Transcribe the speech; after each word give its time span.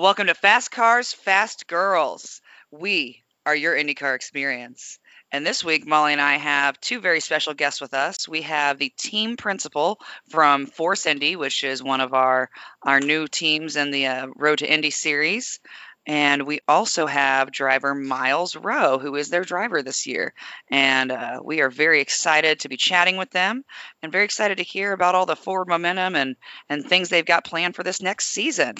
Welcome 0.00 0.28
to 0.28 0.34
Fast 0.34 0.70
Cars, 0.70 1.12
Fast 1.12 1.66
Girls. 1.66 2.40
We 2.70 3.22
are 3.44 3.54
your 3.54 3.76
IndyCar 3.76 4.14
experience. 4.14 4.98
And 5.30 5.46
this 5.46 5.62
week, 5.62 5.86
Molly 5.86 6.12
and 6.12 6.22
I 6.22 6.36
have 6.36 6.80
two 6.80 7.00
very 7.00 7.20
special 7.20 7.52
guests 7.52 7.82
with 7.82 7.92
us. 7.92 8.26
We 8.26 8.40
have 8.40 8.78
the 8.78 8.88
team 8.96 9.36
principal 9.36 10.00
from 10.30 10.64
Force 10.64 11.04
Indy, 11.04 11.36
which 11.36 11.64
is 11.64 11.82
one 11.82 12.00
of 12.00 12.14
our, 12.14 12.48
our 12.80 12.98
new 12.98 13.28
teams 13.28 13.76
in 13.76 13.90
the 13.90 14.06
uh, 14.06 14.28
Road 14.36 14.60
to 14.60 14.72
Indy 14.72 14.88
series. 14.88 15.60
And 16.06 16.46
we 16.46 16.60
also 16.66 17.04
have 17.04 17.52
driver 17.52 17.94
Myles 17.94 18.56
Rowe, 18.56 18.98
who 18.98 19.16
is 19.16 19.28
their 19.28 19.44
driver 19.44 19.82
this 19.82 20.06
year. 20.06 20.32
And 20.70 21.12
uh, 21.12 21.42
we 21.44 21.60
are 21.60 21.68
very 21.68 22.00
excited 22.00 22.60
to 22.60 22.70
be 22.70 22.78
chatting 22.78 23.18
with 23.18 23.32
them 23.32 23.66
and 24.02 24.10
very 24.10 24.24
excited 24.24 24.56
to 24.56 24.64
hear 24.64 24.94
about 24.94 25.14
all 25.14 25.26
the 25.26 25.36
forward 25.36 25.68
momentum 25.68 26.16
and, 26.16 26.36
and 26.70 26.86
things 26.86 27.10
they've 27.10 27.22
got 27.22 27.44
planned 27.44 27.76
for 27.76 27.82
this 27.82 28.00
next 28.00 28.28
season. 28.28 28.76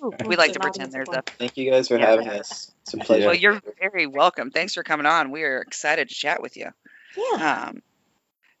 Woo! 0.00 0.12
We 0.24 0.36
like 0.36 0.52
to 0.52 0.60
pretend 0.60 0.92
there's 0.92 1.08
a. 1.08 1.22
Thank 1.38 1.56
you 1.56 1.70
guys 1.70 1.88
for 1.88 1.98
Yeah. 1.98 2.10
having 2.10 2.28
us. 2.28 2.70
It's 2.82 2.94
a 2.94 2.98
pleasure. 2.98 3.26
Well, 3.26 3.34
you're 3.34 3.60
very 3.80 4.06
welcome. 4.06 4.50
Thanks 4.50 4.74
for 4.74 4.82
coming 4.82 5.06
on. 5.06 5.30
We 5.30 5.42
are 5.44 5.60
excited 5.60 6.08
to 6.08 6.14
chat 6.14 6.40
with 6.42 6.56
you. 6.56 6.70
Yeah. 7.16 7.68
Um, 7.68 7.82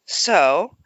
so 0.06 0.76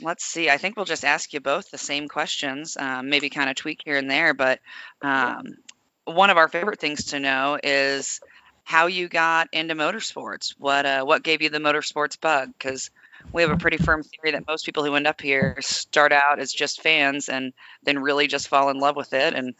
let's 0.00 0.24
see. 0.24 0.50
I 0.50 0.58
think 0.58 0.76
we'll 0.76 0.84
just 0.84 1.04
ask 1.04 1.32
you 1.32 1.40
both 1.40 1.70
the 1.70 1.78
same 1.78 2.08
questions, 2.08 2.76
um, 2.76 3.08
maybe 3.08 3.30
kind 3.30 3.50
of 3.50 3.56
tweak 3.56 3.80
here 3.84 3.96
and 3.96 4.10
there. 4.10 4.34
But 4.34 4.60
um, 5.02 5.56
one 6.04 6.30
of 6.30 6.36
our 6.36 6.48
favorite 6.48 6.80
things 6.80 7.06
to 7.06 7.20
know 7.20 7.58
is 7.62 8.20
how 8.64 8.86
you 8.86 9.08
got 9.08 9.48
into 9.52 9.74
motorsports. 9.74 10.54
What 10.58 10.86
uh, 10.86 11.04
what 11.04 11.22
gave 11.22 11.42
you 11.42 11.50
the 11.50 11.58
motorsports 11.58 12.20
bug? 12.20 12.50
Because 12.58 12.90
we 13.32 13.42
have 13.42 13.50
a 13.50 13.56
pretty 13.56 13.78
firm 13.78 14.02
theory 14.02 14.32
that 14.32 14.46
most 14.46 14.64
people 14.64 14.84
who 14.84 14.94
end 14.94 15.06
up 15.06 15.20
here 15.20 15.56
start 15.60 16.12
out 16.12 16.38
as 16.38 16.52
just 16.52 16.82
fans 16.82 17.28
and 17.28 17.52
then 17.82 17.98
really 17.98 18.26
just 18.26 18.48
fall 18.48 18.70
in 18.70 18.78
love 18.78 18.96
with 18.96 19.12
it. 19.12 19.34
And 19.34 19.54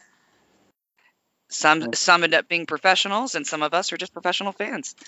some 1.49 1.93
some 1.93 2.23
end 2.23 2.33
up 2.33 2.47
being 2.47 2.65
professionals, 2.65 3.35
and 3.35 3.45
some 3.45 3.63
of 3.63 3.73
us 3.73 3.91
are 3.93 3.97
just 3.97 4.13
professional 4.13 4.51
fans. 4.51 4.95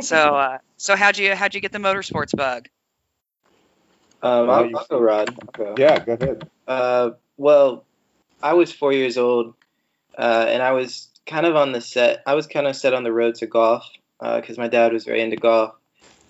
So 0.00 0.16
uh, 0.36 0.58
so 0.76 0.96
how'd 0.96 1.16
you 1.16 1.34
how'd 1.34 1.54
you 1.54 1.60
get 1.60 1.72
the 1.72 1.78
motorsports 1.78 2.36
bug? 2.36 2.68
um, 4.22 4.46
Well, 4.46 4.50
I'll, 4.50 4.76
I'll 4.76 4.86
go, 4.90 5.00
Rod. 5.00 5.34
I'll 5.40 5.64
go. 5.64 5.74
Yeah, 5.78 5.98
go 6.04 6.12
ahead. 6.12 6.50
Uh, 6.66 7.10
well, 7.36 7.84
I 8.42 8.52
was 8.52 8.70
four 8.72 8.92
years 8.92 9.16
old, 9.16 9.54
uh, 10.16 10.46
and 10.48 10.62
I 10.62 10.72
was 10.72 11.08
kind 11.26 11.46
of 11.46 11.56
on 11.56 11.72
the 11.72 11.80
set. 11.80 12.22
I 12.26 12.34
was 12.34 12.46
kind 12.46 12.66
of 12.66 12.76
set 12.76 12.92
on 12.92 13.02
the 13.02 13.12
road 13.12 13.36
to 13.36 13.46
golf 13.46 13.88
because 14.20 14.58
my 14.58 14.68
dad 14.68 14.92
was 14.92 15.04
very 15.04 15.22
into 15.22 15.36
golf. 15.36 15.74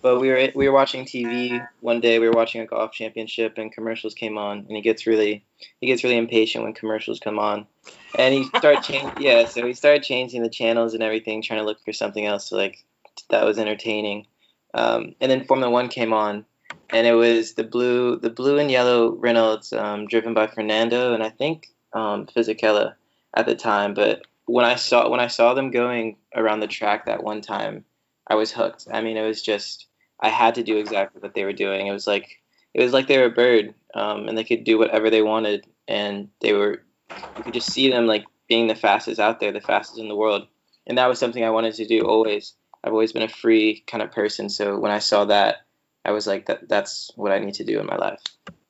But 0.05 0.21
we 0.21 0.29
were 0.29 0.51
we 0.55 0.69
were 0.69 0.75
watching 0.75 1.07
TV 1.07 1.67
one 1.81 2.03
day. 2.03 2.19
We 2.19 2.29
were 2.29 2.37
watching 2.37 2.61
a 2.61 2.67
golf 2.67 2.93
championship, 2.93 3.57
and 3.57 3.73
commercials 3.73 4.13
came 4.13 4.37
on, 4.37 4.59
and 4.59 4.77
he 4.77 4.83
gets 4.83 5.07
really 5.07 5.47
he 5.81 5.87
gets 5.87 6.05
really 6.05 6.19
impatient 6.19 6.63
when 6.63 6.75
commercials 6.75 7.21
come 7.21 7.39
on, 7.39 7.67
and 8.15 8.35
he 8.35 8.45
started 8.45 8.83
changing. 8.83 9.15
Yeah, 9.19 9.47
so 9.47 9.67
he 9.67 9.73
started 9.73 10.03
changing 10.03 10.43
the 10.43 10.51
channels 10.51 10.93
and 10.93 11.03
everything, 11.03 11.41
trying 11.41 11.61
to 11.61 11.65
look 11.65 11.83
for 11.83 11.95
something 11.95 12.27
else 12.27 12.53
like 12.53 12.85
that 13.31 13.47
was 13.47 13.59
entertaining. 13.59 14.27
Um, 14.75 15.15
and 15.23 15.33
then 15.33 15.47
Formula 15.47 15.73
One 15.73 15.89
came 15.89 16.13
on, 16.13 16.45
and 16.91 17.07
it 17.07 17.15
was 17.15 17.55
the 17.55 17.65
blue 17.65 18.19
the 18.19 18.29
blue 18.29 18.59
and 18.59 18.71
yellow 18.71 19.11
Renaults 19.11 19.73
um, 19.73 20.07
driven 20.07 20.35
by 20.35 20.49
Fernando 20.49 21.15
and 21.15 21.23
I 21.23 21.31
think 21.31 21.73
um, 21.95 22.27
Fisichella 22.27 22.97
at 23.35 23.47
the 23.47 23.55
time. 23.55 23.95
But 23.95 24.27
when 24.45 24.67
I 24.67 24.75
saw 24.75 25.09
when 25.09 25.21
I 25.21 25.29
saw 25.29 25.55
them 25.55 25.71
going 25.71 26.19
around 26.37 26.61
the 26.61 26.67
track 26.67 27.07
that 27.07 27.25
one 27.25 27.41
time, 27.41 27.87
I 28.27 28.35
was 28.35 28.53
hooked. 28.53 28.87
I 28.93 29.01
mean, 29.01 29.17
it 29.17 29.27
was 29.27 29.41
just 29.41 29.87
I 30.21 30.29
had 30.29 30.57
to 30.57 30.63
do 30.63 30.79
exactly 30.79 31.21
what 31.21 31.35
they 31.35 31.45
were 31.45 31.53
doing. 31.53 31.87
It 31.87 31.93
was 31.93 32.07
like 32.07 32.41
it 32.73 32.83
was 32.83 32.93
like 32.93 33.07
they 33.07 33.19
were 33.19 33.27
a 33.27 33.31
bird, 33.31 33.75
um, 33.95 34.29
and 34.29 34.37
they 34.37 34.45
could 34.45 34.65
do 34.65 34.79
whatever 34.79 35.11
they 35.11 35.23
wanted, 35.23 35.67
and 35.87 36.29
they 36.41 36.53
were 36.53 36.83
you 37.37 37.45
could 37.45 37.55
just 37.55 37.73
see 37.73 37.91
them 37.91 38.07
like 38.07 38.25
being 38.49 38.67
the 38.67 38.75
fastest 38.75 39.21
out 39.21 39.41
there, 39.41 39.53
the 39.53 39.61
fastest 39.61 39.99
in 39.99 40.09
the 40.09 40.17
world, 40.17 40.47
and 40.87 40.99
that 40.99 41.09
was 41.09 41.19
something 41.19 41.45
I 41.45 41.51
wanted 41.51 41.75
to 41.75 41.87
do 41.87 42.01
always. 42.03 42.55
I've 42.83 42.93
always 42.93 43.13
been 43.13 43.23
a 43.23 43.29
free 43.29 43.83
kind 43.87 44.03
of 44.03 44.13
person, 44.13 44.49
so 44.49 44.79
when 44.79 44.91
I 44.91 44.99
saw 44.99 45.25
that, 45.27 45.65
I 46.05 46.11
was 46.11 46.27
like, 46.27 46.47
that 46.47 46.69
that's 46.69 47.11
what 47.17 47.33
I 47.33 47.39
need 47.39 47.55
to 47.55 47.65
do 47.65 47.81
in 47.81 47.87
my 47.87 47.97
life. 47.97 48.21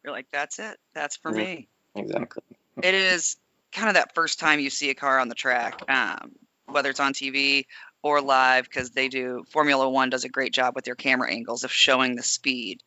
You're 0.05 0.13
like, 0.13 0.27
that's 0.31 0.59
it. 0.59 0.79
That's 0.95 1.17
for 1.17 1.33
me. 1.33 1.69
Exactly. 1.97 2.43
It 2.83 2.95
is 2.95 3.37
kind 3.73 3.89
of 3.89 3.95
that 3.95 4.15
first 4.15 4.39
time 4.39 4.61
you 4.61 4.71
see 4.71 4.91
a 4.91 4.95
car 4.95 5.19
on 5.19 5.29
the 5.29 5.35
track, 5.35 5.83
um, 5.89 6.33
whether 6.67 6.91
it's 6.91 7.01
on 7.01 7.13
TV 7.13 7.67
or 8.05 8.23
live, 8.23 8.65
because 8.67 8.91
they 8.93 9.09
do 9.09 9.45
Formula 9.51 9.89
One 9.91 10.11
does 10.11 10.25
a 10.25 10.29
great 10.31 10.55
job 10.55 10.77
with 10.77 10.85
their 10.85 10.95
camera 10.95 11.33
angles 11.33 11.65
of 11.65 11.73
showing 11.73 12.17
the 12.17 12.23
speed. 12.23 12.83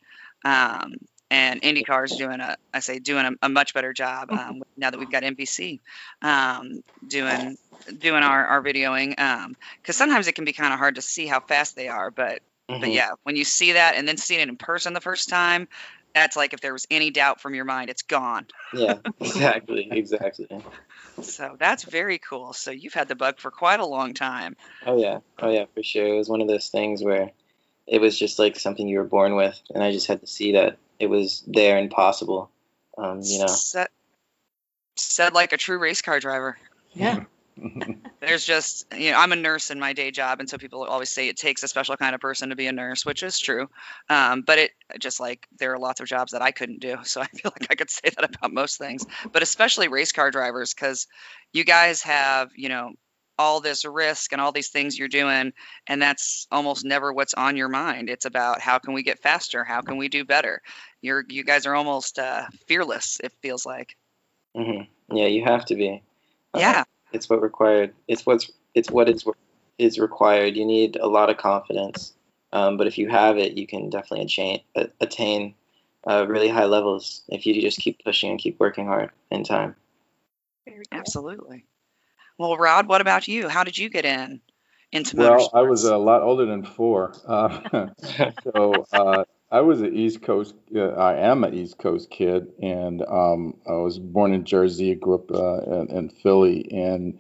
Um, 0.45 0.93
and 1.29 1.61
IndyCar 1.61 2.05
is 2.05 2.15
doing 2.15 2.39
a, 2.39 2.55
I 2.73 2.79
say, 2.79 2.99
doing 2.99 3.25
a, 3.25 3.31
a 3.47 3.49
much 3.49 3.73
better 3.73 3.93
job 3.93 4.31
um, 4.31 4.61
now 4.77 4.91
that 4.91 4.99
we've 4.99 5.11
got 5.11 5.23
NBC 5.25 5.81
um, 6.21 6.81
doing 7.05 7.57
doing 7.99 8.23
our, 8.23 8.45
our 8.45 8.63
videoing. 8.63 9.09
Because 9.81 9.97
sometimes 9.97 10.27
it 10.27 10.35
can 10.35 10.45
be 10.45 10.53
kind 10.53 10.73
of 10.73 10.79
hard 10.79 10.95
to 10.95 11.01
see 11.01 11.27
how 11.27 11.41
fast 11.41 11.75
they 11.75 11.89
are, 11.89 12.11
but 12.11 12.39
but 12.69 12.89
Mhm. 12.89 12.93
yeah, 12.93 13.09
when 13.23 13.35
you 13.35 13.43
see 13.45 13.73
that 13.73 13.95
and 13.95 14.07
then 14.07 14.17
seeing 14.17 14.41
it 14.41 14.49
in 14.49 14.57
person 14.57 14.93
the 14.93 15.01
first 15.01 15.29
time, 15.29 15.67
that's 16.13 16.35
like 16.35 16.53
if 16.53 16.61
there 16.61 16.73
was 16.73 16.85
any 16.91 17.11
doubt 17.11 17.41
from 17.41 17.55
your 17.55 17.65
mind, 17.65 17.89
it's 17.89 18.03
gone. 18.03 18.45
Yeah. 18.73 18.97
Exactly. 19.19 19.87
Exactly. 19.91 20.47
So 21.21 21.55
that's 21.59 21.83
very 21.83 22.19
cool. 22.19 22.53
So 22.53 22.71
you've 22.71 22.93
had 22.93 23.07
the 23.07 23.15
bug 23.15 23.39
for 23.39 23.51
quite 23.51 23.79
a 23.79 23.85
long 23.85 24.13
time. 24.13 24.55
Oh 24.85 24.97
yeah. 24.97 25.19
Oh 25.39 25.49
yeah. 25.49 25.65
For 25.73 25.83
sure. 25.83 26.07
It 26.07 26.17
was 26.17 26.29
one 26.29 26.41
of 26.41 26.47
those 26.47 26.69
things 26.69 27.03
where 27.03 27.31
it 27.87 28.01
was 28.01 28.17
just 28.17 28.39
like 28.39 28.59
something 28.59 28.87
you 28.87 28.97
were 28.97 29.03
born 29.03 29.35
with, 29.35 29.59
and 29.73 29.83
I 29.83 29.91
just 29.91 30.07
had 30.07 30.21
to 30.21 30.27
see 30.27 30.53
that 30.53 30.77
it 30.99 31.07
was 31.07 31.43
there 31.47 31.77
and 31.77 31.89
possible. 31.89 32.51
Um, 32.97 33.21
you 33.23 33.39
know. 33.39 33.47
Said, 33.47 33.87
said 34.95 35.33
like 35.33 35.53
a 35.53 35.57
true 35.57 35.77
race 35.77 36.01
car 36.01 36.19
driver. 36.19 36.57
Yeah. 36.93 37.23
There's 38.19 38.45
just, 38.45 38.85
you 38.97 39.11
know, 39.11 39.19
I'm 39.19 39.31
a 39.31 39.35
nurse 39.35 39.69
in 39.69 39.79
my 39.79 39.93
day 39.93 40.09
job, 40.09 40.39
and 40.39 40.49
so 40.49 40.57
people 40.57 40.83
always 40.83 41.11
say 41.11 41.27
it 41.27 41.37
takes 41.37 41.61
a 41.61 41.67
special 41.67 41.95
kind 41.97 42.15
of 42.15 42.21
person 42.21 42.49
to 42.49 42.55
be 42.55 42.65
a 42.65 42.71
nurse, 42.71 43.05
which 43.05 43.21
is 43.21 43.37
true. 43.37 43.69
Um, 44.09 44.41
but 44.41 44.57
it 44.57 44.71
just 44.99 45.19
like 45.19 45.47
there 45.59 45.73
are 45.73 45.77
lots 45.79 45.99
of 45.99 46.07
jobs 46.07 46.31
that 46.31 46.41
I 46.41 46.51
couldn't 46.51 46.79
do, 46.79 46.97
so 47.03 47.21
I 47.21 47.27
feel 47.35 47.51
like 47.59 47.67
I 47.69 47.75
could 47.75 47.91
say 47.91 48.09
that 48.09 48.23
about 48.35 48.51
most 48.53 48.79
things, 48.79 49.05
but 49.31 49.43
especially 49.43 49.87
race 49.87 50.11
car 50.11 50.31
drivers, 50.31 50.73
because 50.73 51.05
you 51.53 51.63
guys 51.63 52.01
have, 52.03 52.49
you 52.55 52.69
know, 52.69 52.93
all 53.37 53.59
this 53.59 53.85
risk 53.85 54.31
and 54.31 54.41
all 54.41 54.51
these 54.51 54.69
things 54.69 54.97
you're 54.97 55.07
doing, 55.07 55.53
and 55.85 56.01
that's 56.01 56.47
almost 56.51 56.85
never 56.85 57.13
what's 57.13 57.35
on 57.35 57.55
your 57.55 57.69
mind. 57.69 58.09
It's 58.09 58.25
about 58.25 58.61
how 58.61 58.79
can 58.79 58.93
we 58.95 59.03
get 59.03 59.19
faster, 59.19 59.63
how 59.63 59.81
can 59.81 59.97
we 59.97 60.09
do 60.09 60.25
better. 60.25 60.61
You're 61.01 61.23
you 61.29 61.43
guys 61.43 61.67
are 61.67 61.75
almost 61.75 62.17
uh, 62.17 62.47
fearless. 62.67 63.19
It 63.23 63.31
feels 63.43 63.63
like. 63.63 63.95
hmm 64.55 64.81
Yeah. 65.11 65.27
You 65.27 65.43
have 65.45 65.65
to 65.65 65.75
be. 65.75 66.01
Uh, 66.53 66.59
Yeah. 66.59 66.83
It's 67.11 67.29
what 67.29 67.41
required. 67.41 67.93
It's 68.07 68.25
what's. 68.25 68.51
It's 68.73 68.91
what 68.91 69.09
is 69.09 69.25
is 69.77 69.99
required. 69.99 70.55
You 70.55 70.65
need 70.65 70.95
a 70.97 71.07
lot 71.07 71.29
of 71.29 71.37
confidence. 71.37 72.13
Um, 72.53 72.77
but 72.77 72.87
if 72.87 72.97
you 72.97 73.09
have 73.09 73.37
it, 73.37 73.57
you 73.57 73.67
can 73.67 73.89
definitely 73.89 74.25
attain 74.25 74.61
attain 74.99 75.55
uh, 76.09 76.25
really 76.27 76.47
high 76.47 76.65
levels 76.65 77.23
if 77.27 77.45
you 77.45 77.61
just 77.61 77.79
keep 77.79 78.03
pushing 78.03 78.31
and 78.31 78.39
keep 78.39 78.59
working 78.59 78.87
hard 78.87 79.11
in 79.31 79.43
time. 79.43 79.75
Absolutely. 80.91 81.65
Well, 82.37 82.57
Rod, 82.57 82.87
what 82.87 83.01
about 83.01 83.27
you? 83.27 83.47
How 83.49 83.63
did 83.63 83.77
you 83.77 83.89
get 83.89 84.05
in 84.05 84.41
into 84.91 85.17
well, 85.17 85.49
I 85.53 85.61
was 85.61 85.83
a 85.83 85.97
lot 85.97 86.21
older 86.21 86.45
than 86.45 86.63
four. 86.63 87.13
Uh, 87.25 87.89
so 88.43 88.85
uh, 88.93 89.23
I 89.49 89.61
was 89.61 89.81
an 89.81 89.95
East 89.95 90.21
Coast. 90.21 90.55
Uh, 90.75 90.89
I 90.89 91.15
am 91.17 91.43
an 91.43 91.53
East 91.53 91.77
Coast 91.77 92.09
kid, 92.09 92.47
and 92.61 93.01
um, 93.03 93.55
I 93.67 93.73
was 93.73 93.97
born 93.97 94.33
in 94.33 94.43
Jersey. 94.43 94.93
Grew 94.95 95.15
up 95.15 95.31
uh, 95.31 95.61
in, 95.61 95.87
in 95.89 96.09
Philly, 96.09 96.69
and 96.71 97.17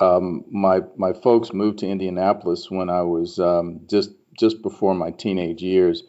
um, 0.00 0.44
my 0.50 0.80
my 0.96 1.12
folks 1.12 1.52
moved 1.52 1.78
to 1.80 1.86
Indianapolis 1.88 2.70
when 2.70 2.88
I 2.88 3.02
was 3.02 3.38
um, 3.38 3.80
just 3.88 4.10
just 4.38 4.62
before 4.62 4.94
my 4.94 5.10
teenage 5.10 5.62
years. 5.62 6.02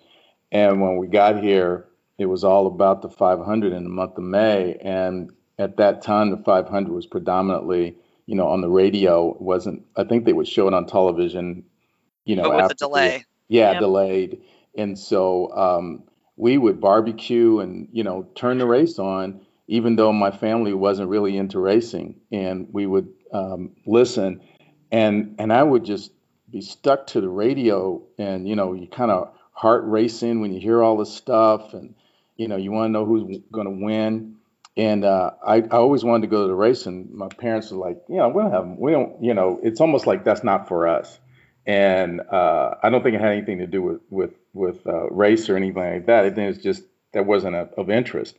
And 0.53 0.81
when 0.81 0.95
we 0.97 1.07
got 1.07 1.43
here, 1.43 1.85
it 2.17 2.27
was 2.27 2.45
all 2.45 2.67
about 2.67 3.01
the 3.01 3.09
500 3.09 3.73
in 3.73 3.83
the 3.83 3.89
month 3.89 4.17
of 4.17 4.23
May. 4.23 4.75
And 4.75 5.31
at 5.59 5.75
that 5.77 6.01
time, 6.01 6.29
the 6.31 6.37
500 6.37 6.89
was 6.89 7.05
predominantly, 7.05 7.97
you 8.27 8.35
know, 8.35 8.47
on 8.47 8.61
the 8.61 8.69
radio. 8.69 9.31
It 9.33 9.41
wasn't 9.41 9.85
I 9.97 10.05
think 10.05 10.23
they 10.23 10.31
would 10.33 10.47
show 10.47 10.69
it 10.69 10.73
on 10.73 10.85
television, 10.87 11.65
you 12.23 12.37
know, 12.37 12.43
but 12.43 12.51
with 12.51 12.59
a 12.59 12.63
after 12.63 12.73
the- 12.75 12.85
delay. 12.87 13.25
yeah, 13.49 13.71
Yep. 13.73 13.79
delayed. 13.81 14.41
And 14.77 14.97
so 14.97 15.51
um, 15.53 16.03
we 16.37 16.57
would 16.57 16.79
barbecue 16.79 17.59
and, 17.59 17.89
you 17.91 18.03
know, 18.03 18.27
turn 18.35 18.59
the 18.59 18.67
race 18.67 18.99
on, 18.99 19.41
even 19.67 19.95
though 19.95 20.13
my 20.13 20.31
family 20.31 20.73
wasn't 20.73 21.09
really 21.09 21.35
into 21.35 21.59
racing. 21.59 22.21
And 22.31 22.69
we 22.71 22.85
would 22.85 23.11
um, 23.33 23.75
listen. 23.85 24.41
And, 24.91 25.35
and 25.39 25.51
I 25.51 25.63
would 25.63 25.83
just 25.83 26.11
be 26.49 26.61
stuck 26.61 27.07
to 27.07 27.21
the 27.21 27.27
radio. 27.27 28.03
And, 28.19 28.47
you 28.47 28.55
know, 28.55 28.73
you 28.73 28.87
kind 28.87 29.11
of 29.11 29.33
heart 29.51 29.83
racing 29.85 30.41
when 30.41 30.53
you 30.53 30.61
hear 30.61 30.83
all 30.83 30.97
this 30.97 31.13
stuff. 31.13 31.73
And, 31.73 31.95
you 32.37 32.47
know, 32.47 32.55
you 32.55 32.71
want 32.71 32.89
to 32.89 32.93
know 32.93 33.05
who's 33.05 33.39
going 33.51 33.65
to 33.65 33.83
win. 33.85 34.35
And 34.77 35.03
uh, 35.03 35.31
I, 35.45 35.55
I 35.55 35.69
always 35.69 36.03
wanted 36.03 36.21
to 36.21 36.27
go 36.27 36.43
to 36.43 36.47
the 36.47 36.55
race. 36.55 36.85
And 36.85 37.09
my 37.09 37.29
parents 37.29 37.71
were 37.71 37.79
like, 37.79 37.97
you 38.07 38.17
know, 38.17 38.29
we 38.29 38.43
don't 38.43 38.51
have, 38.51 38.67
we 38.77 38.91
don't, 38.91 39.23
you 39.23 39.33
know, 39.33 39.59
it's 39.63 39.81
almost 39.81 40.05
like 40.05 40.23
that's 40.23 40.43
not 40.43 40.67
for 40.67 40.87
us 40.87 41.19
and 41.67 42.21
uh, 42.21 42.75
I 42.81 42.89
don't 42.89 43.03
think 43.03 43.15
it 43.15 43.21
had 43.21 43.33
anything 43.33 43.59
to 43.59 43.67
do 43.67 43.83
with 43.83 44.01
with 44.09 44.31
with 44.57 44.85
uh, 44.87 45.09
race 45.09 45.49
or 45.49 45.55
anything 45.57 45.81
like 45.81 46.05
that. 46.07 46.25
I 46.25 46.29
think 46.31 46.55
it's 46.55 46.63
just 46.63 46.83
that 47.13 47.25
wasn't 47.25 47.55
a, 47.55 47.69
of 47.77 47.89
interest. 47.89 48.35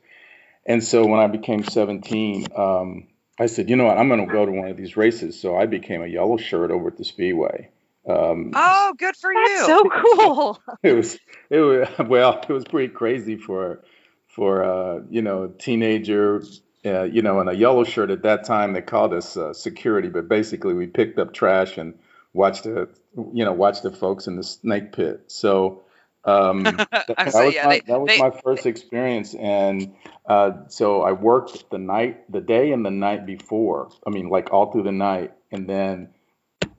And 0.67 0.85
so 0.85 1.07
when 1.07 1.21
I 1.21 1.29
became 1.29 1.65
17, 1.65 2.49
um, 2.55 3.09
I 3.41 3.47
said, 3.47 3.71
you 3.71 3.77
know 3.77 3.85
what, 3.85 3.97
I'm 3.97 4.09
going 4.09 4.27
to 4.27 4.33
go 4.33 4.45
to 4.45 4.53
one 4.53 4.69
of 4.69 4.77
these 4.77 4.97
races. 4.97 5.41
So 5.41 5.57
I 5.57 5.67
became 5.67 6.03
a 6.03 6.07
yellow 6.07 6.37
shirt 6.37 6.71
over 6.71 6.89
at 6.89 6.99
the 6.99 7.05
Speedway. 7.05 7.71
Um, 8.07 8.53
Oh, 8.55 8.95
good 8.99 9.17
for 9.17 9.33
That's 9.33 9.61
you. 9.61 9.67
so 9.67 9.85
cool. 10.03 10.61
it 10.83 10.93
was 10.95 11.19
it 11.51 11.61
was 11.61 11.89
well 12.09 12.41
it 12.49 12.53
was 12.53 12.65
pretty 12.65 12.93
crazy 12.93 13.37
for 13.37 13.83
for 14.29 14.65
uh 14.65 15.01
you 15.11 15.21
know 15.23 15.45
a 15.45 15.49
teenager 15.49 16.43
uh, 16.87 17.03
you 17.03 17.21
know 17.23 17.41
in 17.41 17.49
a 17.49 17.53
yellow 17.53 17.85
shirt 17.85 18.11
at 18.11 18.23
that 18.23 18.45
time 18.45 18.73
they 18.73 18.81
called 18.81 19.13
us 19.13 19.37
uh, 19.37 19.53
security 19.53 20.09
but 20.09 20.29
basically 20.29 20.73
we 20.75 20.87
picked 20.87 21.19
up 21.19 21.35
trash 21.35 21.77
and 21.77 21.99
watched 22.33 22.65
the 22.65 22.89
you 23.35 23.45
know 23.45 23.53
watched 23.53 23.83
the 23.83 23.91
folks 23.91 24.27
in 24.27 24.37
the 24.37 24.43
snake 24.45 24.93
pit 24.93 25.25
so 25.27 25.83
um 26.25 26.63
that, 27.09 27.17
was, 27.47 27.55
yeah, 27.55 27.67
my, 27.67 27.75
they- 27.75 27.81
that 27.87 28.01
was 28.01 28.09
they- 28.09 28.19
my 28.19 28.31
first 28.31 28.67
experience 28.67 29.35
and 29.35 29.95
uh 30.29 30.53
so 30.69 31.03
i 31.03 31.13
worked 31.13 31.71
the 31.71 31.79
night 31.79 32.31
the 32.31 32.41
day 32.41 32.73
and 32.73 32.85
the 32.85 32.91
night 32.91 33.27
before 33.27 33.91
i 34.07 34.11
mean 34.11 34.29
like 34.29 34.53
all 34.53 34.73
through 34.73 34.83
the 34.85 34.93
night 34.93 35.33
and 35.53 35.69
then 35.69 36.09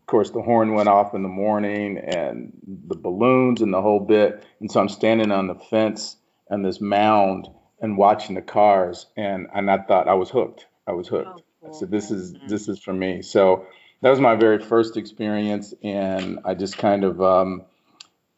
of 0.01 0.07
course, 0.07 0.31
the 0.31 0.41
horn 0.41 0.73
went 0.73 0.89
off 0.89 1.13
in 1.15 1.23
the 1.23 1.29
morning 1.29 1.97
and 1.97 2.51
the 2.87 2.95
balloons 2.95 3.61
and 3.61 3.73
the 3.73 3.81
whole 3.81 3.99
bit. 4.01 4.43
And 4.59 4.71
so 4.71 4.79
I'm 4.81 4.89
standing 4.89 5.31
on 5.31 5.47
the 5.47 5.55
fence 5.55 6.17
and 6.49 6.65
this 6.65 6.81
mound 6.81 7.47
and 7.81 7.97
watching 7.97 8.35
the 8.35 8.41
cars. 8.41 9.07
And, 9.17 9.47
and 9.53 9.71
I 9.71 9.77
thought 9.79 10.07
I 10.07 10.15
was 10.15 10.29
hooked. 10.29 10.67
I 10.87 10.93
was 10.93 11.07
hooked. 11.07 11.41
I 11.65 11.71
said, 11.71 11.91
this 11.91 12.11
is, 12.11 12.35
this 12.47 12.67
is 12.67 12.79
for 12.79 12.93
me. 12.93 13.21
So 13.21 13.67
that 14.01 14.09
was 14.09 14.19
my 14.19 14.35
very 14.35 14.59
first 14.59 14.97
experience. 14.97 15.73
And 15.83 16.39
I 16.45 16.55
just 16.55 16.77
kind 16.77 17.03
of 17.05 17.21
um, 17.21 17.63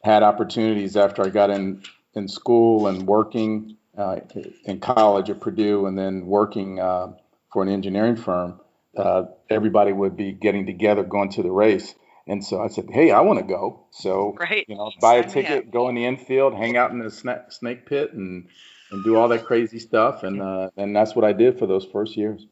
had 0.02 0.22
opportunities 0.22 0.96
after 0.96 1.24
I 1.24 1.30
got 1.30 1.50
in, 1.50 1.82
in 2.14 2.28
school 2.28 2.88
and 2.88 3.06
working 3.06 3.76
uh, 3.96 4.16
in 4.64 4.80
college 4.80 5.30
at 5.30 5.40
Purdue 5.40 5.86
and 5.86 5.98
then 5.98 6.26
working 6.26 6.80
uh, 6.80 7.12
for 7.52 7.62
an 7.62 7.68
engineering 7.68 8.16
firm 8.16 8.60
uh, 8.96 9.24
everybody 9.50 9.92
would 9.92 10.16
be 10.16 10.32
getting 10.32 10.66
together, 10.66 11.02
going 11.02 11.30
to 11.30 11.42
the 11.42 11.50
race. 11.50 11.94
And 12.26 12.44
so 12.44 12.62
I 12.62 12.68
said, 12.68 12.86
"Hey, 12.90 13.10
I 13.10 13.20
want 13.22 13.38
to 13.40 13.44
go." 13.44 13.86
So 13.90 14.38
Right. 14.38 14.68
you 14.68 14.76
know, 14.76 14.92
buy 15.00 15.16
a 15.16 15.28
ticket, 15.28 15.70
go 15.70 15.88
in 15.88 15.94
the 15.94 16.04
infield, 16.06 16.54
hang 16.54 16.76
out 16.76 16.90
in 16.92 16.98
the 16.98 17.06
sna- 17.06 17.52
snake 17.52 17.86
pit, 17.86 18.12
and 18.12 18.48
and 18.90 19.02
do 19.04 19.16
all 19.16 19.28
that 19.28 19.46
crazy 19.46 19.78
stuff. 19.78 20.22
And 20.22 20.40
uh, 20.40 20.70
and 20.76 20.94
that's 20.94 21.16
what 21.16 21.24
I 21.24 21.32
did 21.32 21.58
for 21.58 21.66
those 21.66 21.84
first 21.86 22.16
years. 22.16 22.46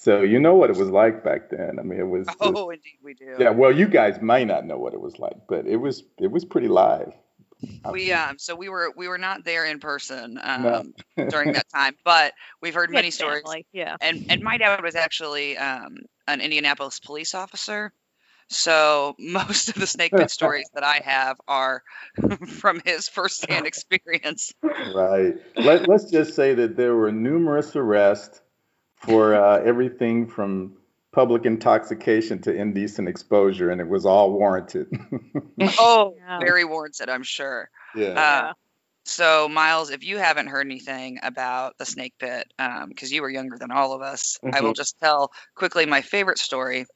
So 0.00 0.22
you 0.22 0.40
know 0.40 0.54
what 0.54 0.70
it 0.70 0.76
was 0.76 0.88
like 0.88 1.22
back 1.22 1.50
then. 1.50 1.78
I 1.78 1.82
mean, 1.82 2.00
it 2.00 2.08
was. 2.08 2.26
just- 2.26 2.40
Oh, 2.40 2.70
indeed 2.70 2.98
we 3.02 3.12
do. 3.12 3.36
yeah. 3.38 3.50
Well, 3.50 3.70
you 3.70 3.86
guys 3.86 4.20
may 4.22 4.46
not 4.46 4.64
know 4.64 4.78
what 4.78 4.94
it 4.94 5.00
was 5.00 5.18
like, 5.18 5.36
but 5.46 5.66
it 5.66 5.76
was 5.76 6.02
it 6.18 6.30
was 6.30 6.44
pretty 6.46 6.68
live. 6.68 7.12
We 7.92 8.10
um 8.12 8.38
so 8.38 8.54
we 8.56 8.70
were 8.70 8.90
we 8.96 9.08
were 9.08 9.18
not 9.18 9.44
there 9.44 9.66
in 9.66 9.78
person 9.78 10.38
um 10.42 10.94
No. 11.18 11.28
during 11.28 11.52
that 11.52 11.66
time, 11.68 11.96
but 12.04 12.32
we've 12.62 12.74
heard 12.74 12.90
many 12.90 13.10
stories. 13.10 13.42
family, 13.42 13.66
Yeah. 13.72 13.96
And 14.00 14.30
and 14.30 14.42
my 14.42 14.56
dad 14.56 14.82
was 14.82 14.94
actually 14.94 15.58
um 15.58 15.98
an 16.26 16.40
Indianapolis 16.40 16.98
police 17.00 17.34
officer. 17.34 17.92
So 18.48 19.14
most 19.18 19.68
of 19.68 19.74
the 19.74 19.86
snake 19.86 20.12
pit 20.16 20.30
stories 20.30 20.70
that 20.74 20.82
I 20.82 21.00
have 21.04 21.36
are 21.46 21.82
from 22.46 22.80
his 22.86 23.06
firsthand 23.08 23.66
experience. 23.66 24.52
Right. 24.94 25.34
Let, 25.56 25.88
let's 25.88 26.10
just 26.10 26.34
say 26.34 26.54
that 26.54 26.76
there 26.76 26.96
were 26.96 27.12
numerous 27.12 27.76
arrests 27.76 28.40
for 29.00 29.34
uh, 29.34 29.62
everything 29.62 30.26
from 30.26 30.76
public 31.12 31.44
intoxication 31.44 32.40
to 32.42 32.54
indecent 32.54 33.08
exposure, 33.08 33.70
and 33.70 33.80
it 33.80 33.88
was 33.88 34.06
all 34.06 34.32
warranted. 34.32 34.86
Oh, 35.78 36.14
Yeah. 36.16 36.38
very 36.38 36.64
warranted, 36.64 37.10
I'm 37.10 37.22
sure. 37.22 37.68
yeah. 37.94 38.08
Uh, 38.48 38.52
so, 39.04 39.48
Myles, 39.48 39.90
if 39.90 40.04
you 40.04 40.18
haven't 40.18 40.46
heard 40.46 40.66
anything 40.66 41.18
about 41.22 41.76
the 41.78 41.84
snake 41.84 42.14
pit, 42.18 42.52
because 42.88 43.10
you 43.10 43.22
were 43.22 43.30
younger 43.30 43.58
than 43.58 43.70
all 43.70 43.92
of 43.92 44.02
us, 44.02 44.38
I 44.52 44.60
will 44.60 44.74
just 44.74 44.98
tell 45.00 45.32
quickly 45.54 45.86
my 45.86 46.02
favorite 46.02 46.38
story 46.38 46.86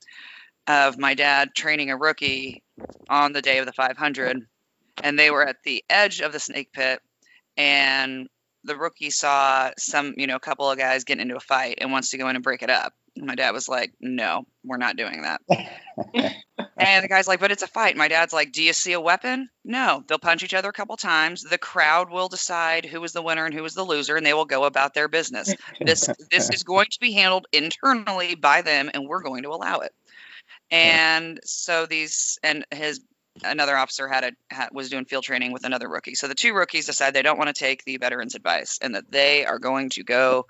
of 0.67 0.99
my 0.99 1.15
dad 1.15 1.51
training 1.55 1.91
a 1.91 1.97
rookie 1.97 2.63
on 3.09 3.33
the 3.33 3.43
day 3.43 3.59
of 3.59 3.67
the 3.67 3.73
500. 3.73 4.47
And 5.03 5.19
they 5.19 5.31
were 5.31 5.47
at 5.47 5.57
the 5.65 5.85
edge 5.91 6.21
of 6.21 6.33
the 6.33 6.39
snake 6.41 6.73
pit, 6.73 7.01
and 7.57 8.29
the 8.65 8.77
rookie 8.77 9.11
saw 9.11 9.71
some, 9.79 10.15
you 10.17 10.27
know, 10.27 10.37
a 10.37 10.41
couple 10.41 10.71
of 10.71 10.79
guys 10.79 11.05
getting 11.05 11.23
into 11.23 11.37
a 11.37 11.41
fight 11.41 11.79
and 11.81 11.93
wants 11.93 12.11
to 12.11 12.19
go 12.19 12.29
in 12.29 12.37
and 12.37 12.45
break 12.45 12.63
it 12.63 12.71
up. 12.71 12.93
And 13.17 13.27
my 13.27 13.35
dad 13.35 13.53
was 13.53 13.69
like, 13.69 13.93
no, 14.01 14.47
we're 14.65 14.77
not 14.77 14.97
doing 14.97 15.23
that. 15.23 15.41
And 16.77 17.05
the 17.05 17.09
guy's 17.09 17.29
like, 17.29 17.41
but 17.41 17.53
it's 17.53 17.63
a 17.63 17.69
fight. 17.69 17.97
My 17.97 18.09
dad's 18.09 18.33
like, 18.33 18.53
do 18.53 18.63
you 18.63 18.73
see 18.73 18.93
a 18.93 19.01
weapon? 19.01 19.49
No. 19.65 20.03
They'll 20.07 20.19
punch 20.19 20.43
each 20.43 20.55
other 20.55 20.69
a 20.69 20.73
couple 20.73 20.97
times. 20.97 21.43
The 21.43 21.59
crowd 21.59 22.11
will 22.11 22.29
decide 22.29 22.85
who 22.85 23.01
was 23.01 23.13
the 23.13 23.23
winner 23.23 23.45
and 23.45 23.55
who 23.55 23.63
was 23.63 23.75
the 23.75 23.85
loser, 23.85 24.17
and 24.17 24.27
they 24.27 24.35
will 24.35 24.45
go 24.45 24.65
about 24.65 24.93
their 24.93 25.09
business. 25.09 25.55
This 25.81 26.09
this 26.31 26.51
is 26.51 26.65
going 26.65 26.87
to 26.91 27.01
be 27.01 27.13
handled 27.13 27.47
internally 27.53 28.35
by 28.35 28.63
them, 28.63 28.91
and 28.93 29.07
we're 29.07 29.23
going 29.23 29.45
to 29.45 29.51
allow 29.51 29.81
it. 29.81 29.93
And 30.71 31.39
so 31.45 31.87
these 31.87 32.39
and 32.43 32.67
his 32.73 33.01
another 33.43 33.77
officer 33.77 34.09
had 34.09 34.25
a 34.25 34.33
had, 34.55 34.69
was 34.73 34.91
doing 34.91 35.05
field 35.05 35.25
training 35.25 35.53
with 35.53 35.65
another 35.65 35.89
rookie. 35.89 36.15
So 36.15 36.29
the 36.29 36.35
two 36.35 36.55
rookies 36.55 36.87
decide 36.87 37.15
they 37.15 37.23
don't 37.23 37.39
want 37.39 37.55
to 37.55 37.59
take 37.59 37.85
the 37.85 37.97
veterans' 37.97 38.35
advice 38.35 38.79
and 38.81 38.95
that 38.95 39.11
they 39.11 39.45
are 39.45 39.59
going 39.59 39.91
to 39.91 40.05
go 40.05 40.47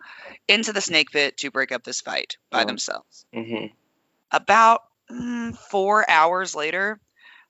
into 0.48 0.72
the 0.72 0.80
snake 0.80 1.10
pit 1.10 1.36
to 1.38 1.50
break 1.50 1.72
up 1.72 1.84
this 1.84 2.00
fight 2.00 2.36
by 2.50 2.62
Oh. 2.62 2.66
themselves. 2.66 3.24
hmm 3.32 3.66
About 4.30 4.82
mm, 5.10 5.56
four 5.56 6.08
hours 6.08 6.54
later, 6.54 6.98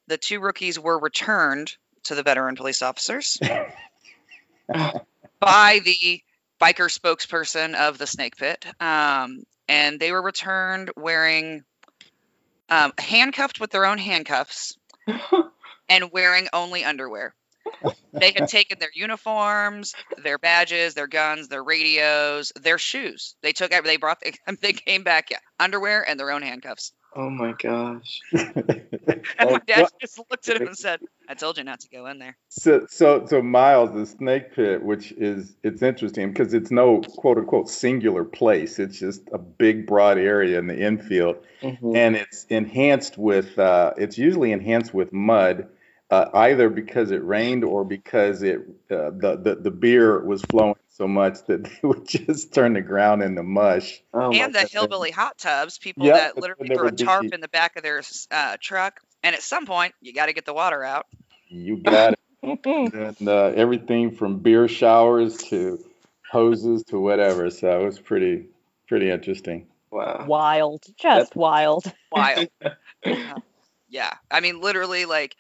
the 0.07 0.19
two 0.19 0.41
rookies 0.41 0.79
were 0.79 0.99
returned 0.99 1.77
to 2.05 2.15
the 2.15 2.23
veteran 2.23 2.57
police 2.57 2.83
officers 2.83 3.39
by 5.41 5.81
the 5.85 6.21
biker 6.61 6.89
spokesperson 6.91 7.75
of 7.75 7.99
the 7.99 8.07
snake 8.07 8.37
pit. 8.37 8.65
Um, 8.81 9.45
and 9.69 9.99
they 9.99 10.13
were 10.13 10.23
returned 10.23 10.91
wearing 10.97 11.65
um, 12.69 12.93
handcuffed 12.99 13.61
with 13.61 13.71
their 13.71 13.87
own 13.87 13.99
handcuffs 13.99 14.77
and 15.89 16.13
wearing 16.13 16.49
only 16.53 16.85
underwear. 16.85 17.35
They 18.13 18.33
had 18.33 18.49
taken 18.49 18.79
their 18.79 18.91
uniforms, 18.95 19.95
their 20.23 20.39
badges, 20.39 20.95
their 20.95 21.07
guns, 21.07 21.49
their 21.49 21.65
radios, 21.65 22.53
their 22.61 22.79
shoes. 22.79 23.35
They 23.43 23.53
took 23.53 23.71
they 23.71 23.97
brought 23.97 24.23
they 24.61 24.73
came 24.73 25.03
back 25.03 25.31
yeah, 25.31 25.39
underwear 25.59 26.09
and 26.09 26.19
their 26.19 26.31
own 26.31 26.43
handcuffs. 26.43 26.93
Oh 27.17 27.31
my 27.31 27.53
gosh. 27.53 28.21
And 29.39 29.49
Oh, 29.49 29.53
my 29.53 29.61
dad 29.67 29.89
just 30.01 30.19
looked 30.19 30.49
at 30.49 30.61
him 30.61 30.69
and 30.69 30.77
said, 30.77 31.01
"I 31.29 31.35
told 31.35 31.59
you 31.59 31.65
not 31.65 31.81
to 31.81 31.89
go 31.89 32.07
in 32.07 32.19
there." 32.19 32.37
So, 32.49 32.87
so, 32.89 33.27
so 33.27 33.43
Myles, 33.43 33.93
the 33.95 34.07
snake 34.07 34.55
pit, 34.55 34.83
which 34.83 35.13
is 35.13 35.57
it's 35.63 35.83
interesting 35.83 36.33
because 36.33 36.55
it's 36.55 36.71
no 36.71 37.01
quote 37.01 37.39
unquote 37.39 37.69
singular 37.69 38.25
place. 38.25 38.79
It's 38.79 38.99
just 38.99 39.23
a 39.33 39.39
big, 39.39 39.87
broad 39.87 40.19
area 40.19 40.59
in 40.59 40.67
the 40.67 40.79
infield, 40.79 41.37
Mhm. 41.63 41.97
and 41.97 42.17
it's 42.17 42.45
enhanced 42.49 43.19
with. 43.19 43.59
Uh, 43.59 43.93
it's 43.97 44.19
usually 44.19 44.53
enhanced 44.53 44.95
with 44.95 45.13
mud, 45.13 45.69
uh, 46.11 46.27
either 46.35 46.69
because 46.69 47.11
it 47.11 47.25
rained 47.25 47.65
or 47.65 47.85
because 47.85 48.43
it 48.43 48.61
uh, 48.91 49.11
the, 49.11 49.41
the 49.43 49.55
the 49.57 49.71
beer 49.71 50.25
was 50.25 50.43
flowing 50.43 50.77
so 50.95 51.09
much 51.09 51.45
that 51.47 51.65
they 51.65 51.79
would 51.83 52.07
just 52.09 52.55
turn 52.55 52.75
the 52.75 52.81
ground 52.81 53.23
into 53.23 53.43
mush. 53.43 54.01
Oh 54.13 54.31
and 54.33 54.55
the 54.55 54.59
goodness. 54.59 54.73
hillbilly 54.73 55.11
hot 55.11 55.39
tubs, 55.39 55.79
people 55.79 56.07
Yep, 56.07 56.15
that 56.15 56.39
literally 56.39 56.69
there 56.69 56.77
throw 56.77 56.85
a 56.85 56.87
would 56.87 56.97
be- 56.97 57.05
tarp 57.05 57.33
in 57.33 57.41
the 57.41 57.49
back 57.49 57.77
of 57.77 57.83
their 57.83 58.03
uh, 58.31 58.57
truck, 58.61 59.01
and 59.23 59.35
at 59.35 59.43
some 59.43 59.67
point 59.67 59.95
you 60.01 60.13
got 60.13 60.27
to 60.27 60.33
get 60.33 60.45
the 60.45 60.55
water 60.55 60.83
out. 60.83 61.07
You 61.49 61.79
got 61.79 62.15
it. 62.15 62.19
and 62.65 63.29
uh, 63.29 63.53
everything 63.57 64.13
from 64.13 64.39
beer 64.39 64.69
showers 64.69 65.39
to 65.39 65.83
hoses 66.31 66.85
to 66.85 66.99
whatever. 66.99 67.51
So 67.51 67.81
it 67.81 67.85
was 67.85 67.99
pretty 67.99 68.47
pretty 68.87 69.11
interesting. 69.11 69.67
Wow. 69.91 70.25
Wild. 70.27 70.85
Just 71.01 71.37
wild. 71.37 71.85
Wild. 72.13 72.49
Uh, 72.63 73.41
yeah, 73.89 74.13
I 74.31 74.41
mean, 74.41 74.61
literally, 74.61 75.05
like 75.05 75.37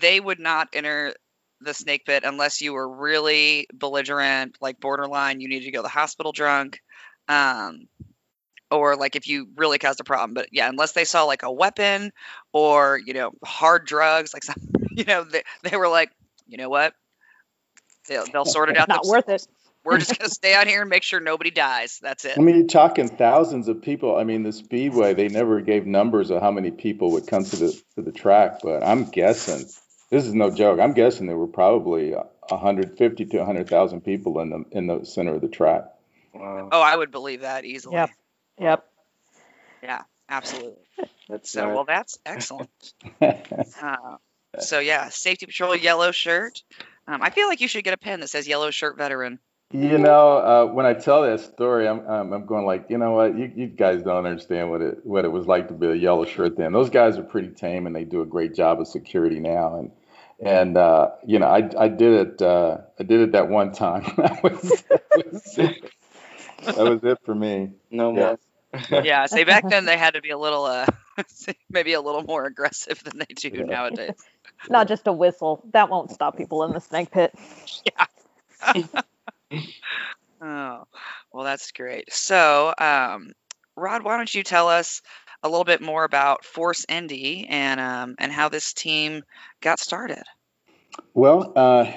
they 0.00 0.20
would 0.20 0.38
not 0.38 0.68
enter 0.72 1.14
the 1.60 1.74
snake 1.74 2.04
pit 2.04 2.24
unless 2.24 2.60
you 2.60 2.72
were 2.72 2.88
really 2.88 3.66
belligerent, 3.72 4.56
like 4.60 4.80
borderline. 4.80 5.40
You 5.40 5.48
needed 5.48 5.66
to 5.66 5.72
go 5.72 5.78
to 5.78 5.82
the 5.82 5.88
hospital 5.88 6.32
drunk. 6.32 6.80
Um, 7.28 7.88
or 8.70 8.96
like 8.96 9.16
if 9.16 9.26
you 9.28 9.48
really 9.56 9.78
caused 9.78 9.98
a 10.00 10.04
problem 10.04 10.34
but 10.34 10.48
yeah 10.52 10.68
unless 10.68 10.92
they 10.92 11.06
saw 11.06 11.24
like 11.24 11.42
a 11.42 11.50
weapon 11.50 12.12
or 12.52 13.00
you 13.02 13.14
know 13.14 13.32
hard 13.42 13.86
drugs 13.86 14.34
like 14.34 14.44
some 14.44 14.56
you 14.90 15.04
know 15.04 15.24
they, 15.24 15.42
they 15.62 15.74
were 15.74 15.88
like 15.88 16.10
you 16.46 16.58
know 16.58 16.68
what 16.68 16.92
They'll, 18.08 18.24
they'll 18.26 18.44
sort 18.44 18.70
it 18.70 18.76
out. 18.76 18.88
Not 18.88 19.06
worth 19.06 19.28
it. 19.28 19.46
We're 19.84 19.98
just 19.98 20.18
gonna 20.18 20.28
stay 20.28 20.52
out 20.52 20.66
here 20.66 20.82
and 20.82 20.90
make 20.90 21.02
sure 21.02 21.18
nobody 21.18 21.50
dies. 21.50 21.98
That's 22.02 22.24
it. 22.26 22.36
I 22.36 22.40
mean, 22.42 22.56
you're 22.56 22.66
talking 22.66 23.08
thousands 23.08 23.68
of 23.68 23.80
people. 23.80 24.18
I 24.18 24.24
mean, 24.24 24.42
the 24.42 24.52
Speedway, 24.52 25.14
they 25.14 25.28
never 25.28 25.62
gave 25.62 25.86
numbers 25.86 26.30
of 26.30 26.42
how 26.42 26.50
many 26.50 26.70
people 26.70 27.12
would 27.12 27.26
come 27.26 27.44
to 27.44 27.56
the 27.56 27.82
to 27.94 28.02
the 28.02 28.12
track, 28.12 28.58
but 28.62 28.82
I'm 28.82 29.04
guessing 29.04 29.66
this 30.10 30.26
is 30.26 30.34
no 30.34 30.50
joke. 30.50 30.80
I'm 30.80 30.92
guessing 30.94 31.26
there 31.26 31.36
were 31.36 31.46
probably 31.46 32.12
150 32.12 33.24
to 33.26 33.38
100,000 33.38 34.00
people 34.02 34.40
in 34.40 34.50
the 34.50 34.64
in 34.72 34.86
the 34.86 35.04
center 35.04 35.34
of 35.34 35.40
the 35.40 35.48
track. 35.48 35.84
Wow. 36.34 36.68
Oh, 36.72 36.80
I 36.80 36.96
would 36.96 37.10
believe 37.10 37.40
that 37.42 37.64
easily. 37.64 37.94
Yep. 37.96 38.10
Yep. 38.60 38.84
Yeah, 39.82 40.02
absolutely. 40.28 40.82
That's 41.28 41.50
So 41.50 41.60
smart. 41.60 41.74
well, 41.74 41.84
that's 41.84 42.18
excellent. 42.26 42.70
Uh, 43.20 44.16
so 44.58 44.78
yeah, 44.78 45.08
safety 45.10 45.46
patrol 45.46 45.76
yellow 45.76 46.10
shirt. 46.10 46.62
Um, 47.06 47.22
I 47.22 47.30
feel 47.30 47.48
like 47.48 47.60
you 47.60 47.68
should 47.68 47.84
get 47.84 47.94
a 47.94 47.98
pen 47.98 48.20
that 48.20 48.28
says 48.28 48.48
yellow 48.48 48.70
shirt 48.70 48.96
veteran. 48.96 49.38
You 49.70 49.98
know, 49.98 50.38
uh, 50.38 50.72
when 50.72 50.86
I 50.86 50.94
tell 50.94 51.22
that 51.22 51.40
story, 51.40 51.86
I'm, 51.86 52.00
I'm 52.08 52.32
I'm 52.32 52.46
going 52.46 52.64
like, 52.64 52.86
you 52.88 52.96
know 52.96 53.12
what, 53.12 53.36
you, 53.36 53.52
you 53.54 53.66
guys 53.66 54.02
don't 54.02 54.24
understand 54.24 54.70
what 54.70 54.80
it 54.80 55.04
what 55.04 55.26
it 55.26 55.28
was 55.28 55.46
like 55.46 55.68
to 55.68 55.74
be 55.74 55.88
a 55.88 55.94
yellow 55.94 56.24
shirt 56.24 56.56
then. 56.56 56.72
Those 56.72 56.88
guys 56.88 57.18
are 57.18 57.22
pretty 57.22 57.48
tame 57.48 57.86
and 57.86 57.94
they 57.94 58.04
do 58.04 58.22
a 58.22 58.26
great 58.26 58.54
job 58.54 58.80
of 58.80 58.88
security 58.88 59.40
now. 59.40 59.78
And 59.78 59.90
and 60.44 60.76
uh, 60.76 61.10
you 61.26 61.38
know, 61.38 61.46
I 61.46 61.68
I 61.78 61.88
did 61.88 62.28
it 62.28 62.42
uh, 62.42 62.78
I 62.98 63.02
did 63.04 63.20
it 63.20 63.32
that 63.32 63.48
one 63.48 63.72
time. 63.72 64.02
that, 64.16 64.42
was, 64.42 64.84
that, 64.90 65.02
was 65.14 65.58
it. 65.58 65.76
that 66.74 66.84
was 66.86 67.00
it 67.04 67.18
for 67.24 67.34
me. 67.34 67.72
no 67.90 68.12
Yeah. 68.12 68.34
more. 68.34 68.38
Yeah, 69.02 69.26
say 69.26 69.44
back 69.44 69.68
then 69.68 69.84
they 69.84 69.96
had 69.96 70.14
to 70.14 70.20
be 70.22 70.30
a 70.30 70.38
little 70.38 70.64
uh 70.64 70.86
maybe 71.70 71.92
a 71.94 72.00
little 72.00 72.22
more 72.22 72.44
aggressive 72.46 73.02
than 73.04 73.18
they 73.18 73.34
do 73.34 73.50
Yeah. 73.50 73.64
nowadays. 73.64 74.16
Not 74.68 74.88
just 74.88 75.06
a 75.06 75.12
whistle. 75.12 75.62
That 75.72 75.88
won't 75.90 76.10
stop 76.10 76.36
people 76.36 76.64
in 76.64 76.72
the 76.72 76.80
snake 76.80 77.10
pit. 77.10 77.32
Yeah. 77.84 78.06
oh, 80.40 80.84
well, 81.32 81.44
that's 81.44 81.72
great. 81.72 82.12
So, 82.12 82.74
um, 82.78 83.32
Rod, 83.76 84.02
why 84.04 84.16
don't 84.16 84.34
you 84.34 84.42
tell 84.42 84.68
us 84.68 85.02
a 85.42 85.48
little 85.48 85.64
bit 85.64 85.80
more 85.80 86.04
about 86.04 86.44
Force 86.44 86.84
Indy 86.88 87.46
and 87.48 87.80
um, 87.80 88.14
and 88.18 88.32
how 88.32 88.48
this 88.48 88.72
team 88.72 89.22
got 89.60 89.78
started? 89.78 90.22
Well, 91.14 91.52
uh, 91.54 91.92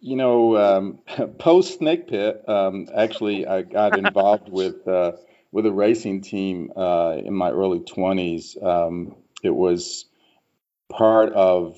you 0.00 0.16
know, 0.16 0.56
um, 0.56 0.98
post 1.38 1.78
Snake 1.78 2.08
Pit, 2.08 2.48
um, 2.48 2.88
actually, 2.94 3.46
I 3.46 3.62
got 3.62 3.94
involved 3.98 4.48
with 4.48 4.86
uh, 4.86 5.12
with 5.50 5.66
a 5.66 5.72
racing 5.72 6.20
team 6.22 6.72
uh, 6.76 7.16
in 7.24 7.34
my 7.34 7.50
early 7.50 7.80
twenties. 7.80 8.56
Um, 8.60 9.16
it 9.42 9.54
was 9.54 10.06
part 10.90 11.32
of 11.32 11.76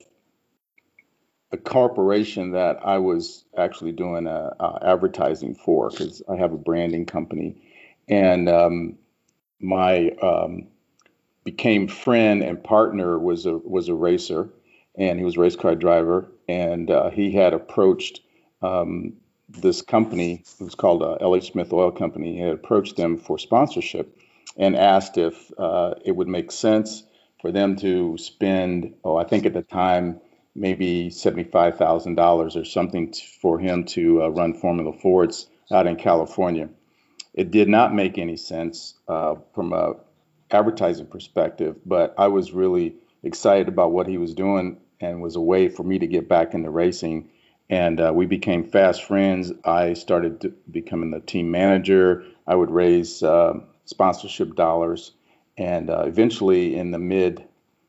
a 1.53 1.57
corporation 1.57 2.53
that 2.53 2.81
I 2.85 2.99
was 2.99 3.45
actually 3.57 3.93
doing 3.93 4.27
uh 4.27 4.51
uh 4.59 4.79
advertising 4.83 5.55
for 5.55 5.91
because 5.91 6.21
I 6.29 6.37
have 6.37 6.53
a 6.53 6.59
branding 6.59 7.07
company, 7.07 7.63
and 8.09 8.49
um, 8.49 8.99
my 9.61 10.11
um, 10.23 10.69
became 11.47 11.89
friend 11.89 12.45
and 12.45 12.65
partner 12.65 13.19
was 13.19 13.47
a 13.47 13.59
was 13.59 13.89
a 13.89 13.95
racer, 13.95 14.51
and 14.99 15.19
he 15.21 15.27
was 15.27 15.39
a 15.39 15.41
race 15.41 15.57
car 15.57 15.77
driver, 15.77 16.29
and 16.49 16.91
uh, 16.91 17.11
he 17.11 17.33
had 17.33 17.55
approached 17.55 18.21
um, 18.63 19.15
this 19.49 19.83
company. 19.83 20.45
It 20.61 20.65
was 20.65 20.77
called 20.77 21.03
uh, 21.05 21.19
L.H. 21.23 21.53
Smith 21.53 21.73
Oil 21.73 21.93
Company. 21.93 22.35
He 22.35 22.41
had 22.43 22.55
approached 22.55 22.97
them 22.99 23.19
for 23.19 23.39
sponsorship, 23.39 24.19
and 24.59 24.77
asked 24.77 25.19
if 25.19 25.53
uh, 25.59 25.95
it 26.05 26.13
would 26.13 26.29
make 26.29 26.53
sense 26.53 27.05
for 27.43 27.53
them 27.53 27.77
to 27.79 28.19
spend. 28.19 28.95
Oh, 29.05 29.17
I 29.17 29.25
think 29.25 29.47
at 29.47 29.55
the 29.55 29.63
time 29.63 30.21
maybe 30.57 31.11
seventy-five 31.11 31.79
thousand 31.79 32.17
dollars 32.17 32.57
or 32.57 32.67
something 32.67 33.13
t- 33.13 33.25
for 33.41 33.61
him 33.61 33.85
to 33.87 34.25
uh, 34.25 34.29
run 34.29 34.55
Formula 34.55 34.93
Fords 34.93 35.49
out 35.73 35.89
in 35.89 35.97
California. 35.97 36.69
It 37.35 37.51
did 37.53 37.69
not 37.69 37.95
make 37.95 38.19
any 38.19 38.37
sense 38.37 38.95
uh, 39.09 39.37
from 39.55 39.73
a 39.75 39.95
advertising 40.51 41.07
perspective, 41.07 41.77
but 41.85 42.15
I 42.19 42.29
was 42.29 42.53
really 42.53 42.97
excited 43.23 43.69
about 43.69 43.93
what 43.93 44.07
he 44.07 44.19
was 44.19 44.35
doing 44.35 44.79
and 45.01 45.21
was 45.21 45.37
a 45.37 45.41
way 45.41 45.69
for 45.69 45.83
me 45.83 45.99
to 45.99 46.07
get 46.07 46.29
back 46.29 46.55
into 46.55 46.71
racing. 46.71 47.31
And 47.69 48.01
uh, 48.01 48.13
we 48.15 48.27
became 48.27 48.65
fast 48.65 49.05
friends. 49.05 49.53
I 49.65 49.95
started 49.95 50.55
becoming 50.71 51.11
the 51.11 51.21
team 51.21 51.51
manager. 51.51 52.25
I 52.47 52.55
would 52.55 52.71
raise 52.71 53.23
uh, 53.23 53.55
sponsorship 53.85 54.55
dollars, 54.55 55.13
and 55.59 55.91
uh, 55.91 56.05
eventually, 56.07 56.77
in 56.77 56.91
the 56.93 56.99
mid 56.99 57.45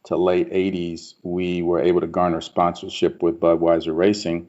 to 0.06 0.16
late 0.16 0.52
80s, 0.52 1.16
we 1.22 1.62
were 1.62 1.82
able 1.82 2.02
to 2.02 2.08
garner 2.08 2.42
sponsorship 2.42 3.22
with 3.22 3.40
Budweiser 3.40 3.96
Racing. 3.96 4.48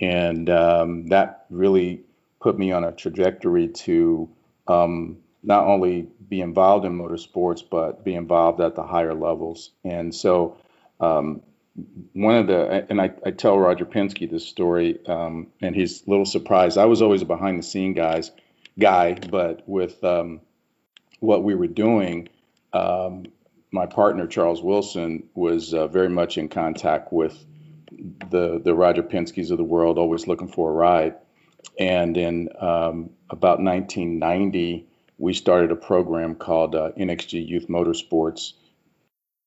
And 0.00 0.48
um, 0.48 1.08
that 1.08 1.46
really 1.50 2.02
put 2.40 2.56
me 2.58 2.72
on 2.72 2.84
a 2.84 2.92
trajectory 2.92 3.68
to 3.68 4.30
um, 4.68 5.18
not 5.42 5.66
only 5.66 6.08
be 6.28 6.40
involved 6.40 6.84
in 6.84 6.96
motorsports, 6.96 7.62
but 7.68 8.04
be 8.04 8.14
involved 8.14 8.60
at 8.60 8.74
the 8.74 8.82
higher 8.82 9.14
levels. 9.14 9.70
And 9.84 10.14
so, 10.14 10.56
um, 11.00 11.42
one 12.12 12.36
of 12.36 12.46
the, 12.46 12.86
and 12.90 13.00
I, 13.00 13.12
I 13.24 13.30
tell 13.30 13.58
Roger 13.58 13.86
Penske 13.86 14.30
this 14.30 14.46
story, 14.46 15.04
um, 15.06 15.48
and 15.62 15.74
he's 15.74 16.06
a 16.06 16.10
little 16.10 16.26
surprised. 16.26 16.76
I 16.76 16.84
was 16.84 17.00
always 17.00 17.22
a 17.22 17.26
behind 17.26 17.58
the 17.58 17.62
scene 17.62 17.94
guys 17.94 18.30
guy, 18.78 19.14
but 19.14 19.62
with 19.66 20.02
um, 20.04 20.40
what 21.20 21.42
we 21.42 21.54
were 21.54 21.66
doing, 21.66 22.28
um, 22.72 23.26
my 23.70 23.86
partner 23.86 24.26
Charles 24.26 24.62
Wilson 24.62 25.28
was 25.34 25.72
uh, 25.72 25.86
very 25.86 26.10
much 26.10 26.36
in 26.36 26.48
contact 26.48 27.12
with 27.12 27.42
the 28.30 28.60
the 28.62 28.74
Roger 28.74 29.02
Penske's 29.02 29.50
of 29.50 29.58
the 29.58 29.64
world, 29.64 29.98
always 29.98 30.26
looking 30.26 30.48
for 30.48 30.70
a 30.70 30.72
ride. 30.72 31.14
And 31.78 32.16
in 32.16 32.48
um, 32.60 33.10
about 33.30 33.60
1990, 33.60 34.86
we 35.18 35.34
started 35.34 35.70
a 35.70 35.76
program 35.76 36.34
called 36.34 36.74
uh, 36.74 36.90
NXG 36.98 37.46
Youth 37.46 37.68
Motorsports, 37.68 38.52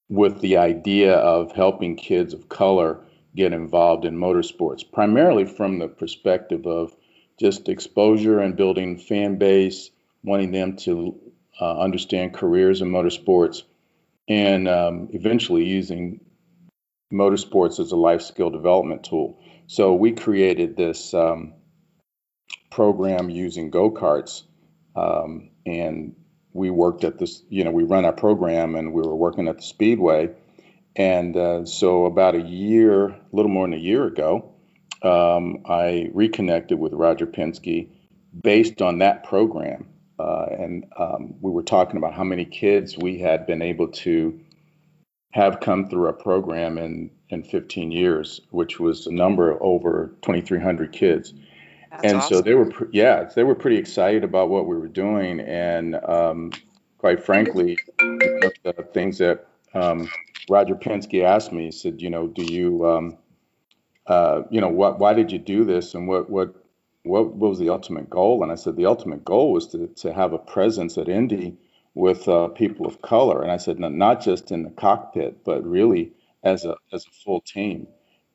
with 0.09 0.39
the 0.39 0.57
idea 0.57 1.15
of 1.15 1.51
helping 1.51 1.95
kids 1.95 2.33
of 2.33 2.47
color 2.47 3.01
get 3.35 3.53
involved 3.53 4.05
in 4.05 4.17
motorsports, 4.17 4.83
primarily 4.89 5.45
from 5.45 5.79
the 5.79 5.87
perspective 5.87 6.65
of 6.65 6.95
just 7.39 7.67
exposure 7.67 8.39
and 8.39 8.55
building 8.55 8.97
fan 8.97 9.37
base, 9.37 9.89
wanting 10.23 10.51
them 10.51 10.77
to 10.77 11.19
uh, 11.59 11.79
understand 11.79 12.33
careers 12.33 12.81
in 12.81 12.89
motorsports, 12.89 13.63
and 14.27 14.67
um, 14.67 15.09
eventually 15.11 15.65
using 15.65 16.21
motorsports 17.11 17.79
as 17.79 17.91
a 17.91 17.95
life 17.95 18.21
skill 18.21 18.49
development 18.49 19.03
tool. 19.03 19.39
So 19.67 19.93
we 19.93 20.11
created 20.11 20.75
this 20.75 21.13
um, 21.13 21.53
program 22.71 23.29
using 23.29 23.69
go 23.69 23.91
karts, 23.91 24.43
um, 24.95 25.49
and 25.65 26.15
we 26.53 26.69
worked 26.69 27.03
at 27.03 27.19
this. 27.19 27.43
You 27.49 27.63
know, 27.63 27.71
we 27.71 27.83
run 27.83 28.05
our 28.05 28.13
program, 28.13 28.75
and 28.75 28.93
we 28.93 29.01
were 29.01 29.15
working 29.15 29.47
at 29.47 29.57
the 29.57 29.63
speedway. 29.63 30.29
And 30.95 31.35
uh, 31.35 31.65
so, 31.65 32.05
about 32.05 32.35
a 32.35 32.41
year, 32.41 33.07
a 33.07 33.19
little 33.33 33.51
more 33.51 33.67
than 33.67 33.73
a 33.73 33.81
year 33.81 34.05
ago, 34.05 34.51
um, 35.01 35.63
I 35.69 36.09
reconnected 36.13 36.79
with 36.79 36.93
Roger 36.93 37.27
Penske 37.27 37.89
based 38.41 38.81
on 38.81 38.99
that 38.99 39.23
program. 39.23 39.87
Uh, 40.17 40.45
and 40.57 40.85
um, 40.97 41.35
we 41.41 41.51
were 41.51 41.63
talking 41.63 41.97
about 41.97 42.13
how 42.13 42.23
many 42.23 42.45
kids 42.45 42.97
we 42.97 43.19
had 43.19 43.45
been 43.45 43.61
able 43.61 43.89
to 43.89 44.39
have 45.31 45.59
come 45.59 45.89
through 45.89 46.05
our 46.05 46.13
program 46.13 46.77
in, 46.77 47.11
in 47.29 47.43
15 47.43 47.91
years, 47.91 48.39
which 48.51 48.79
was 48.79 49.07
a 49.07 49.11
number 49.11 49.61
over 49.61 50.15
2,300 50.21 50.93
kids. 50.93 51.33
That's 51.97 52.13
and 52.13 52.23
so 52.23 52.41
they 52.41 52.53
were, 52.55 52.67
pr- 52.67 52.85
yeah, 52.91 53.25
they 53.35 53.43
were 53.43 53.55
pretty 53.55 53.77
excited 53.77 54.23
about 54.23 54.49
what 54.49 54.67
we 54.67 54.77
were 54.77 54.87
doing. 54.89 55.39
And 55.41 55.95
um, 55.95 56.51
quite 56.97 57.23
frankly, 57.23 57.79
the 58.63 58.87
things 58.93 59.19
that 59.19 59.47
um, 59.73 60.13
Roger 60.47 60.75
Penske 60.75 61.23
asked 61.23 61.51
me, 61.53 61.65
he 61.65 61.71
said, 61.71 62.01
you 62.01 62.09
know, 62.09 62.27
do 62.27 62.43
you, 62.43 62.87
um, 62.87 63.17
uh, 64.07 64.43
you 64.51 64.61
know, 64.61 64.69
what, 64.69 64.99
why 64.99 65.13
did 65.13 65.31
you 65.31 65.39
do 65.39 65.65
this? 65.65 65.95
And 65.95 66.07
what, 66.07 66.29
what, 66.29 66.55
what, 67.03 67.33
what 67.35 67.49
was 67.51 67.59
the 67.59 67.69
ultimate 67.69 68.09
goal? 68.09 68.43
And 68.43 68.51
I 68.51 68.55
said, 68.55 68.77
the 68.77 68.87
ultimate 68.87 69.25
goal 69.25 69.53
was 69.53 69.67
to, 69.69 69.87
to 69.87 70.13
have 70.13 70.33
a 70.33 70.39
presence 70.39 70.97
at 70.97 71.09
Indy 71.09 71.57
with 71.95 72.27
uh, 72.27 72.49
people 72.49 72.87
of 72.87 73.01
color. 73.01 73.41
And 73.43 73.51
I 73.51 73.57
said, 73.57 73.79
"No, 73.79 73.89
not 73.89 74.21
just 74.21 74.51
in 74.51 74.63
the 74.63 74.71
cockpit, 74.71 75.43
but 75.45 75.65
really 75.65 76.13
as 76.43 76.65
a, 76.65 76.75
as 76.93 77.05
a 77.07 77.11
full 77.25 77.41
team. 77.41 77.87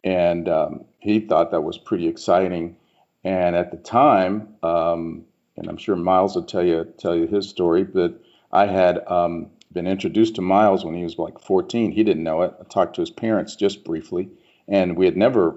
And 0.05 0.49
um, 0.49 0.87
he 1.01 1.21
thought 1.21 1.53
that 1.53 1.63
was 1.63 1.79
pretty 1.79 2.09
exciting. 2.09 2.77
And 3.25 3.55
at 3.55 3.71
the 3.71 3.77
time, 3.77 4.55
um, 4.63 5.25
and 5.57 5.69
I'm 5.69 5.77
sure 5.77 5.97
Myles 5.97 6.35
will 6.35 6.45
tell 6.45 6.65
you 6.65 6.85
tell 6.99 7.15
you 7.15 7.27
his 7.27 7.49
story, 7.49 7.85
but 7.85 8.21
I 8.51 8.67
had 8.67 9.07
um, 9.07 9.51
been 9.73 9.87
introduced 9.87 10.37
to 10.37 10.43
Myles 10.43 10.85
when 10.85 10.95
he 10.95 11.05
was 11.05 11.19
like 11.19 11.39
14. 11.41 11.93
He 11.93 12.03
didn't 12.03 12.25
know 12.25 12.43
it. 12.43 12.55
I 12.61 12.65
talked 12.65 12.97
to 12.97 13.03
his 13.03 13.11
parents 13.11 13.57
just 13.57 13.85
briefly, 13.85 14.31
and 14.67 14.97
we 14.97 15.05
had 15.05 15.17
never 15.17 15.57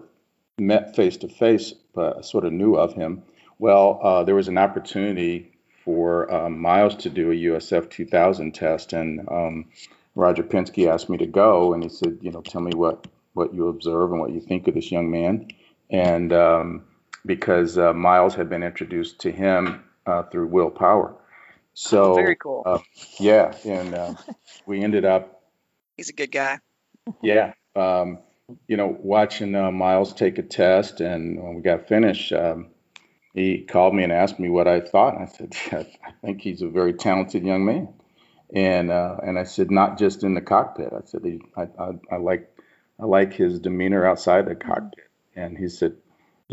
met 0.59 0.95
face 0.95 1.17
to 1.17 1.27
face, 1.27 1.73
but 1.93 2.17
I 2.17 2.21
sort 2.21 2.45
of 2.45 2.53
knew 2.53 2.75
of 2.75 2.93
him. 2.93 3.23
Well, 3.59 3.99
uh, 4.03 4.23
there 4.23 4.35
was 4.35 4.49
an 4.49 4.57
opportunity 4.57 5.53
for 5.83 6.33
um, 6.33 6.59
Myles 6.59 6.95
to 6.97 7.09
do 7.09 7.31
a 7.31 7.35
USF 7.35 7.89
2000 7.89 8.53
test, 8.53 8.93
and 8.93 9.27
um, 9.29 9.65
Roger 10.15 10.43
Penske 10.43 10.87
asked 10.87 11.09
me 11.09 11.17
to 11.17 11.25
go, 11.25 11.73
and 11.73 11.83
he 11.83 11.89
said, 11.89 12.19
you 12.21 12.31
know, 12.31 12.41
tell 12.41 12.61
me 12.61 12.71
what 12.75 13.07
what 13.33 13.53
you 13.53 13.67
observe 13.67 14.11
and 14.11 14.19
what 14.19 14.31
you 14.31 14.39
think 14.39 14.67
of 14.67 14.75
this 14.75 14.91
young 14.91 15.09
man. 15.09 15.47
And 15.89 16.31
um, 16.31 16.83
because 17.25 17.77
uh, 17.77 17.93
Myles 17.93 18.35
had 18.35 18.49
been 18.49 18.63
introduced 18.63 19.21
to 19.21 19.31
him 19.31 19.83
uh, 20.05 20.23
through 20.23 20.47
Will 20.47 20.71
Power. 20.71 21.15
So 21.73 22.13
Oh, 22.13 22.15
very 22.15 22.35
cool. 22.35 22.65
uh, 22.65 22.79
yeah, 23.19 23.53
and 23.65 23.95
uh, 23.95 24.13
we 24.67 24.83
ended 24.83 25.05
up 25.05 25.41
He's 25.97 26.09
a 26.09 26.13
good 26.13 26.31
guy. 26.31 26.59
yeah, 27.21 27.53
um, 27.75 28.19
you 28.67 28.77
know, 28.77 28.95
watching 29.01 29.55
uh, 29.55 29.71
Myles 29.71 30.13
take 30.13 30.37
a 30.39 30.43
test, 30.43 31.01
and 31.01 31.41
when 31.43 31.55
we 31.55 31.61
got 31.61 31.87
finished, 31.87 32.33
um, 32.33 32.67
he 33.33 33.63
called 33.63 33.95
me 33.95 34.03
and 34.03 34.11
asked 34.13 34.39
me 34.39 34.49
what 34.49 34.67
I 34.67 34.81
thought. 34.81 35.17
I 35.17 35.25
said, 35.25 35.55
yeah, 35.71 35.83
I 36.05 36.11
think 36.23 36.41
he's 36.41 36.61
a 36.61 36.69
very 36.69 36.93
talented 36.93 37.43
young 37.45 37.65
man. 37.65 37.89
And 38.53 38.91
uh, 38.91 39.17
and 39.23 39.39
I 39.39 39.43
said, 39.45 39.71
not 39.71 39.97
just 39.99 40.23
in 40.23 40.35
the 40.35 40.41
cockpit. 40.41 40.93
I 40.93 41.05
said, 41.05 41.21
he, 41.25 41.41
I, 41.57 41.63
I, 41.79 41.91
I 42.11 42.17
like 42.17 42.49
I 42.99 43.05
like 43.05 43.33
his 43.33 43.59
demeanor 43.59 44.05
outside 44.05 44.47
the 44.47 44.55
cockpit. 44.55 45.05
And 45.35 45.57
he 45.57 45.69
said, 45.69 45.97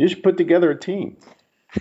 you 0.01 0.09
should 0.09 0.23
put 0.23 0.39
together 0.39 0.71
a 0.71 0.79
team. 0.79 1.19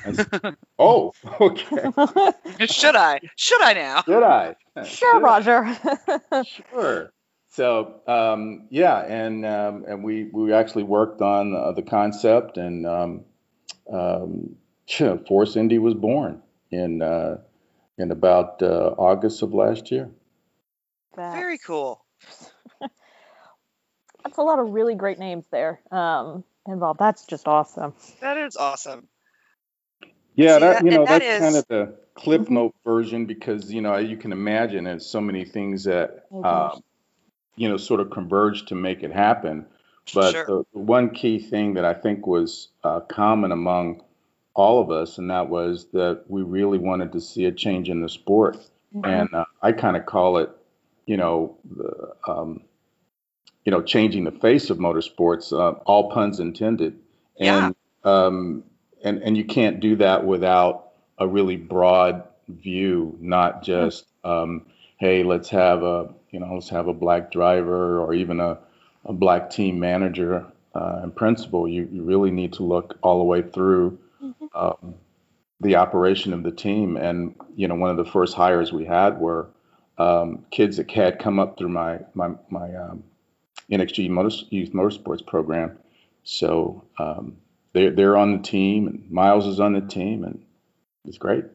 I 0.05 0.11
said, 0.11 0.57
oh, 0.79 1.13
okay. 1.39 1.65
Should 2.67 2.97
I? 2.97 3.21
Should 3.37 3.61
I 3.61 3.73
now? 3.73 4.03
Should 4.03 4.23
I? 4.23 4.55
sure, 4.75 4.85
Should 4.85 5.15
I? 5.15 5.19
Roger. 5.19 6.43
Sure. 6.43 7.13
So 7.51 8.01
um, 8.07 8.67
yeah, 8.69 8.99
and 8.99 9.45
um, 9.45 9.85
and 9.87 10.03
we 10.03 10.25
we 10.33 10.51
actually 10.51 10.83
worked 10.83 11.21
on 11.21 11.55
uh, 11.55 11.71
the 11.71 11.81
concept, 11.81 12.57
and 12.57 12.85
um, 12.85 13.23
um, 13.91 14.57
Force 15.25 15.55
Indy 15.55 15.79
was 15.79 15.93
born 15.93 16.41
in 16.71 17.01
uh, 17.01 17.37
in 17.97 18.11
about 18.11 18.61
uh, 18.61 18.95
August 18.97 19.41
of 19.43 19.53
last 19.53 19.91
year. 19.91 20.09
Very 21.15 21.57
cool. 21.57 22.03
That's 22.81 24.37
a 24.37 24.43
lot 24.43 24.59
of 24.59 24.71
really 24.71 24.95
great 24.95 25.17
names 25.19 25.45
there 25.51 25.79
um, 25.89 26.43
involved. 26.69 26.99
That's 26.99 27.25
just 27.25 27.47
awesome. 27.47 27.93
That 28.21 28.37
is 28.37 28.55
awesome. 28.57 29.07
Yeah, 30.35 30.55
See, 30.55 30.59
that, 30.61 30.73
that- 30.75 30.85
you 30.85 30.91
know 30.91 30.97
and 31.01 31.07
that 31.07 31.19
that's 31.21 31.39
kind 31.39 31.55
of 31.57 31.67
the 31.67 31.95
clip 32.15 32.43
Mhm. 32.43 32.49
note 32.51 32.75
version 32.85 33.25
because 33.25 33.71
you 33.73 33.81
know 33.81 33.97
you 33.97 34.17
can 34.17 34.31
imagine 34.31 34.85
there's 34.85 35.05
so 35.05 35.21
many 35.21 35.45
things 35.45 35.85
that 35.85 36.25
Oh, 36.31 36.43
um, 36.43 36.83
you 37.55 37.69
know 37.69 37.77
sort 37.77 37.99
of 37.99 38.11
converge 38.11 38.65
to 38.67 38.75
make 38.75 39.03
it 39.03 39.11
happen. 39.11 39.65
But 40.13 40.31
Sure. 40.33 40.45
the, 40.45 40.63
the 40.73 40.79
one 40.79 41.11
key 41.11 41.39
thing 41.39 41.75
that 41.75 41.85
I 41.85 41.93
think 41.93 42.25
was 42.27 42.69
uh, 42.83 43.01
common 43.01 43.51
among 43.51 44.03
all 44.55 44.81
of 44.81 44.91
us, 44.91 45.17
and 45.19 45.29
that 45.29 45.49
was 45.49 45.87
that 45.93 46.23
we 46.27 46.41
really 46.41 46.77
wanted 46.79 47.13
to 47.13 47.21
see 47.21 47.45
a 47.45 47.51
change 47.51 47.89
in 47.89 48.01
the 48.01 48.09
sport. 48.09 48.57
Mhm. 48.95 49.05
And 49.07 49.33
uh, 49.33 49.45
I 49.61 49.71
kind 49.71 49.97
of 49.97 50.05
call 50.05 50.37
it, 50.37 50.49
you 51.05 51.17
know, 51.17 51.57
the, 51.75 52.13
um, 52.27 52.61
you 53.65 53.71
know, 53.71 53.81
changing 53.81 54.23
the 54.23 54.31
face 54.31 54.69
of 54.69 54.77
motorsports. 54.77 55.51
Uh, 55.53 55.77
all 55.85 56.09
puns 56.11 56.39
intended. 56.39 56.97
Yeah. 57.37 57.67
And 57.67 57.75
um, 58.03 58.63
and 59.03 59.21
and 59.23 59.37
you 59.37 59.45
can't 59.45 59.79
do 59.79 59.95
that 59.97 60.25
without 60.25 60.91
a 61.17 61.27
really 61.27 61.57
broad 61.57 62.23
view, 62.47 63.17
not 63.21 63.63
just 63.63 64.05
um, 64.23 64.65
hey, 64.97 65.23
let's 65.23 65.49
have 65.49 65.83
a 65.83 66.13
you 66.31 66.39
know, 66.39 66.53
let's 66.53 66.69
have 66.69 66.87
a 66.87 66.93
black 66.93 67.31
driver 67.31 67.99
or 67.99 68.13
even 68.13 68.39
a, 68.39 68.57
a 69.05 69.13
black 69.13 69.49
team 69.49 69.79
manager 69.79 70.45
uh, 70.75 70.99
and 71.03 71.15
principal. 71.15 71.67
You 71.67 71.87
you 71.91 72.03
really 72.03 72.31
need 72.31 72.53
to 72.53 72.63
look 72.63 72.97
all 73.01 73.17
the 73.19 73.25
way 73.25 73.41
through 73.41 73.97
Mhm. 74.23 74.49
um, 74.53 74.95
the 75.61 75.75
operation 75.77 76.33
of 76.33 76.43
the 76.43 76.51
team. 76.51 76.97
And 76.97 77.35
you 77.55 77.67
know, 77.67 77.75
one 77.75 77.89
of 77.91 77.97
the 77.97 78.05
first 78.11 78.35
hires 78.35 78.71
we 78.73 78.85
had 78.85 79.19
were 79.19 79.49
um, 79.97 80.45
kids 80.51 80.77
that 80.77 80.89
had 80.91 81.19
come 81.19 81.39
up 81.39 81.57
through 81.57 81.69
my 81.69 81.99
my 82.13 82.31
my 82.49 82.73
um, 82.75 83.03
NXG 83.71 84.09
Motor, 84.09 84.35
Youth 84.49 84.71
Motorsports 84.71 85.25
program. 85.25 85.77
So 86.23 86.85
um, 86.99 87.37
they're 87.73 87.91
they're 87.91 88.17
on 88.17 88.33
the 88.37 88.43
team, 88.43 88.87
and 88.87 89.11
Myles 89.11 89.47
is 89.47 89.59
on 89.59 89.73
the 89.73 89.81
team, 89.81 90.23
and 90.23 90.43
it's 91.05 91.17
great. 91.17 91.45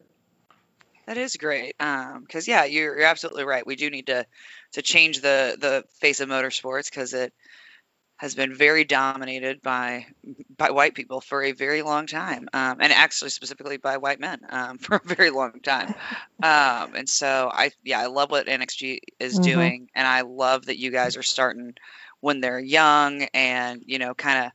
That 1.07 1.17
is 1.17 1.35
great. 1.37 1.75
Um, 1.79 2.21
because 2.21 2.47
yeah, 2.47 2.65
you're, 2.65 2.97
you're 2.97 3.07
absolutely 3.07 3.43
right. 3.45 3.65
We 3.65 3.75
do 3.75 3.89
need 3.89 4.07
to 4.07 4.25
to 4.73 4.81
change 4.81 5.21
the 5.21 5.57
the 5.59 5.83
face 5.99 6.19
of 6.19 6.29
motorsports 6.29 6.89
because 6.89 7.13
it 7.13 7.33
has 8.17 8.35
been 8.35 8.55
very 8.55 8.85
dominated 8.85 9.61
by 9.61 10.07
by 10.57 10.71
white 10.71 10.95
people 10.95 11.21
for 11.21 11.43
a 11.43 11.51
very 11.53 11.81
long 11.83 12.07
time, 12.07 12.47
um, 12.53 12.77
and 12.81 12.93
actually 12.93 13.29
specifically 13.31 13.77
by 13.77 13.97
white 13.97 14.19
men 14.19 14.39
um, 14.49 14.77
for 14.79 14.97
a 14.97 15.07
very 15.07 15.31
long 15.31 15.59
time. 15.61 15.89
Um, 16.41 16.95
and 16.95 17.09
so 17.09 17.49
I 17.53 17.71
yeah, 17.83 17.99
I 17.99 18.07
love 18.07 18.31
what 18.31 18.47
NXG 18.47 18.99
is 19.19 19.39
Mhm. 19.39 19.43
doing, 19.43 19.89
and 19.95 20.07
I 20.07 20.21
love 20.21 20.67
that 20.67 20.79
you 20.79 20.91
guys 20.91 21.17
are 21.17 21.23
starting 21.23 21.75
when 22.25 22.41
they're 22.41 22.59
young 22.59 23.23
and 23.33 23.83
you 23.85 23.99
know 23.99 24.15
kind 24.15 24.45
of 24.45 24.51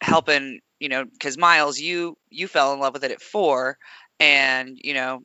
helping 0.00 0.60
you 0.80 0.88
know 0.88 1.04
because 1.04 1.38
Myles, 1.38 1.78
you 1.78 2.16
you 2.30 2.48
fell 2.48 2.72
in 2.72 2.80
love 2.80 2.94
with 2.94 3.04
it 3.04 3.12
at 3.12 3.22
four, 3.22 3.78
and 4.20 4.78
you 4.82 4.94
know 4.94 5.20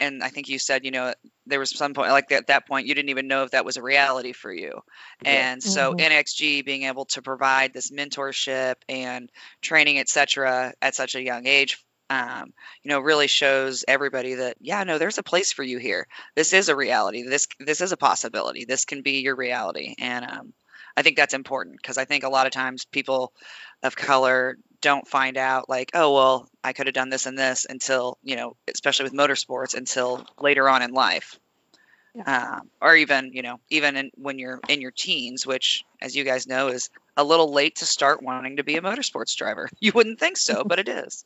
and 0.00 0.22
I 0.22 0.28
think 0.30 0.48
you 0.48 0.58
said, 0.58 0.84
you 0.84 0.90
know, 0.92 1.14
there 1.46 1.60
was 1.60 1.70
some 1.76 1.94
point 1.94 2.10
like 2.10 2.30
at 2.32 2.48
that 2.48 2.66
point 2.66 2.86
you 2.86 2.94
didn't 2.94 3.10
even 3.10 3.28
know 3.28 3.44
if 3.44 3.52
that 3.52 3.64
was 3.64 3.76
a 3.78 3.82
reality 3.82 4.32
for 4.32 4.52
you. 4.52 4.80
Yeah. 5.20 5.46
And 5.46 5.62
so 5.62 5.94
Mhm. 5.94 5.98
NXG 5.98 6.62
being 6.62 6.84
able 6.84 7.06
to 7.06 7.22
provide 7.22 7.72
this 7.72 7.90
mentorship 7.90 8.76
and 8.88 9.30
training, 9.62 9.98
et 9.98 10.08
cetera, 10.08 10.74
at 10.82 10.94
such 10.94 11.14
a 11.16 11.22
young 11.22 11.46
age, 11.46 11.78
um, 12.10 12.52
you 12.82 12.90
know, 12.90 13.00
really 13.00 13.28
shows 13.28 13.84
everybody 13.88 14.34
that 14.34 14.56
yeah, 14.60 14.84
no, 14.84 14.98
there's 14.98 15.18
a 15.18 15.22
place 15.22 15.52
for 15.52 15.62
you 15.64 15.78
here. 15.78 16.06
This 16.36 16.52
is 16.52 16.68
a 16.68 16.76
reality. 16.76 17.22
This 17.22 17.46
this 17.60 17.80
is 17.80 17.92
a 17.92 17.96
possibility. 17.96 18.64
This 18.66 18.84
can 18.84 19.02
be 19.02 19.20
your 19.20 19.36
reality. 19.36 19.94
And 19.98 20.24
um, 20.24 20.52
I 20.98 21.02
think 21.02 21.16
that's 21.16 21.32
important 21.32 21.76
because 21.76 21.96
I 21.96 22.06
think 22.06 22.24
a 22.24 22.28
lot 22.28 22.46
of 22.46 22.52
times 22.52 22.84
people 22.84 23.32
of 23.84 23.94
color 23.94 24.58
don't 24.80 25.06
find 25.06 25.36
out 25.36 25.68
like, 25.68 25.92
oh 25.94 26.12
well, 26.12 26.48
I 26.64 26.72
could 26.72 26.88
have 26.88 26.94
done 26.94 27.08
this 27.08 27.26
and 27.26 27.38
this 27.38 27.66
until 27.70 28.18
you 28.24 28.34
know, 28.34 28.56
especially 28.66 29.04
with 29.04 29.12
motorsports, 29.12 29.76
until 29.76 30.26
later 30.40 30.68
on 30.68 30.82
in 30.82 30.90
life, 30.90 31.38
um, 32.26 32.68
or 32.82 32.96
even 32.96 33.30
you 33.32 33.42
know, 33.42 33.60
even 33.70 33.96
in, 33.96 34.10
when 34.16 34.40
you're 34.40 34.58
in 34.68 34.80
your 34.80 34.90
teens, 34.90 35.46
which, 35.46 35.84
as 36.02 36.16
you 36.16 36.24
guys 36.24 36.48
know, 36.48 36.66
is 36.66 36.90
a 37.16 37.22
little 37.22 37.52
late 37.52 37.76
to 37.76 37.86
start 37.86 38.20
wanting 38.20 38.56
to 38.56 38.64
be 38.64 38.76
a 38.76 38.82
motorsports 38.82 39.36
driver. 39.36 39.68
You 39.78 39.92
wouldn't 39.94 40.18
think 40.18 40.36
so, 40.36 40.64
but 40.64 40.80
it 40.80 40.88
is. 40.88 41.24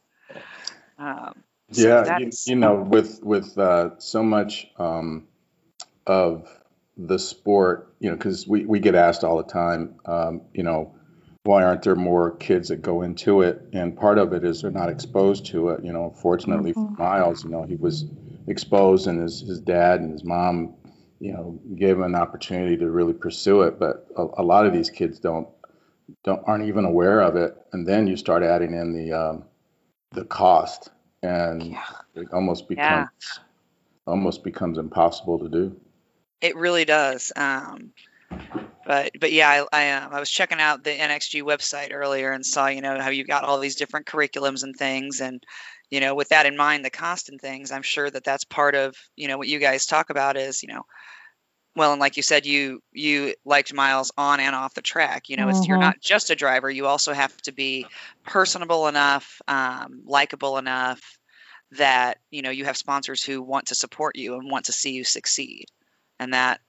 Um, 0.98 1.42
so 1.70 2.04
yeah, 2.04 2.18
you, 2.18 2.30
you 2.44 2.56
know, 2.56 2.74
with 2.74 3.22
with 3.22 3.56
uh, 3.56 3.98
so 4.00 4.22
much 4.22 4.66
um, 4.76 5.28
of 6.06 6.46
the 6.96 7.18
sport, 7.18 7.94
you 8.00 8.10
know, 8.10 8.16
because 8.16 8.46
we 8.46 8.64
we 8.66 8.78
get 8.80 8.94
asked 8.94 9.24
all 9.24 9.36
the 9.38 9.50
time, 9.50 9.94
um, 10.06 10.42
you 10.52 10.62
know, 10.62 10.94
why 11.44 11.64
aren't 11.64 11.82
there 11.82 11.96
more 11.96 12.30
kids 12.36 12.68
that 12.68 12.82
go 12.82 13.02
into 13.02 13.42
it? 13.42 13.62
And 13.72 13.96
part 13.96 14.18
of 14.18 14.32
it 14.32 14.44
is 14.44 14.62
they're 14.62 14.70
not 14.70 14.88
exposed 14.88 15.46
to 15.46 15.70
it. 15.70 15.84
You 15.84 15.92
know, 15.92 16.10
fortunately 16.10 16.72
for 16.72 16.90
Mhm. 16.90 16.98
Myles, 16.98 17.44
you 17.44 17.50
know, 17.50 17.64
he 17.64 17.76
was 17.76 18.04
exposed, 18.46 19.06
and 19.06 19.20
his 19.20 19.40
his 19.40 19.60
dad 19.60 20.00
and 20.00 20.12
his 20.12 20.24
mom, 20.24 20.74
you 21.18 21.32
know, 21.32 21.58
gave 21.76 21.96
him 21.96 22.02
an 22.02 22.14
opportunity 22.14 22.76
to 22.76 22.90
really 22.90 23.14
pursue 23.14 23.62
it. 23.62 23.78
But 23.78 24.06
a, 24.16 24.26
a 24.38 24.42
lot 24.42 24.66
of 24.66 24.72
these 24.72 24.90
kids 24.90 25.18
don't 25.18 25.48
don't 26.24 26.42
aren't 26.46 26.64
even 26.66 26.84
aware 26.84 27.20
of 27.20 27.36
it, 27.36 27.56
and 27.72 27.86
then 27.86 28.06
you 28.06 28.16
start 28.16 28.42
adding 28.42 28.74
in 28.74 28.92
the 28.92 29.12
um, 29.12 29.44
the 30.10 30.24
cost, 30.24 30.90
and 31.22 31.62
Yeah. 31.62 31.84
it 32.14 32.28
almost 32.32 32.68
Yeah. 32.68 33.06
becomes 33.06 33.40
almost 34.06 34.44
becomes 34.44 34.78
impossible 34.78 35.38
to 35.38 35.48
do. 35.48 35.80
It 36.42 36.56
really 36.56 36.84
does. 36.84 37.32
Um, 37.36 37.92
but 38.84 39.12
but 39.18 39.32
yeah, 39.32 39.48
I 39.48 39.66
I, 39.72 39.92
um, 39.92 40.12
I 40.12 40.20
was 40.20 40.28
checking 40.28 40.58
out 40.58 40.82
the 40.82 40.90
NXG 40.90 41.42
website 41.42 41.92
earlier 41.92 42.32
and 42.32 42.44
saw 42.44 42.66
you 42.66 42.80
know 42.80 43.00
how 43.00 43.10
you 43.10 43.24
got 43.24 43.44
all 43.44 43.60
these 43.60 43.76
different 43.76 44.06
curriculums 44.06 44.64
and 44.64 44.76
things, 44.76 45.20
and 45.20 45.42
you 45.88 46.00
know 46.00 46.14
with 46.14 46.30
that 46.30 46.46
in 46.46 46.56
mind, 46.56 46.84
the 46.84 46.90
cost 46.90 47.28
and 47.28 47.40
things. 47.40 47.70
I'm 47.70 47.82
sure 47.82 48.10
that 48.10 48.24
that's 48.24 48.44
part 48.44 48.74
of 48.74 48.96
you 49.16 49.28
know 49.28 49.38
what 49.38 49.48
you 49.48 49.60
guys 49.60 49.86
talk 49.86 50.10
about 50.10 50.36
is 50.36 50.62
you 50.62 50.68
know. 50.68 50.82
Well, 51.74 51.92
and 51.92 52.00
like 52.00 52.18
you 52.18 52.22
said, 52.22 52.44
you 52.44 52.82
you 52.92 53.34
liked 53.46 53.72
Myles 53.72 54.12
on 54.18 54.40
and 54.40 54.54
off 54.54 54.74
the 54.74 54.82
track. 54.82 55.30
You 55.30 55.38
know, 55.38 55.48
it's, 55.48 55.66
you're 55.66 55.78
not 55.78 56.00
just 56.02 56.28
a 56.28 56.34
driver. 56.34 56.70
You 56.70 56.86
also 56.86 57.14
have 57.14 57.34
to 57.42 57.52
be 57.52 57.86
personable 58.24 58.88
enough, 58.88 59.40
um, 59.48 60.02
likable 60.04 60.58
enough 60.58 61.00
that 61.70 62.18
you 62.30 62.42
know 62.42 62.50
you 62.50 62.66
have 62.66 62.76
sponsors 62.76 63.22
who 63.22 63.40
want 63.40 63.68
to 63.68 63.74
support 63.74 64.16
you 64.16 64.34
and 64.34 64.50
want 64.50 64.66
to 64.66 64.72
see 64.72 64.92
you 64.92 65.04
succeed, 65.04 65.64
and 66.18 66.34
that 66.34 66.60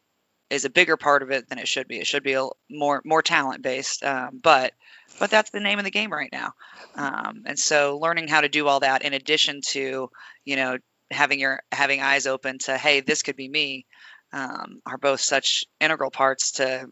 is 0.49 0.65
a 0.65 0.69
bigger 0.69 0.97
part 0.97 1.23
of 1.23 1.31
it 1.31 1.49
than 1.49 1.57
it 1.57 1.67
should 1.67 1.87
be. 1.87 1.99
It 1.99 2.07
should 2.07 2.23
be 2.23 2.33
a 2.33 2.47
more 2.69 3.01
more 3.05 3.21
talent 3.21 3.61
based, 3.61 4.03
um, 4.03 4.39
but 4.41 4.73
but 5.19 5.29
that's 5.29 5.49
the 5.51 5.59
name 5.59 5.79
of 5.79 5.85
the 5.85 5.91
game 5.91 6.11
right 6.11 6.31
now. 6.31 6.53
Um, 6.95 7.43
and 7.45 7.57
so 7.57 7.97
learning 7.97 8.27
how 8.27 8.41
to 8.41 8.49
do 8.49 8.67
all 8.67 8.81
that 8.81 9.03
in 9.03 9.13
addition 9.13 9.61
to 9.69 10.09
you 10.45 10.55
know 10.55 10.77
having 11.11 11.39
your 11.39 11.61
having 11.71 12.01
eyes 12.01 12.27
open 12.27 12.59
to 12.59 12.77
hey 12.77 13.01
this 13.01 13.23
could 13.23 13.35
be 13.35 13.49
me 13.49 13.85
um, 14.31 14.81
are 14.85 14.97
both 14.97 15.21
such 15.21 15.65
integral 15.79 16.11
parts 16.11 16.53
to 16.53 16.87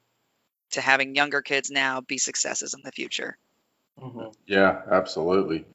to 0.72 0.82
having 0.82 1.16
younger 1.16 1.42
kids 1.42 1.70
now 1.70 2.02
be 2.02 2.18
successes 2.18 2.74
in 2.74 2.82
the 2.84 2.92
future. 2.92 3.38
Mhm. 4.02 4.34
Yeah, 4.48 4.82
absolutely. 4.90 5.66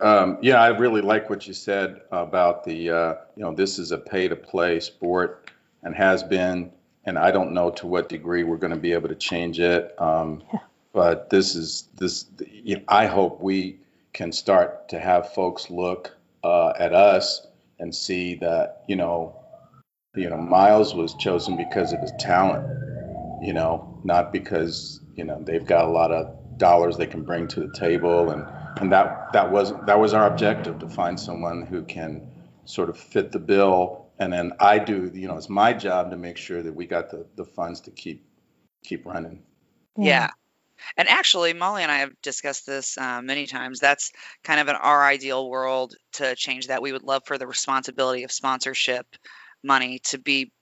Um, 0.00 0.38
yeah, 0.42 0.60
I 0.60 0.68
really 0.68 1.02
like 1.02 1.30
what 1.30 1.46
you 1.46 1.54
said 1.54 2.00
about 2.10 2.64
the, 2.64 2.90
uh, 2.90 3.14
you 3.36 3.42
know, 3.42 3.54
this 3.54 3.78
is 3.78 3.92
a 3.92 3.98
pay 3.98 4.28
to 4.28 4.36
play 4.36 4.80
sport 4.80 5.50
and 5.82 5.94
has 5.94 6.22
been, 6.22 6.72
and 7.04 7.18
I 7.18 7.30
don't 7.30 7.52
know 7.52 7.70
to 7.72 7.86
what 7.86 8.08
degree 8.08 8.44
we're 8.44 8.56
going 8.56 8.74
to 8.74 8.78
be 8.78 8.92
able 8.92 9.08
to 9.08 9.14
change 9.14 9.60
it. 9.60 9.94
Um, 10.00 10.42
Yeah. 10.52 10.60
but 10.92 11.30
this 11.30 11.54
is 11.54 11.88
this, 11.96 12.26
you 12.40 12.76
know, 12.76 12.82
I 12.88 13.06
hope 13.06 13.40
we 13.40 13.78
can 14.12 14.32
start 14.32 14.88
to 14.90 14.98
have 14.98 15.32
folks 15.32 15.70
look 15.70 16.16
uh, 16.42 16.72
at 16.78 16.92
us 16.94 17.46
and 17.78 17.94
see 17.94 18.34
that 18.36 18.84
you 18.88 18.96
know 18.96 19.34
you 20.14 20.28
know 20.28 20.36
Myles 20.36 20.94
was 20.94 21.14
chosen 21.14 21.56
because 21.56 21.92
of 21.92 22.00
his 22.00 22.12
talent 22.18 22.66
you 23.42 23.52
know 23.52 23.98
not 24.04 24.32
because 24.32 25.00
you 25.16 25.24
know 25.24 25.40
they've 25.42 25.66
got 25.66 25.86
a 25.86 25.90
lot 25.90 26.12
of 26.12 26.36
dollars 26.58 26.96
they 26.96 27.06
can 27.06 27.22
bring 27.22 27.48
to 27.48 27.60
the 27.60 27.72
table 27.72 28.30
and 28.30 28.44
and 28.80 28.92
that 28.92 29.32
that 29.32 29.50
was 29.50 29.72
that 29.86 29.98
was 29.98 30.12
our 30.12 30.26
objective 30.26 30.78
to 30.78 30.88
find 30.88 31.18
someone 31.18 31.64
who 31.66 31.82
can 31.82 32.26
sort 32.64 32.88
of 32.88 32.98
fit 32.98 33.32
the 33.32 33.38
bill 33.38 34.06
and 34.20 34.32
then 34.32 34.52
I 34.60 34.78
do 34.78 35.10
you 35.12 35.26
know 35.26 35.36
it's 35.36 35.48
my 35.48 35.72
job 35.72 36.10
to 36.12 36.16
make 36.16 36.36
sure 36.36 36.62
that 36.62 36.72
we 36.72 36.86
got 36.86 37.10
the 37.10 37.26
the 37.34 37.44
funds 37.44 37.80
to 37.82 37.90
keep 37.90 38.26
keep 38.84 39.04
running 39.04 39.42
yeah. 39.96 40.30
And 40.96 41.08
actually, 41.08 41.52
Molly 41.52 41.82
and 41.82 41.92
I 41.92 41.98
have 41.98 42.12
discussed 42.22 42.66
this 42.66 42.96
uh, 42.96 43.20
many 43.20 43.46
times. 43.46 43.80
That's 43.80 44.12
kind 44.42 44.60
of 44.60 44.68
an 44.68 44.76
our 44.76 45.04
ideal 45.04 45.48
world 45.48 45.94
to 46.14 46.34
change 46.34 46.68
that. 46.68 46.82
We 46.82 46.92
would 46.92 47.02
love 47.02 47.22
for 47.26 47.36
the 47.36 47.46
responsibility 47.46 48.24
of 48.24 48.32
sponsorship 48.32 49.06
money 49.62 49.98
to 50.04 50.18
be 50.18 50.52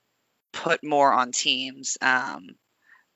put 0.53 0.83
more 0.83 1.12
on 1.12 1.31
teams 1.31 1.97
um, 2.01 2.49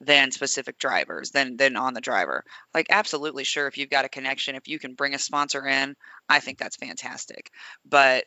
than 0.01 0.31
specific 0.31 0.79
drivers, 0.79 1.31
than 1.31 1.57
than 1.57 1.77
on 1.77 1.95
the 1.95 2.01
driver. 2.01 2.45
Like, 2.73 2.87
absolutely, 2.91 3.43
sure. 3.45 3.67
If 3.67 3.79
you've 3.79 3.91
got 3.91 4.05
a 4.05 4.09
connection, 4.09 4.55
if 4.55 4.69
you 4.69 4.79
can 4.79 4.95
bring 4.95 5.15
a 5.15 5.19
sponsor 5.19 5.67
in, 5.67 5.97
I 6.29 6.39
think 6.39 6.59
that's 6.59 6.77
fantastic. 6.77 7.51
But 7.85 8.27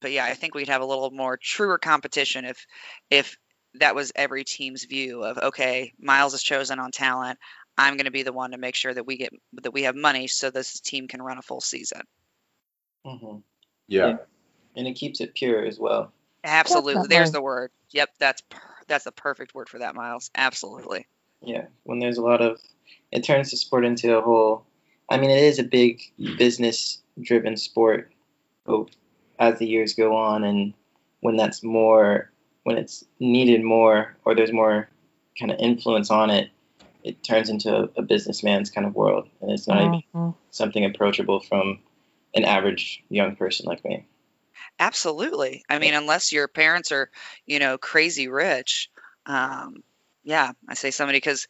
but 0.00 0.12
yeah, 0.12 0.24
I 0.24 0.34
think 0.34 0.54
we'd 0.54 0.68
have 0.68 0.82
a 0.82 0.86
little 0.86 1.10
more 1.10 1.36
truer 1.36 1.78
competition 1.78 2.44
if 2.44 2.66
if 3.10 3.36
that 3.74 3.94
was 3.94 4.12
every 4.14 4.44
team's 4.44 4.84
view 4.84 5.22
of 5.22 5.38
okay, 5.38 5.92
Myles 6.00 6.34
is 6.34 6.42
chosen 6.42 6.78
on 6.78 6.90
talent. 6.90 7.38
I'm 7.78 7.96
going 7.96 8.06
to 8.06 8.10
be 8.10 8.24
the 8.24 8.32
one 8.32 8.50
to 8.50 8.58
make 8.58 8.74
sure 8.74 8.92
that 8.92 9.06
we 9.06 9.16
get 9.16 9.32
that 9.62 9.72
we 9.72 9.84
have 9.84 9.96
money 9.96 10.26
so 10.26 10.50
this 10.50 10.80
team 10.80 11.08
can 11.08 11.22
run 11.22 11.38
a 11.38 11.42
full 11.42 11.60
season. 11.60 12.02
hmm 13.04 13.36
yeah 13.88 14.06
Yeah. 14.06 14.16
And 14.76 14.86
it 14.86 14.94
keeps 14.94 15.20
it 15.20 15.34
pure 15.34 15.64
as 15.64 15.78
well. 15.78 16.12
Absolutely. 16.44 17.08
There's 17.08 17.32
the 17.32 17.42
word. 17.42 17.70
Yep, 17.90 18.10
that's 18.18 18.40
per- 18.42 18.60
that's 18.86 19.04
the 19.04 19.12
perfect 19.12 19.54
word 19.54 19.68
for 19.68 19.80
that, 19.80 19.94
Myles. 19.94 20.30
Absolutely. 20.34 21.06
Yeah. 21.42 21.66
When 21.82 21.98
there's 21.98 22.18
a 22.18 22.22
lot 22.22 22.40
of, 22.40 22.60
it 23.10 23.24
turns 23.24 23.50
the 23.50 23.56
sport 23.56 23.84
into 23.84 24.16
a 24.16 24.20
whole. 24.20 24.64
I 25.08 25.18
mean, 25.18 25.30
it 25.30 25.42
is 25.42 25.58
a 25.58 25.64
big 25.64 26.00
business-driven 26.38 27.56
sport, 27.56 28.12
but 28.64 28.86
as 29.40 29.58
the 29.58 29.66
years 29.66 29.94
go 29.94 30.14
on, 30.16 30.44
and 30.44 30.74
when 31.20 31.36
that's 31.36 31.64
more, 31.64 32.30
when 32.62 32.78
it's 32.78 33.04
needed 33.18 33.64
more, 33.64 34.16
or 34.24 34.34
there's 34.36 34.52
more 34.52 34.88
kind 35.38 35.50
of 35.50 35.58
influence 35.58 36.10
on 36.10 36.30
it, 36.30 36.50
it 37.02 37.22
turns 37.24 37.48
into 37.48 37.74
a, 37.74 37.88
a 37.96 38.02
businessman's 38.02 38.70
kind 38.70 38.86
of 38.86 38.94
world, 38.94 39.28
and 39.40 39.50
it's 39.50 39.66
not 39.66 39.82
even 39.82 40.02
Mhm. 40.14 40.34
something 40.50 40.84
approachable 40.84 41.40
from 41.40 41.80
an 42.34 42.44
average 42.44 43.02
young 43.08 43.34
person 43.34 43.66
like 43.66 43.84
me. 43.84 44.06
Absolutely. 44.78 45.64
I 45.68 45.78
mean, 45.78 45.94
unless 45.94 46.32
your 46.32 46.48
parents 46.48 46.92
are, 46.92 47.10
you 47.46 47.58
know, 47.58 47.78
crazy 47.78 48.28
rich. 48.28 48.88
Um, 49.26 49.82
yeah, 50.22 50.52
I 50.68 50.74
say 50.74 50.90
somebody 50.90 51.16
because 51.18 51.48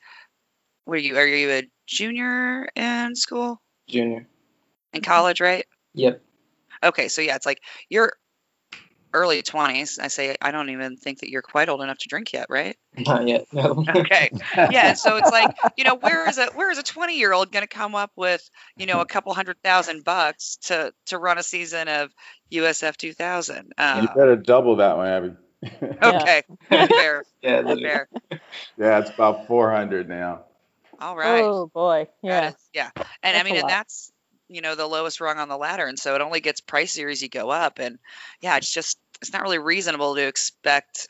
were 0.87 0.97
you 0.97 1.17
are 1.17 1.27
you 1.27 1.51
a 1.51 1.71
junior 1.87 2.69
in 2.75 3.15
school 3.15 3.61
Junior. 3.89 4.27
in 4.93 5.03
college, 5.03 5.41
right? 5.41 5.67
Yep. 5.95 6.23
Okay, 6.83 7.09
so 7.09 7.23
yeah, 7.23 7.37
it's 7.37 7.47
like 7.47 7.61
you're 7.89 8.13
early 9.13 9.43
20s. 9.43 9.99
I 9.99 10.09
say 10.09 10.37
I 10.41 10.51
don't 10.51 10.71
even 10.71 10.97
think 10.97 11.21
that 11.21 11.31
you're 11.31 11.43
quite 11.43 11.69
old 11.69 11.83
enough 11.83 11.99
to 11.99 12.09
drink 12.09 12.33
yet, 12.33 12.47
right? 12.49 12.77
Not 12.97 13.27
yet. 13.29 13.47
No. 13.53 13.85
Okay. 13.89 14.31
Yeah, 14.71 14.95
so 14.95 15.17
it's 15.17 15.31
like, 15.31 15.51
you 15.77 15.85
know, 15.85 15.97
where 15.97 16.29
is 16.29 16.39
a 16.39 16.47
where 16.55 16.71
is 16.71 16.79
a 16.79 16.83
20-year-old 16.83 17.51
going 17.51 17.63
to 17.63 17.69
come 17.69 17.95
up 17.95 18.13
with, 18.17 18.49
you 18.77 18.87
know, 18.87 19.01
a 19.01 19.07
couple 19.07 19.33
hundred 19.35 19.57
thousand 19.63 20.05
bucks 20.05 20.57
to 20.65 20.93
to 21.07 21.19
run 21.19 21.39
a 21.39 21.43
season 21.43 21.89
of 21.89 22.11
USF 22.53 22.97
2000? 22.97 23.57
you 23.57 23.63
Uh, 23.77 24.07
better 24.15 24.37
double 24.37 24.77
that 24.77 24.97
one 24.97 25.07
abby 25.09 25.33
okay. 26.03 26.43
Fair. 26.69 27.25
yeah. 27.43 27.63
Fair. 27.63 28.09
yeah 28.79 28.99
it's 28.99 29.11
about 29.11 29.47
400 29.47 30.09
now 30.09 30.45
All 31.01 31.17
right. 31.17 31.45
Oh 31.45 31.71
boy. 31.73 32.09
That 32.23 32.57
Yeah. 32.75 32.91
yeah. 32.97 33.05
And 33.23 33.37
I 33.37 33.43
That's 33.43 33.51
a 33.51 33.53
mean, 33.53 33.61
and 33.61 33.69
that's 33.69 34.13
you 34.51 34.61
know 34.61 34.75
the 34.75 34.87
lowest 34.87 35.21
rung 35.21 35.39
on 35.39 35.49
the 35.49 35.57
ladder, 35.57 35.87
and 35.87 35.99
so 35.99 36.15
it 36.15 36.21
only 36.21 36.41
gets 36.41 36.61
pricier 36.61 37.11
as 37.11 37.23
you 37.23 37.29
go 37.29 37.51
up. 37.51 37.79
And 37.79 37.99
yeah, 38.41 38.57
it's 38.57 38.73
just 38.73 38.99
it's 39.23 39.33
not 39.33 39.43
really 39.43 39.59
reasonable 39.59 40.17
to 40.17 40.27
expect 40.27 41.09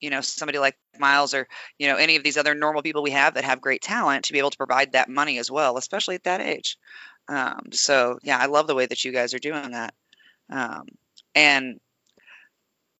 you 0.00 0.10
know 0.10 0.20
somebody 0.20 0.58
like 0.58 0.76
Myles 0.98 1.34
or 1.34 1.48
you 1.78 1.88
know 1.88 1.96
any 1.96 2.16
of 2.16 2.22
these 2.22 2.36
other 2.36 2.54
normal 2.54 2.82
people 2.82 3.02
we 3.02 3.10
have 3.10 3.34
that 3.34 3.44
have 3.44 3.60
great 3.60 3.82
talent 3.82 4.26
to 4.26 4.32
be 4.32 4.38
able 4.38 4.50
to 4.50 4.56
provide 4.56 4.92
that 4.92 5.08
money 5.10 5.38
as 5.38 5.50
well, 5.50 5.76
especially 5.76 6.14
at 6.14 6.24
that 6.24 6.40
age. 6.40 6.78
Um, 7.28 7.70
so 7.72 8.18
yeah, 8.22 8.38
I 8.38 8.46
love 8.46 8.66
the 8.66 8.74
way 8.74 8.86
that 8.86 9.04
you 9.04 9.12
guys 9.12 9.34
are 9.34 9.38
doing 9.38 9.72
that. 9.72 9.94
Um, 10.50 10.86
and 11.34 11.80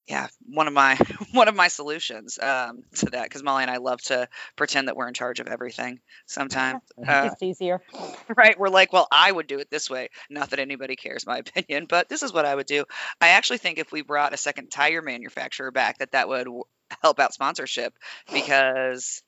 yeah, 0.06 0.28
one 0.46 0.66
of 0.66 0.74
my 0.74 0.96
one 1.32 1.48
of 1.48 1.54
my 1.54 1.68
solutions 1.68 2.38
um, 2.38 2.82
to 2.96 3.06
that 3.06 3.24
because 3.24 3.42
Molly 3.42 3.62
and 3.62 3.70
I 3.70 3.78
love 3.78 4.00
to 4.02 4.28
pretend 4.56 4.88
that 4.88 4.96
we're 4.96 5.08
in 5.08 5.14
charge 5.14 5.40
of 5.40 5.46
everything. 5.46 6.00
Sometimes, 6.26 6.80
uh, 7.06 7.30
it's 7.32 7.42
easier. 7.42 7.80
right? 8.36 8.58
We're 8.58 8.68
like, 8.68 8.92
well, 8.92 9.08
I 9.10 9.30
would 9.30 9.46
do 9.46 9.58
it 9.58 9.70
this 9.70 9.88
way. 9.88 10.10
Not 10.28 10.50
that 10.50 10.58
anybody 10.58 10.96
cares 10.96 11.26
my 11.26 11.38
opinion, 11.46 11.86
but 11.88 12.08
this 12.08 12.22
is 12.22 12.32
what 12.32 12.44
I 12.44 12.54
would 12.54 12.66
do. 12.66 12.84
I 13.20 13.28
actually 13.28 13.58
think 13.58 13.78
if 13.78 13.92
we 13.92 14.02
brought 14.02 14.34
a 14.34 14.38
second 14.38 14.70
tire 14.70 15.02
manufacturer 15.02 15.70
back, 15.70 15.98
that 15.98 16.12
that 16.12 16.28
would 16.28 16.44
w- 16.44 16.64
help 17.02 17.18
out 17.18 17.32
sponsorship 17.32 17.94
because 18.32 19.22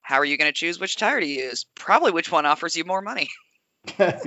how 0.00 0.16
are 0.16 0.24
you 0.24 0.38
going 0.38 0.48
to 0.48 0.58
choose 0.58 0.80
which 0.80 0.96
tire 0.96 1.20
to 1.20 1.26
use? 1.26 1.66
Probably 1.74 2.10
which 2.10 2.32
one 2.32 2.46
offers 2.46 2.76
you 2.76 2.84
more 2.84 3.02
money. 3.02 3.28
yeah 3.98 4.18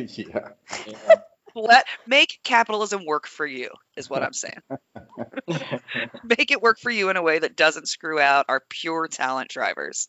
Yeah. 0.87 1.15
Let 1.55 1.85
make 2.07 2.39
capitalism 2.43 3.05
work 3.05 3.27
for 3.27 3.45
you 3.45 3.69
is 3.95 4.09
what 4.09 4.23
I'm 4.23 4.33
saying. 4.33 4.61
make 6.23 6.51
it 6.51 6.61
work 6.61 6.79
for 6.79 6.91
you 6.91 7.09
in 7.09 7.17
a 7.17 7.21
way 7.21 7.39
that 7.39 7.55
doesn't 7.55 7.87
screw 7.87 8.19
out 8.19 8.45
our 8.49 8.61
pure 8.69 9.07
talent 9.07 9.49
drivers. 9.49 10.07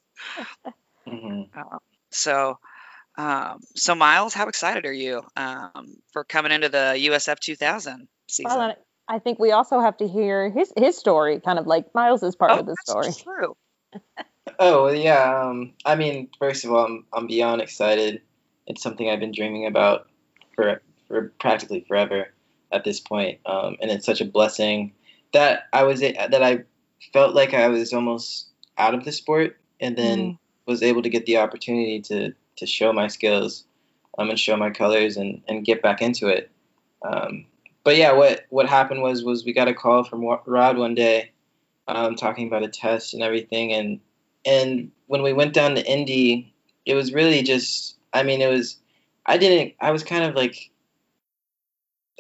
Mhm. 1.06 1.48
So, 2.10 2.58
um, 3.16 3.60
so 3.74 3.94
Myles, 3.94 4.34
how 4.34 4.46
excited 4.48 4.86
are 4.86 4.92
you 4.92 5.22
um, 5.36 5.96
for 6.12 6.24
coming 6.24 6.52
into 6.52 6.68
the 6.68 6.94
USF 7.10 7.38
2000 7.40 8.08
season? 8.28 8.58
Well, 8.58 8.74
I 9.08 9.18
think 9.18 9.38
we 9.38 9.52
also 9.52 9.80
have 9.80 9.96
to 9.98 10.08
hear 10.08 10.48
his 10.48 10.72
his 10.76 10.96
story, 10.96 11.40
kind 11.40 11.58
of 11.58 11.66
like 11.66 11.94
Myles 11.94 12.22
is 12.22 12.36
part 12.36 12.52
oh, 12.52 12.60
of 12.60 12.66
the 12.66 12.76
story. 12.84 13.12
true. 13.12 13.56
Oh 14.58 14.88
yeah. 14.88 15.44
Um, 15.44 15.74
I 15.84 15.94
mean, 15.94 16.28
first 16.38 16.64
of 16.64 16.72
all, 16.72 16.84
I'm 16.84 17.06
I'm 17.12 17.26
beyond 17.28 17.62
excited. 17.62 18.22
It's 18.66 18.82
something 18.82 19.08
I've 19.08 19.20
been 19.20 19.32
dreaming 19.32 19.66
about 19.66 20.08
for 20.56 20.82
for 21.12 21.32
practically 21.38 21.84
forever 21.86 22.28
at 22.72 22.84
this 22.84 22.98
point, 22.98 23.38
um, 23.44 23.76
and 23.82 23.90
it's 23.90 24.06
such 24.06 24.22
a 24.22 24.24
blessing 24.24 24.92
that 25.34 25.68
I 25.74 25.82
was 25.82 26.00
that 26.00 26.42
I 26.42 26.64
felt 27.12 27.34
like 27.34 27.52
I 27.52 27.68
was 27.68 27.92
almost 27.92 28.48
out 28.78 28.94
of 28.94 29.04
the 29.04 29.12
sport, 29.12 29.58
and 29.78 29.94
then 29.94 30.38
was 30.66 30.82
able 30.82 31.02
to 31.02 31.10
get 31.10 31.26
the 31.26 31.36
opportunity 31.36 32.00
to 32.00 32.32
to 32.56 32.66
show 32.66 32.92
my 32.92 33.08
skills, 33.08 33.64
um, 34.16 34.30
and 34.30 34.38
show 34.38 34.56
my 34.56 34.70
colors, 34.70 35.18
and 35.18 35.42
and 35.48 35.66
get 35.66 35.82
back 35.82 36.00
into 36.00 36.28
it. 36.28 36.50
Um, 37.04 37.44
but 37.84 37.96
yeah, 37.96 38.12
what 38.12 38.46
what 38.48 38.68
happened 38.68 39.02
was 39.02 39.22
was 39.22 39.44
we 39.44 39.52
got 39.52 39.68
a 39.68 39.74
call 39.74 40.04
from 40.04 40.24
Rod 40.24 40.78
one 40.78 40.94
day, 40.94 41.30
um, 41.88 42.16
talking 42.16 42.46
about 42.46 42.62
a 42.62 42.68
test 42.68 43.12
and 43.12 43.22
everything, 43.22 43.72
and 43.72 44.00
and 44.46 44.90
when 45.08 45.22
we 45.22 45.34
went 45.34 45.52
down 45.52 45.74
to 45.74 45.86
Indy, 45.86 46.54
it 46.86 46.94
was 46.94 47.12
really 47.12 47.42
just 47.42 47.96
I 48.14 48.22
mean 48.22 48.40
it 48.40 48.48
was 48.48 48.78
I 49.26 49.36
didn't 49.36 49.74
I 49.78 49.90
was 49.90 50.02
kind 50.02 50.24
of 50.24 50.34
like 50.34 50.70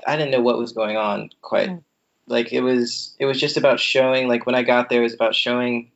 I 0.06 0.16
didn't 0.16 0.30
know 0.30 0.40
what 0.40 0.58
was 0.58 0.72
going 0.72 0.96
on 0.96 1.30
quite. 1.40 1.70
Mm. 1.70 1.82
Like 2.26 2.52
it 2.52 2.60
was 2.60 3.14
it 3.18 3.26
was 3.26 3.40
just 3.40 3.56
about 3.56 3.80
showing 3.80 4.28
like 4.28 4.46
when 4.46 4.54
I 4.54 4.62
got 4.62 4.88
there 4.88 5.00
it 5.00 5.04
was 5.04 5.14
about 5.14 5.34
showing 5.34 5.90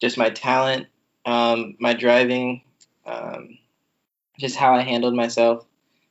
just 0.00 0.18
my 0.18 0.30
talent, 0.30 0.86
um, 1.24 1.76
my 1.78 1.94
driving, 1.94 2.62
um, 3.06 3.58
just 4.38 4.56
how 4.56 4.74
I 4.74 4.80
handled 4.82 5.14
myself. 5.14 5.64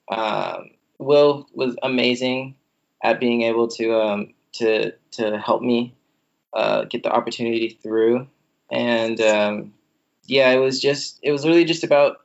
Um, 0.10 0.72
Will 0.98 1.48
was 1.54 1.76
amazing 1.82 2.56
at 3.04 3.20
being 3.20 3.44
able 3.44 3.68
to 3.70 4.00
um, 4.00 4.34
to 4.54 4.92
to 5.12 5.38
help 5.38 5.62
me 5.62 5.96
uh, 6.54 6.84
get 6.86 7.04
the 7.04 7.12
opportunity 7.12 7.70
through 7.70 8.28
and 8.74 9.22
um, 9.22 9.74
yeah, 10.26 10.50
it 10.52 10.60
was 10.60 10.80
just 10.80 11.20
it 11.22 11.32
was 11.32 11.46
really 11.46 11.64
just 11.64 11.84
about 11.84 12.22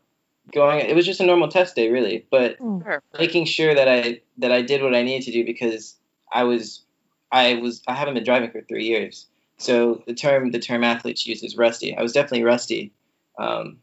going. 0.53 0.81
It 0.81 0.95
was 0.95 1.07
just 1.07 1.21
a 1.21 1.27
normal 1.27 1.49
test 1.49 1.77
day, 1.77 1.91
really, 1.91 2.27
but 2.31 2.57
Sure. 2.59 3.03
making 3.19 3.45
sure 3.45 3.75
that 3.75 3.89
I 3.89 4.21
that 4.39 4.53
I 4.53 4.63
did 4.63 4.83
what 4.83 4.95
I 4.95 5.03
needed 5.03 5.27
to 5.27 5.33
do 5.33 5.45
because 5.45 5.97
I 6.33 6.45
was 6.45 6.85
I 7.31 7.55
was 7.55 7.83
I 7.87 7.95
haven't 7.95 8.15
been 8.15 8.25
driving 8.25 8.51
for 8.51 8.63
three 8.63 8.85
years, 8.85 9.27
so 9.59 10.03
the 10.07 10.15
term 10.15 10.51
the 10.51 10.59
term 10.59 10.85
athletes 10.85 11.27
use 11.27 11.43
is 11.43 11.57
rusty. 11.57 11.97
I 11.97 12.03
was 12.03 12.13
definitely 12.13 12.45
rusty 12.45 12.93
um, 13.39 13.79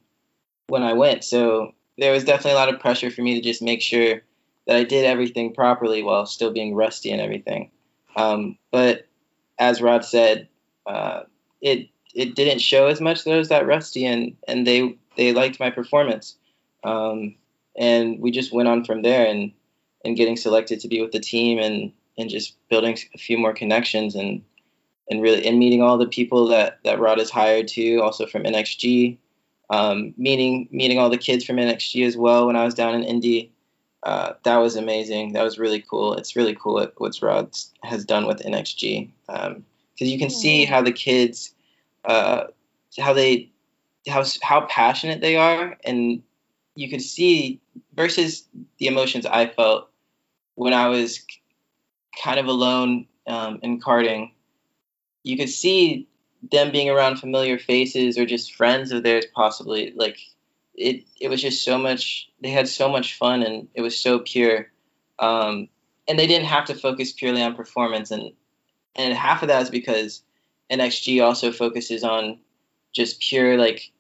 when 0.67 0.84
I 0.84 0.93
went, 0.93 1.23
so 1.23 1.73
there 1.97 2.12
was 2.12 2.23
definitely 2.23 2.51
a 2.51 2.56
lot 2.56 2.73
of 2.73 2.80
pressure 2.80 3.10
for 3.10 3.21
me 3.21 3.36
to 3.36 3.41
just 3.41 3.62
make 3.62 3.82
sure 3.82 4.21
that 4.67 4.75
I 4.75 4.84
did 4.84 5.06
everything 5.06 5.54
properly 5.54 6.04
while 6.04 6.25
still 6.25 6.51
being 6.51 6.75
rusty 6.75 7.12
and 7.12 7.21
everything. 7.21 7.71
Um, 8.15 8.58
but 8.71 9.08
as 9.60 9.82
Rod 9.82 10.04
said, 10.04 10.47
uh, 10.86 11.21
it 11.62 11.89
it 12.13 12.36
didn't 12.36 12.60
show 12.60 12.88
as 12.88 13.01
much 13.01 13.23
that 13.23 13.34
I 13.34 13.38
was 13.38 13.49
that 13.49 13.67
rusty, 13.67 14.06
and 14.06 14.36
and 14.47 14.65
they 14.65 14.97
they 15.17 15.34
liked 15.34 15.60
my 15.60 15.69
performance. 15.69 16.38
Um, 16.86 17.36
and 17.76 18.19
we 18.19 18.32
just 18.32 18.54
went 18.54 18.69
on 18.69 18.86
from 18.86 19.02
there 19.02 19.26
and 19.26 19.52
and 20.06 20.15
getting 20.15 20.38
selected 20.38 20.80
to 20.80 20.88
be 20.88 21.02
with 21.02 21.12
the 21.12 21.19
team 21.19 21.60
and 21.60 21.91
and 22.17 22.30
just 22.30 22.56
building 22.69 22.98
a 23.13 23.17
few 23.17 23.38
more 23.38 23.54
connections 23.54 24.15
and 24.15 24.43
and 25.10 25.21
really 25.21 25.45
and 25.45 25.60
meeting 25.60 25.82
all 25.82 25.98
the 25.98 26.08
people 26.08 26.48
that 26.48 26.80
that 26.84 27.00
Rod 27.00 27.19
has 27.19 27.30
hired 27.30 27.67
too, 27.67 28.02
also 28.02 28.26
from 28.26 28.43
NXG. 28.43 29.17
Um, 29.71 30.13
meeting 30.15 30.69
meeting 30.71 31.00
all 31.00 31.10
the 31.10 31.17
kids 31.17 31.43
from 31.43 31.58
NXG 31.58 32.06
as 32.06 32.15
well 32.15 32.48
when 32.48 32.56
I 32.56 32.65
was 32.65 32.76
down 32.76 32.93
in 32.93 33.04
Indy. 33.04 33.52
Uh, 34.04 34.34
that 34.43 34.58
was 34.58 34.76
amazing. 34.76 35.34
That 35.34 35.43
was 35.43 35.58
really 35.58 35.82
cool. 35.82 36.13
It's 36.13 36.36
really 36.36 36.54
cool 36.54 36.76
what, 36.76 36.93
what 36.98 37.19
Rod 37.24 37.50
has 37.82 38.06
done 38.06 38.28
with 38.28 38.43
NXG 38.43 39.10
because 39.26 39.48
um, 39.48 39.63
you 39.98 40.19
can 40.19 40.30
see 40.30 40.65
how 40.65 40.84
the 40.84 40.91
kids, 40.91 41.56
uh, 42.04 42.43
how 43.00 43.13
they, 43.13 43.50
how 44.08 44.24
how 44.43 44.67
passionate 44.67 45.21
they 45.21 45.36
are, 45.38 45.76
and 45.84 46.21
you 46.75 46.89
could 46.89 47.01
see 47.01 47.61
versus 47.95 48.47
the 48.77 48.88
emotions 48.88 49.25
I 49.25 49.47
felt 49.47 49.89
when 50.55 50.73
I 50.73 50.89
was 50.89 51.25
kind 52.23 52.39
of 52.39 52.47
alone 52.47 53.07
um, 53.27 53.59
in 53.63 53.79
karting. 53.79 54.31
You 55.23 55.38
could 55.38 55.49
see 55.49 56.07
them 56.51 56.71
being 56.71 56.89
around 56.89 57.17
familiar 57.17 57.57
faces 57.57 58.17
or 58.17 58.25
just 58.25 58.53
friends 58.53 58.91
of 58.91 59.03
theirs, 59.03 59.25
possibly. 59.33 59.93
Like 59.95 60.19
it, 60.75 61.05
it 61.19 61.29
was 61.29 61.41
just 61.41 61.63
so 61.63 61.77
much. 61.77 62.29
They 62.41 62.49
had 62.49 62.67
so 62.67 62.89
much 62.89 63.17
fun, 63.17 63.41
and 63.41 63.67
it 63.73 63.81
was 63.81 63.99
so 63.99 64.19
pure. 64.19 64.67
Um, 65.17 65.69
and 66.07 66.19
they 66.19 66.27
didn't 66.27 66.47
have 66.47 66.65
to 66.65 66.75
focus 66.75 67.13
purely 67.13 67.41
on 67.41 67.55
performance, 67.55 68.11
and 68.11 68.33
and 68.95 69.13
half 69.13 69.41
of 69.41 69.47
that 69.47 69.63
is 69.63 69.69
because 69.69 70.21
NXG 70.69 71.23
also 71.23 71.51
focuses 71.51 72.03
on 72.03 72.39
just 72.93 73.19
pure 73.19 73.57
like 73.57 73.91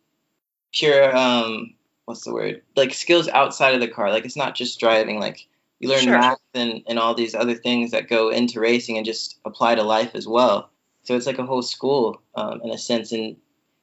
pure 0.73 1.15
um 1.15 1.74
what's 2.05 2.23
the 2.23 2.33
word 2.33 2.61
like 2.75 2.93
skills 2.93 3.27
outside 3.29 3.73
of 3.73 3.81
the 3.81 3.87
car 3.87 4.11
like 4.11 4.25
it's 4.25 4.35
not 4.35 4.55
just 4.55 4.79
driving 4.79 5.19
like 5.19 5.47
you 5.79 5.89
learn 5.89 6.03
sure. 6.03 6.17
math 6.17 6.39
and, 6.53 6.83
and 6.87 6.97
all 6.97 7.13
these 7.13 7.35
other 7.35 7.55
things 7.55 7.91
that 7.91 8.07
go 8.07 8.29
into 8.29 8.59
racing 8.59 8.97
and 8.97 9.05
just 9.05 9.37
apply 9.45 9.75
to 9.75 9.83
life 9.83 10.11
as 10.13 10.27
well 10.27 10.69
so 11.03 11.15
it's 11.15 11.25
like 11.25 11.39
a 11.39 11.45
whole 11.45 11.61
school 11.61 12.21
um, 12.35 12.61
in 12.63 12.69
a 12.69 12.77
sense 12.77 13.11
and 13.11 13.35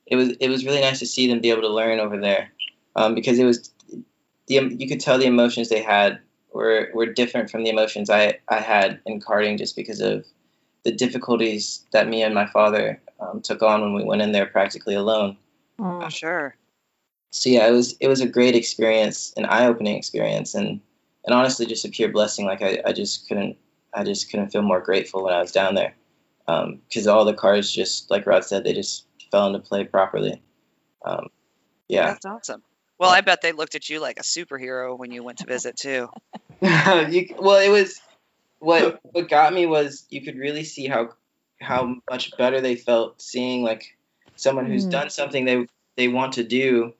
it 0.06 0.16
was 0.16 0.30
it 0.40 0.48
was 0.48 0.64
really 0.64 0.80
nice 0.80 1.00
to 1.00 1.06
see 1.06 1.28
them 1.28 1.40
be 1.40 1.50
able 1.50 1.62
to 1.62 1.68
learn 1.68 2.00
over 2.00 2.18
there 2.18 2.50
um, 2.96 3.14
because 3.14 3.38
it 3.38 3.44
was 3.44 3.70
the 4.46 4.54
you 4.78 4.88
could 4.88 5.00
tell 5.00 5.18
the 5.18 5.26
emotions 5.26 5.68
they 5.68 5.82
had 5.82 6.20
were 6.52 6.90
were 6.94 7.06
different 7.06 7.50
from 7.50 7.62
the 7.64 7.70
emotions 7.70 8.10
I 8.10 8.38
I 8.48 8.60
had 8.60 9.00
in 9.06 9.20
karting 9.20 9.58
just 9.58 9.76
because 9.76 10.00
of 10.00 10.24
the 10.84 10.92
difficulties 10.92 11.84
that 11.92 12.08
me 12.08 12.22
and 12.22 12.34
my 12.34 12.46
father 12.46 13.00
um, 13.20 13.40
took 13.40 13.62
on 13.62 13.80
when 13.80 13.94
we 13.94 14.04
went 14.04 14.22
in 14.22 14.32
there 14.32 14.46
practically 14.46 14.94
alone. 14.94 15.36
Oh, 15.78 16.08
sure. 16.08 16.56
So 17.32 17.48
yeah, 17.48 17.66
it 17.66 17.72
was 17.72 17.96
it 17.98 18.08
was 18.08 18.20
a 18.20 18.28
great 18.28 18.54
experience, 18.54 19.32
an 19.38 19.46
eye 19.46 19.66
opening 19.66 19.96
experience, 19.96 20.54
and 20.54 20.80
and 21.24 21.34
honestly, 21.34 21.64
just 21.64 21.84
a 21.84 21.88
pure 21.88 22.10
blessing. 22.10 22.44
Like 22.44 22.60
I, 22.62 22.82
I 22.84 22.92
just 22.92 23.26
couldn't 23.26 23.56
I 23.94 24.04
just 24.04 24.30
couldn't 24.30 24.50
feel 24.50 24.62
more 24.62 24.80
grateful 24.80 25.24
when 25.24 25.32
I 25.32 25.40
was 25.40 25.50
down 25.50 25.74
there 25.74 25.94
because 26.46 27.06
um, 27.06 27.14
all 27.14 27.24
the 27.24 27.32
cars 27.32 27.72
just 27.72 28.10
like 28.10 28.26
Rod 28.26 28.44
said, 28.44 28.64
they 28.64 28.74
just 28.74 29.06
fell 29.30 29.46
into 29.46 29.60
play 29.60 29.84
properly. 29.84 30.42
Um, 31.06 31.28
yeah, 31.88 32.08
that's 32.08 32.26
awesome. 32.26 32.62
Well, 32.98 33.10
I 33.10 33.22
bet 33.22 33.40
they 33.40 33.52
looked 33.52 33.74
at 33.74 33.88
you 33.88 33.98
like 33.98 34.20
a 34.20 34.22
superhero 34.22 34.96
when 34.96 35.10
you 35.10 35.24
went 35.24 35.38
to 35.38 35.46
visit 35.46 35.76
too. 35.76 36.10
you, 36.60 37.34
well, 37.38 37.60
it 37.60 37.70
was 37.70 37.98
what 38.58 39.00
what 39.02 39.30
got 39.30 39.54
me 39.54 39.64
was 39.64 40.04
you 40.10 40.20
could 40.20 40.36
really 40.36 40.64
see 40.64 40.86
how 40.86 41.14
how 41.62 41.96
much 42.10 42.36
better 42.36 42.60
they 42.60 42.76
felt 42.76 43.22
seeing 43.22 43.62
like 43.62 43.96
someone 44.36 44.66
who's 44.66 44.86
mm. 44.86 44.90
done 44.90 45.08
something 45.08 45.46
they 45.46 45.66
they 45.96 46.08
want 46.08 46.34
to 46.34 46.44
do, 46.44 46.92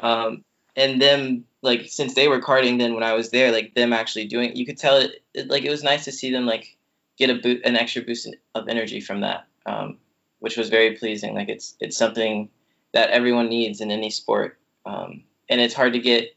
um, 0.00 0.44
and 0.76 1.00
them 1.00 1.44
like 1.62 1.86
since 1.88 2.14
they 2.14 2.28
were 2.28 2.40
karting 2.40 2.78
then 2.78 2.94
when 2.94 3.02
I 3.02 3.14
was 3.14 3.30
there, 3.30 3.52
like 3.52 3.74
them 3.74 3.92
actually 3.92 4.26
doing. 4.26 4.56
You 4.56 4.66
could 4.66 4.78
tell 4.78 4.96
it, 4.96 5.22
it 5.34 5.48
like 5.48 5.64
it 5.64 5.70
was 5.70 5.82
nice 5.82 6.04
to 6.04 6.12
see 6.12 6.30
them 6.30 6.46
like 6.46 6.76
get 7.18 7.30
a 7.30 7.34
boot, 7.34 7.62
an 7.64 7.76
extra 7.76 8.02
boost 8.02 8.28
of 8.54 8.68
energy 8.68 9.00
from 9.00 9.20
that, 9.20 9.46
um, 9.66 9.98
which 10.38 10.56
was 10.56 10.70
very 10.70 10.96
pleasing. 10.96 11.34
Like 11.34 11.48
it's 11.48 11.76
it's 11.80 11.96
something 11.96 12.48
that 12.92 13.10
everyone 13.10 13.48
needs 13.48 13.80
in 13.80 13.90
any 13.90 14.10
sport, 14.10 14.58
um, 14.84 15.22
and 15.48 15.60
it's 15.60 15.74
hard 15.74 15.92
to 15.92 16.00
get 16.00 16.34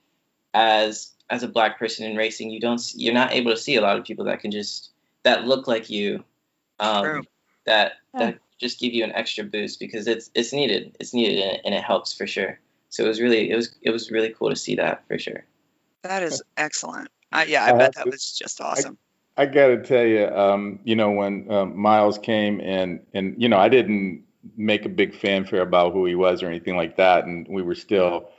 as 0.53 1.13
as 1.29 1.43
a 1.43 1.47
black 1.47 1.79
person 1.79 2.05
in 2.05 2.15
racing, 2.15 2.49
you 2.49 2.59
don't 2.59 2.81
you're 2.95 3.13
not 3.13 3.33
able 3.33 3.51
to 3.51 3.57
see 3.57 3.75
a 3.75 3.81
lot 3.81 3.97
of 3.97 4.05
people 4.05 4.25
that 4.25 4.39
can 4.39 4.51
just 4.51 4.91
that 5.23 5.45
look 5.45 5.67
like 5.67 5.89
you, 5.89 6.23
um, 6.79 7.25
that 7.65 7.93
that 8.13 8.39
just 8.59 8.79
give 8.79 8.93
you 8.93 9.03
an 9.03 9.11
extra 9.13 9.43
boost 9.43 9.79
because 9.79 10.07
it's 10.07 10.29
it's 10.35 10.53
needed. 10.53 10.95
It's 10.99 11.13
needed 11.13 11.39
and 11.39 11.51
it, 11.53 11.61
and 11.65 11.75
it 11.75 11.83
helps 11.83 12.13
for 12.13 12.27
sure. 12.27 12.59
So 12.93 13.03
it 13.03 13.07
was 13.07 13.19
really 13.19 13.49
it 13.49 13.55
was 13.55 13.73
it 13.81 13.89
was 13.89 14.11
really 14.11 14.29
cool 14.29 14.51
to 14.51 14.55
see 14.55 14.75
that 14.75 15.03
for 15.07 15.17
sure. 15.17 15.43
That 16.03 16.21
is 16.21 16.43
excellent. 16.55 17.09
I, 17.31 17.45
yeah, 17.45 17.65
I, 17.65 17.69
I 17.69 17.77
bet 17.77 17.95
that 17.95 18.05
was 18.05 18.37
just 18.37 18.61
awesome. 18.61 18.99
I, 19.35 19.41
I 19.41 19.45
got 19.47 19.67
to 19.69 19.81
tell 19.81 20.05
you, 20.05 20.27
um, 20.27 20.79
you 20.83 20.95
know, 20.95 21.09
when 21.09 21.51
um, 21.51 21.75
Myles 21.75 22.19
came 22.19 22.61
and 22.61 22.99
and 23.15 23.41
you 23.41 23.49
know, 23.49 23.57
I 23.57 23.67
didn't 23.67 24.25
make 24.55 24.85
a 24.85 24.89
big 24.89 25.15
fanfare 25.15 25.63
about 25.63 25.93
who 25.93 26.05
he 26.05 26.13
was 26.13 26.43
or 26.43 26.49
anything 26.49 26.75
like 26.75 26.97
that, 26.97 27.25
and 27.25 27.47
we 27.49 27.63
were 27.63 27.73
still 27.73 28.29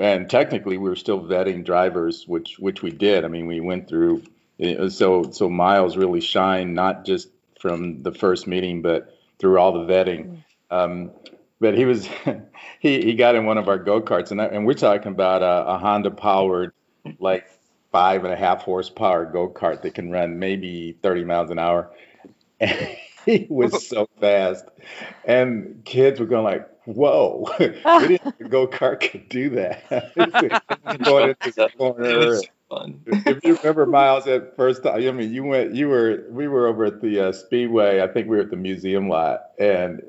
and 0.00 0.30
technically 0.30 0.78
we 0.78 0.88
were 0.88 0.96
still 0.96 1.20
vetting 1.20 1.62
drivers, 1.62 2.26
which 2.26 2.58
which 2.58 2.82
we 2.82 2.92
did. 2.92 3.26
I 3.26 3.28
mean, 3.28 3.46
we 3.46 3.60
went 3.60 3.88
through 3.88 4.22
so 4.88 5.30
so 5.32 5.50
Myles 5.50 5.98
really 5.98 6.22
shined 6.22 6.74
not 6.74 7.04
just 7.04 7.28
from 7.60 8.02
the 8.02 8.12
first 8.12 8.46
meeting, 8.46 8.80
but 8.80 9.14
through 9.38 9.58
all 9.58 9.72
the 9.72 9.92
vetting. 9.92 10.24
Mm-hmm. 10.70 10.74
Um, 10.74 11.10
but 11.62 11.78
he 11.78 11.86
was 11.86 12.06
he 12.80 13.00
he 13.00 13.14
got 13.14 13.36
in 13.36 13.46
one 13.46 13.56
of 13.56 13.68
our 13.68 13.78
go 13.78 14.02
karts, 14.02 14.32
and 14.32 14.40
and 14.40 14.66
we're 14.66 14.74
talking 14.74 15.12
about 15.12 15.42
a, 15.42 15.74
a 15.74 15.78
Honda 15.78 16.10
powered 16.10 16.72
like 17.20 17.48
five 17.92 18.24
and 18.24 18.34
a 18.34 18.36
half 18.36 18.62
horsepower 18.62 19.24
go 19.24 19.48
kart 19.48 19.82
that 19.82 19.94
can 19.94 20.10
run 20.10 20.38
maybe 20.38 20.98
30 21.02 21.24
miles 21.24 21.50
an 21.50 21.58
hour. 21.58 21.90
And 22.60 22.96
he 23.24 23.46
was 23.48 23.86
so 23.86 24.08
fast, 24.20 24.64
and 25.24 25.82
kids 25.84 26.18
were 26.18 26.26
going 26.26 26.44
like, 26.44 26.68
whoa, 26.84 27.48
we 27.60 28.08
didn't 28.08 28.50
go 28.50 28.66
kart 28.66 29.00
could 29.00 29.28
do 29.28 29.50
that. 29.50 29.88
going 31.04 31.30
into 31.30 31.52
the 31.52 31.70
corner. 31.78 32.40
If 33.26 33.44
you 33.44 33.56
remember 33.58 33.84
Myles 33.84 34.26
at 34.26 34.56
first 34.56 34.82
time, 34.82 35.06
I 35.06 35.12
mean, 35.12 35.30
you 35.30 35.44
went, 35.44 35.74
you 35.74 35.88
were, 35.88 36.24
we 36.30 36.48
were 36.48 36.66
over 36.66 36.86
at 36.86 37.02
the 37.02 37.28
uh, 37.28 37.32
Speedway. 37.32 38.00
I 38.00 38.08
think 38.08 38.28
we 38.28 38.36
were 38.36 38.42
at 38.42 38.50
the 38.50 38.56
museum 38.56 39.10
lot, 39.10 39.50
and 39.58 40.00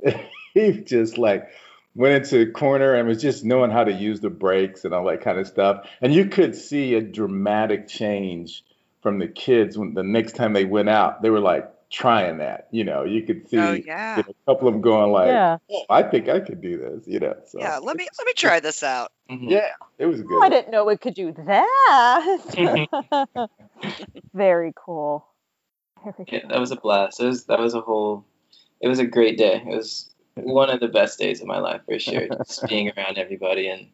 he 0.53 0.71
just 0.85 1.17
like 1.17 1.49
went 1.95 2.23
into 2.23 2.45
the 2.45 2.51
corner 2.51 2.95
and 2.95 3.07
was 3.07 3.21
just 3.21 3.45
knowing 3.45 3.71
how 3.71 3.83
to 3.83 3.91
use 3.91 4.19
the 4.19 4.29
brakes 4.29 4.85
and 4.85 4.93
all 4.93 5.05
that 5.05 5.21
kind 5.21 5.39
of 5.39 5.47
stuff. 5.47 5.87
And 6.01 6.13
you 6.13 6.25
could 6.25 6.55
see 6.55 6.95
a 6.95 7.01
dramatic 7.01 7.87
change 7.87 8.63
from 9.01 9.19
the 9.19 9.27
kids 9.27 9.77
when 9.77 9.93
the 9.93 10.03
next 10.03 10.35
time 10.35 10.53
they 10.53 10.65
went 10.65 10.89
out. 10.89 11.21
They 11.21 11.29
were 11.29 11.39
like, 11.39 11.69
trying 11.93 12.39
that. 12.39 12.67
You 12.71 12.83
know, 12.83 13.03
you 13.05 13.23
could 13.23 13.47
see 13.47 13.57
oh, 13.57 13.73
yeah. 13.73 14.17
you 14.17 14.23
know, 14.23 14.35
a 14.47 14.51
couple 14.51 14.67
of 14.67 14.73
them 14.73 14.81
going 14.81 15.11
like, 15.11 15.27
yeah. 15.27 15.57
oh, 15.71 15.85
I 15.89 16.01
think 16.03 16.27
I 16.27 16.41
could 16.41 16.59
do 16.59 16.77
this. 16.77 17.07
You 17.07 17.19
know, 17.19 17.35
so. 17.45 17.59
yeah. 17.59 17.77
Let 17.77 17.95
me 17.95 18.07
let 18.17 18.25
me 18.25 18.33
try 18.33 18.59
this 18.59 18.83
out. 18.83 19.13
Mm-hmm. 19.29 19.49
Yeah, 19.49 19.69
it 19.99 20.07
was 20.07 20.21
good. 20.21 20.33
Oh, 20.33 20.41
I 20.41 20.49
didn't 20.49 20.71
know 20.71 20.89
it 20.89 20.99
could 20.99 21.13
do 21.13 21.31
that. 21.31 22.89
Very 24.33 24.73
cool. 24.75 25.25
Very 26.03 26.25
yeah, 26.27 26.39
cool. 26.41 26.49
that 26.49 26.59
was 26.59 26.71
a 26.71 26.75
blast. 26.75 27.21
It 27.21 27.25
was 27.27 27.45
that 27.45 27.59
was 27.59 27.75
a 27.75 27.81
whole. 27.81 28.25
It 28.81 28.89
was 28.89 28.99
a 28.99 29.05
great 29.05 29.37
day. 29.37 29.63
It 29.65 29.75
was 29.75 30.12
one 30.35 30.69
of 30.69 30.79
the 30.79 30.87
best 30.87 31.19
days 31.19 31.41
of 31.41 31.47
my 31.47 31.59
life 31.59 31.81
for 31.85 31.99
sure. 31.99 32.27
Just 32.45 32.67
being 32.67 32.91
around 32.95 33.17
everybody 33.17 33.67
and 33.67 33.87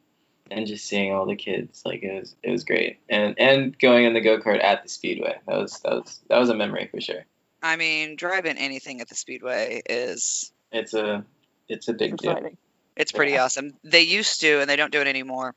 and 0.51 0.65
just 0.65 0.87
seeing 0.87 1.13
all 1.13 1.27
the 1.27 1.35
kids 1.35 1.83
like 1.85 2.01
it 2.01 2.19
was 2.19 2.35
it 2.41 2.49
was 2.49 2.63
great 2.63 2.97
and 3.07 3.35
and 3.37 3.77
going 3.77 4.05
in 4.05 4.15
the 4.15 4.19
go-kart 4.19 4.63
at 4.63 4.81
the 4.81 4.89
speedway 4.89 5.37
that 5.45 5.55
was 5.55 5.79
that 5.81 5.93
was 5.93 6.19
that 6.27 6.39
was 6.39 6.49
a 6.49 6.55
memory 6.55 6.89
for 6.91 6.99
sure 6.99 7.23
I 7.61 7.75
mean, 7.75 8.15
driving 8.15 8.57
anything 8.57 9.01
at 9.01 9.09
the 9.09 9.15
speedway 9.15 9.81
is 9.89 10.51
it's 10.71 10.93
a 10.93 11.25
it's 11.67 11.87
a 11.87 11.93
big 11.93 12.17
deal. 12.17 12.51
It's 12.95 13.11
pretty 13.11 13.33
yeah. 13.33 13.45
awesome. 13.45 13.73
They 13.83 14.01
used 14.01 14.41
to, 14.41 14.59
and 14.59 14.69
they 14.69 14.75
don't 14.75 14.91
do 14.91 15.01
it 15.01 15.07
anymore. 15.07 15.55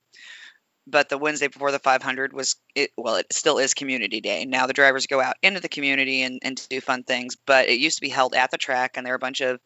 But 0.86 1.08
the 1.08 1.18
Wednesday 1.18 1.46
before 1.46 1.70
the 1.70 1.78
500 1.78 2.32
was 2.32 2.56
it. 2.74 2.90
Well, 2.96 3.16
it 3.16 3.32
still 3.32 3.58
is 3.58 3.72
Community 3.72 4.20
Day. 4.20 4.44
Now 4.44 4.66
the 4.66 4.72
drivers 4.72 5.06
go 5.06 5.20
out 5.20 5.36
into 5.42 5.60
the 5.60 5.68
community 5.68 6.22
and, 6.22 6.40
and 6.42 6.60
do 6.68 6.80
fun 6.80 7.04
things. 7.04 7.36
But 7.36 7.68
it 7.68 7.78
used 7.78 7.98
to 7.98 8.02
be 8.02 8.08
held 8.08 8.34
at 8.34 8.50
the 8.50 8.58
track, 8.58 8.96
and 8.96 9.06
there 9.06 9.12
were 9.12 9.16
a 9.16 9.20
bunch 9.20 9.40
of 9.40 9.60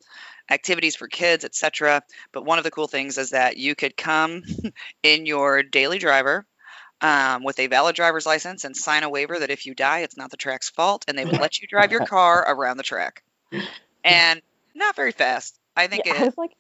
activities 0.51 0.97
for 0.97 1.09
kids, 1.09 1.45
etc. 1.45 2.03
But 2.33 2.45
one 2.45 2.59
of 2.59 2.65
the 2.65 2.71
cool 2.71 2.89
things 2.89 3.19
is 3.19 3.31
that 3.31 3.57
you 3.57 3.75
could 3.75 3.97
come 3.97 4.43
in 5.03 5.27
your 5.27 5.63
daily 5.63 5.99
driver 5.99 6.47
um, 7.01 7.45
with 7.45 7.59
a 7.59 7.67
valid 7.67 7.97
driver's 7.97 8.27
license 8.27 8.65
and 8.65 8.77
sign 8.77 9.03
a 9.03 9.11
waiver 9.11 9.39
that 9.39 9.51
if 9.51 9.67
you 9.67 9.75
die, 9.75 10.01
it's 10.01 10.17
not 10.17 10.31
the 10.31 10.37
track's 10.37 10.71
fault, 10.71 11.05
and 11.09 11.19
they 11.19 11.25
would 11.25 11.41
let 11.41 11.61
you 11.61 11.69
drive 11.69 11.93
your 11.93 12.05
car 12.07 12.45
around 12.47 12.77
the 12.77 12.83
track. 12.83 13.23
And 14.05 14.41
not 14.75 14.97
very 14.97 15.13
fast. 15.13 15.59
I 15.75 15.89
think 15.89 16.07
yeah, 16.07 16.25
it, 16.25 16.35
I 16.39 16.41
like, 16.41 16.53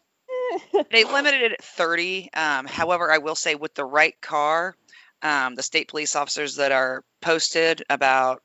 eh. 0.75 0.83
they 0.91 1.05
limited 1.05 1.43
it 1.43 1.53
at 1.53 1.63
30. 1.63 2.31
Um, 2.35 2.67
however, 2.67 3.11
I 3.11 3.19
will 3.19 3.35
say 3.35 3.55
with 3.55 3.75
the 3.75 3.85
right 3.85 4.19
car, 4.21 4.75
um, 5.23 5.55
the 5.55 5.63
state 5.63 5.89
police 5.89 6.17
officers 6.17 6.57
that 6.57 6.73
are 6.73 7.03
posted 7.21 7.83
about 7.89 8.43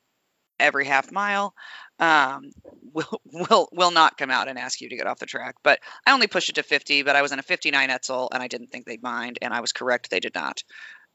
every 0.60 0.86
half 0.86 1.12
mile 1.12 1.54
um, 2.02 2.52
will 2.94 3.22
will 3.32 3.70
will 3.72 3.92
not 3.92 4.18
come 4.18 4.30
out 4.30 4.50
and 4.50 4.60
ask 4.60 4.82
you 4.82 4.90
to 4.90 4.98
get 4.98 5.08
off 5.08 5.20
the 5.20 5.26
track. 5.26 5.56
But 5.64 5.80
I 6.06 6.12
only 6.12 6.28
pushed 6.28 6.50
it 6.50 6.56
to 6.56 6.64
50. 6.64 7.04
But 7.04 7.16
I 7.16 7.22
was 7.22 7.32
in 7.32 7.40
a 7.40 7.44
59 7.44 7.90
Edsel, 7.90 8.28
and 8.34 8.44
I 8.44 8.48
didn't 8.48 8.72
think 8.72 8.86
they'd 8.86 9.02
mind, 9.02 9.40
and 9.42 9.54
I 9.54 9.62
was 9.62 9.72
correct; 9.72 10.10
they 10.10 10.20
did 10.20 10.36
not. 10.36 10.64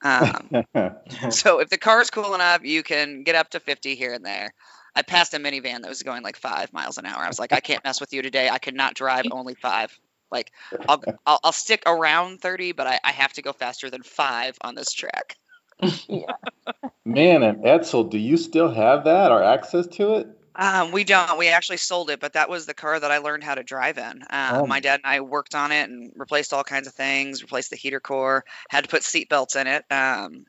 Um, 0.03 0.51
so 1.31 1.59
if 1.61 1.68
the 1.68 1.79
car 1.79 2.01
is 2.01 2.11
cool 2.11 2.35
enough, 2.35 2.64
you 2.64 2.83
can 2.83 3.22
get 3.25 3.35
up 3.35 3.51
to 3.51 3.61
50 3.61 3.94
here 3.94 4.12
and 4.12 4.25
there. 4.25 4.55
I 4.94 5.03
passed 5.03 5.35
a 5.35 5.38
minivan 5.38 5.83
that 5.83 5.88
was 5.88 6.03
going 6.03 6.22
like 6.22 6.37
five 6.37 6.72
miles 6.72 6.96
an 6.96 7.05
hour. 7.05 7.22
I 7.22 7.29
was 7.29 7.38
like, 7.38 7.53
I 7.53 7.61
can't 7.61 7.85
mess 7.85 8.01
with 8.01 8.14
you 8.14 8.22
today. 8.22 8.49
I 8.49 8.59
could 8.59 8.75
not 8.75 8.94
drive 8.94 9.27
only 9.31 9.55
five. 9.55 9.99
Like, 10.31 10.53
I'll 10.88 11.03
I'll, 11.27 11.40
I'll 11.44 11.53
stick 11.53 11.83
around 11.87 12.40
30, 12.40 12.72
but 12.72 12.87
I, 12.87 12.99
I 13.05 13.12
have 13.12 13.33
to 13.35 13.42
go 13.42 13.53
faster 13.53 13.90
than 13.90 14.03
five 14.03 14.57
on 14.62 14.75
this 14.75 14.92
track. 14.92 15.37
Yeah. 16.09 16.33
Man, 17.05 17.42
and 17.42 17.62
Edsel, 17.62 18.11
do 18.11 18.18
you 18.18 18.37
still 18.37 18.72
have 18.72 19.05
that 19.05 19.31
or 19.31 19.42
access 19.42 19.87
to 19.88 20.14
it? 20.14 20.29
Um, 20.59 20.90
we 20.90 21.05
don't. 21.05 21.38
We 21.38 21.49
actually 21.49 21.77
sold 21.77 22.09
it, 22.11 22.19
but 22.19 22.33
that 22.33 22.49
was 22.49 22.64
the 22.64 22.73
car 22.75 22.99
that 22.99 23.11
I 23.11 23.19
learned 23.19 23.45
how 23.45 23.55
to 23.55 23.62
drive 23.62 23.99
in. 23.99 24.23
Um, 24.31 24.57
Oh. 24.57 24.66
My 24.66 24.81
dad 24.81 25.01
and 25.05 25.12
I 25.12 25.21
worked 25.21 25.55
on 25.55 25.71
it 25.71 25.88
and 25.90 26.12
replaced 26.16 26.53
all 26.55 26.64
kinds 26.64 26.87
of 26.87 26.95
things. 26.95 27.42
Replaced 27.42 27.71
the 27.71 27.77
heater 27.77 28.01
core. 28.01 28.45
Had 28.71 28.85
to 28.85 28.90
put 28.90 29.03
seat 29.03 29.29
belts 29.29 29.55
in 29.55 29.66
it. 29.66 29.85
Um, 29.90 30.47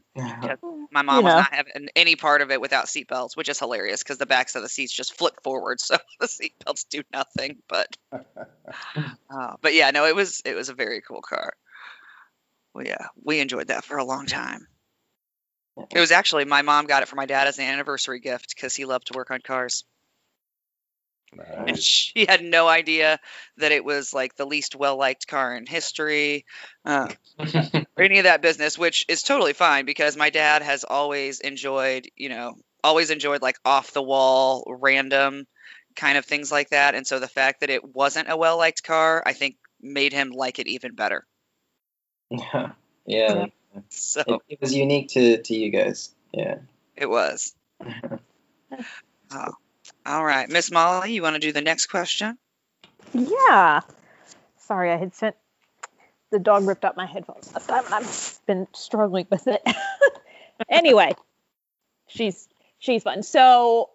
my 0.92 1.02
mom 1.02 1.18
You 1.18 1.24
was 1.24 1.34
know. 1.34 1.40
not 1.40 1.54
having 1.54 1.90
any 1.96 2.16
part 2.16 2.42
of 2.42 2.52
it 2.52 2.62
without 2.62 2.88
seat 2.88 3.08
belts, 3.10 3.36
which 3.36 3.50
is 3.50 3.60
hilarious 3.60 4.02
because 4.02 4.18
the 4.18 4.26
backs 4.26 4.56
of 4.56 4.62
the 4.62 4.70
seats 4.70 4.94
just 4.94 5.18
flip 5.18 5.44
forward, 5.44 5.80
so 5.82 5.98
the 6.20 6.28
seat 6.28 6.54
belts 6.64 6.86
do 6.86 7.04
nothing. 7.12 7.58
But, 7.68 7.98
uh, 8.12 9.56
but 9.62 9.74
yeah, 9.74 9.92
no, 9.92 10.06
it 10.06 10.16
was 10.16 10.42
it 10.46 10.56
was 10.56 10.70
a 10.70 10.74
very 10.74 11.02
cool 11.02 11.22
car. 11.22 11.54
Well, 12.74 12.86
yeah, 12.86 13.08
we 13.24 13.40
enjoyed 13.40 13.68
that 13.68 13.84
for 13.84 13.98
a 13.98 14.06
long 14.06 14.26
time. 14.26 14.68
It 15.92 16.00
was 16.00 16.12
actually 16.12 16.46
my 16.46 16.62
mom 16.64 16.86
got 16.86 17.04
it 17.04 17.08
for 17.08 17.16
my 17.16 17.26
dad 17.26 17.48
as 17.48 17.60
an 17.60 17.66
anniversary 17.66 18.20
gift 18.20 18.56
because 18.56 18.76
he 18.76 18.86
loved 18.86 19.08
to 19.08 19.14
work 19.18 19.32
on 19.32 19.42
cars 19.42 19.84
and 21.38 21.78
she 21.82 22.26
had 22.28 22.44
no 22.44 22.68
idea 22.68 23.20
that 23.58 23.72
it 23.72 23.84
was 23.84 24.14
like 24.14 24.36
the 24.36 24.46
least 24.46 24.76
well 24.76 24.98
liked 24.98 25.28
car 25.28 25.56
in 25.56 25.66
history 25.66 26.46
uh, 26.86 27.10
or 27.40 28.04
any 28.04 28.20
of 28.20 28.24
that 28.24 28.42
business 28.42 28.78
which 28.78 29.06
is 29.08 29.24
totally 29.24 29.54
fine 29.54 29.86
because 29.86 30.18
my 30.18 30.30
dad 30.30 30.62
has 30.62 30.84
always 30.84 31.40
enjoyed 31.40 32.08
you 32.16 32.30
know 32.30 32.56
always 32.84 33.10
enjoyed 33.10 33.42
like 33.42 33.58
off 33.66 33.92
the 33.92 34.02
wall 34.02 34.64
random 34.80 35.46
kind 35.96 36.18
of 36.18 36.26
things 36.26 36.52
like 36.52 36.70
that 36.70 36.96
and 36.96 37.06
so 37.08 37.20
the 37.20 37.28
fact 37.28 37.62
that 37.62 37.70
it 37.70 37.96
wasn't 37.96 38.30
a 38.30 38.38
well 38.38 38.58
liked 38.58 38.84
car 38.84 39.24
i 39.26 39.34
think 39.34 39.58
made 39.82 40.14
him 40.14 40.30
like 40.30 40.60
it 40.60 40.68
even 40.68 40.96
better 40.96 41.26
yeah, 42.30 42.72
yeah. 43.06 43.46
so 43.90 44.22
It, 44.28 44.42
it 44.50 44.62
was 44.62 44.76
unique 44.76 45.10
to 45.10 45.42
to 45.42 45.56
you 45.56 45.70
guys. 45.70 46.14
Yeah. 46.34 46.58
it 46.96 47.10
was 47.10 47.56
oh. 49.32 49.54
All 50.08 50.24
right 50.24 50.50
miss 50.50 50.72
molly 50.72 51.14
you 51.14 51.22
want 51.22 51.36
to 51.36 51.40
do 51.40 51.52
the 51.52 51.62
next 51.62 51.88
question 51.88 52.38
Yeah. 53.14 53.82
Sorry, 54.60 54.92
I 54.92 54.98
had 54.98 55.16
sent 55.16 55.36
the 56.30 56.40
dog 56.40 56.68
ripped 56.68 56.84
up 56.84 56.98
my 56.98 57.06
headphones 57.06 57.52
last 57.54 57.70
time 57.70 57.86
and 57.86 57.94
I've 57.94 58.40
been 58.46 58.68
struggling 58.74 59.28
with 59.30 59.48
it. 59.48 59.62
anyway, 60.70 61.14
she's 62.08 62.48
she's 62.80 63.04
fun. 63.04 63.24
So 63.24 63.90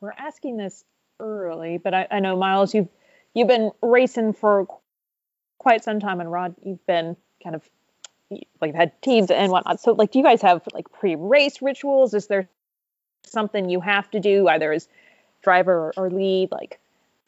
we're 0.00 0.12
asking 0.12 0.56
this 0.56 0.84
early, 1.18 1.78
but 1.78 1.92
I, 1.92 2.06
I 2.10 2.20
know 2.20 2.36
Myles, 2.36 2.74
you've 2.74 2.88
you've 3.34 3.48
been 3.48 3.72
racing 3.82 4.32
for 4.32 4.66
quite 5.58 5.84
some 5.84 6.00
time, 6.00 6.20
and 6.20 6.30
Rod, 6.30 6.54
you've 6.64 6.84
been 6.86 7.16
kind 7.42 7.56
of 7.56 7.68
like 8.30 8.68
you've 8.68 8.76
had 8.76 9.02
teams 9.02 9.30
and 9.30 9.50
whatnot. 9.50 9.80
So 9.80 9.92
like, 9.92 10.12
do 10.12 10.20
you 10.20 10.24
guys 10.24 10.40
have 10.42 10.62
like 10.72 10.90
pre-race 10.92 11.60
rituals? 11.60 12.14
Is 12.14 12.28
there 12.28 12.48
something 13.30 13.68
you 13.70 13.80
have 13.80 14.10
to 14.10 14.20
do 14.20 14.48
either 14.48 14.72
as 14.72 14.88
driver 15.42 15.92
or 15.96 16.10
lead, 16.10 16.50
like? 16.50 16.78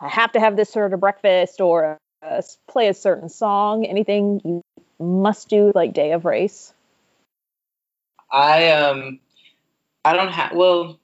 I 0.00 0.08
have 0.08 0.32
to 0.32 0.40
have 0.40 0.56
this 0.56 0.70
sort 0.70 0.92
of 0.92 1.00
breakfast 1.00 1.60
or 1.60 1.98
uh, 2.22 2.42
play 2.68 2.88
a 2.88 2.94
certain 2.94 3.28
song. 3.28 3.84
Anything 3.84 4.40
you 4.44 4.62
must 4.98 5.48
do 5.48 5.70
like 5.74 5.92
day 5.92 6.12
of 6.12 6.24
race? 6.24 6.74
I 8.30 8.70
um 8.72 9.20
I 10.04 10.14
don't 10.14 10.32
have 10.32 10.52
well 10.56 10.98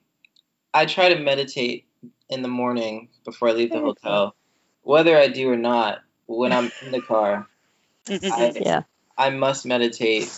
I 0.74 0.86
try 0.86 1.14
to 1.14 1.20
meditate 1.20 1.86
in 2.28 2.42
the 2.42 2.48
morning 2.48 3.08
before 3.24 3.48
I 3.48 3.52
leave 3.52 3.70
the 3.70 3.80
hotel. 3.80 4.34
Whether 4.82 5.16
I 5.16 5.28
do 5.28 5.50
or 5.50 5.56
not, 5.56 6.00
when 6.26 6.52
I'm 6.52 6.70
in 6.80 6.92
the 6.92 7.02
car, 7.02 7.48
I, 8.08 8.52
Yeah. 8.56 8.82
I 9.16 9.30
must 9.30 9.66
meditate 9.66 10.30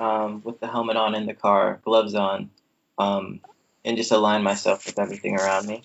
um, 0.00 0.42
with 0.44 0.60
the 0.60 0.66
helmet 0.66 0.96
on 0.96 1.14
in 1.14 1.26
the 1.26 1.34
car, 1.34 1.80
gloves 1.84 2.14
on, 2.14 2.50
um, 2.98 3.40
and 3.84 3.96
just 3.96 4.12
align 4.12 4.42
myself 4.42 4.86
with 4.86 4.98
everything 4.98 5.36
around 5.38 5.66
me. 5.66 5.82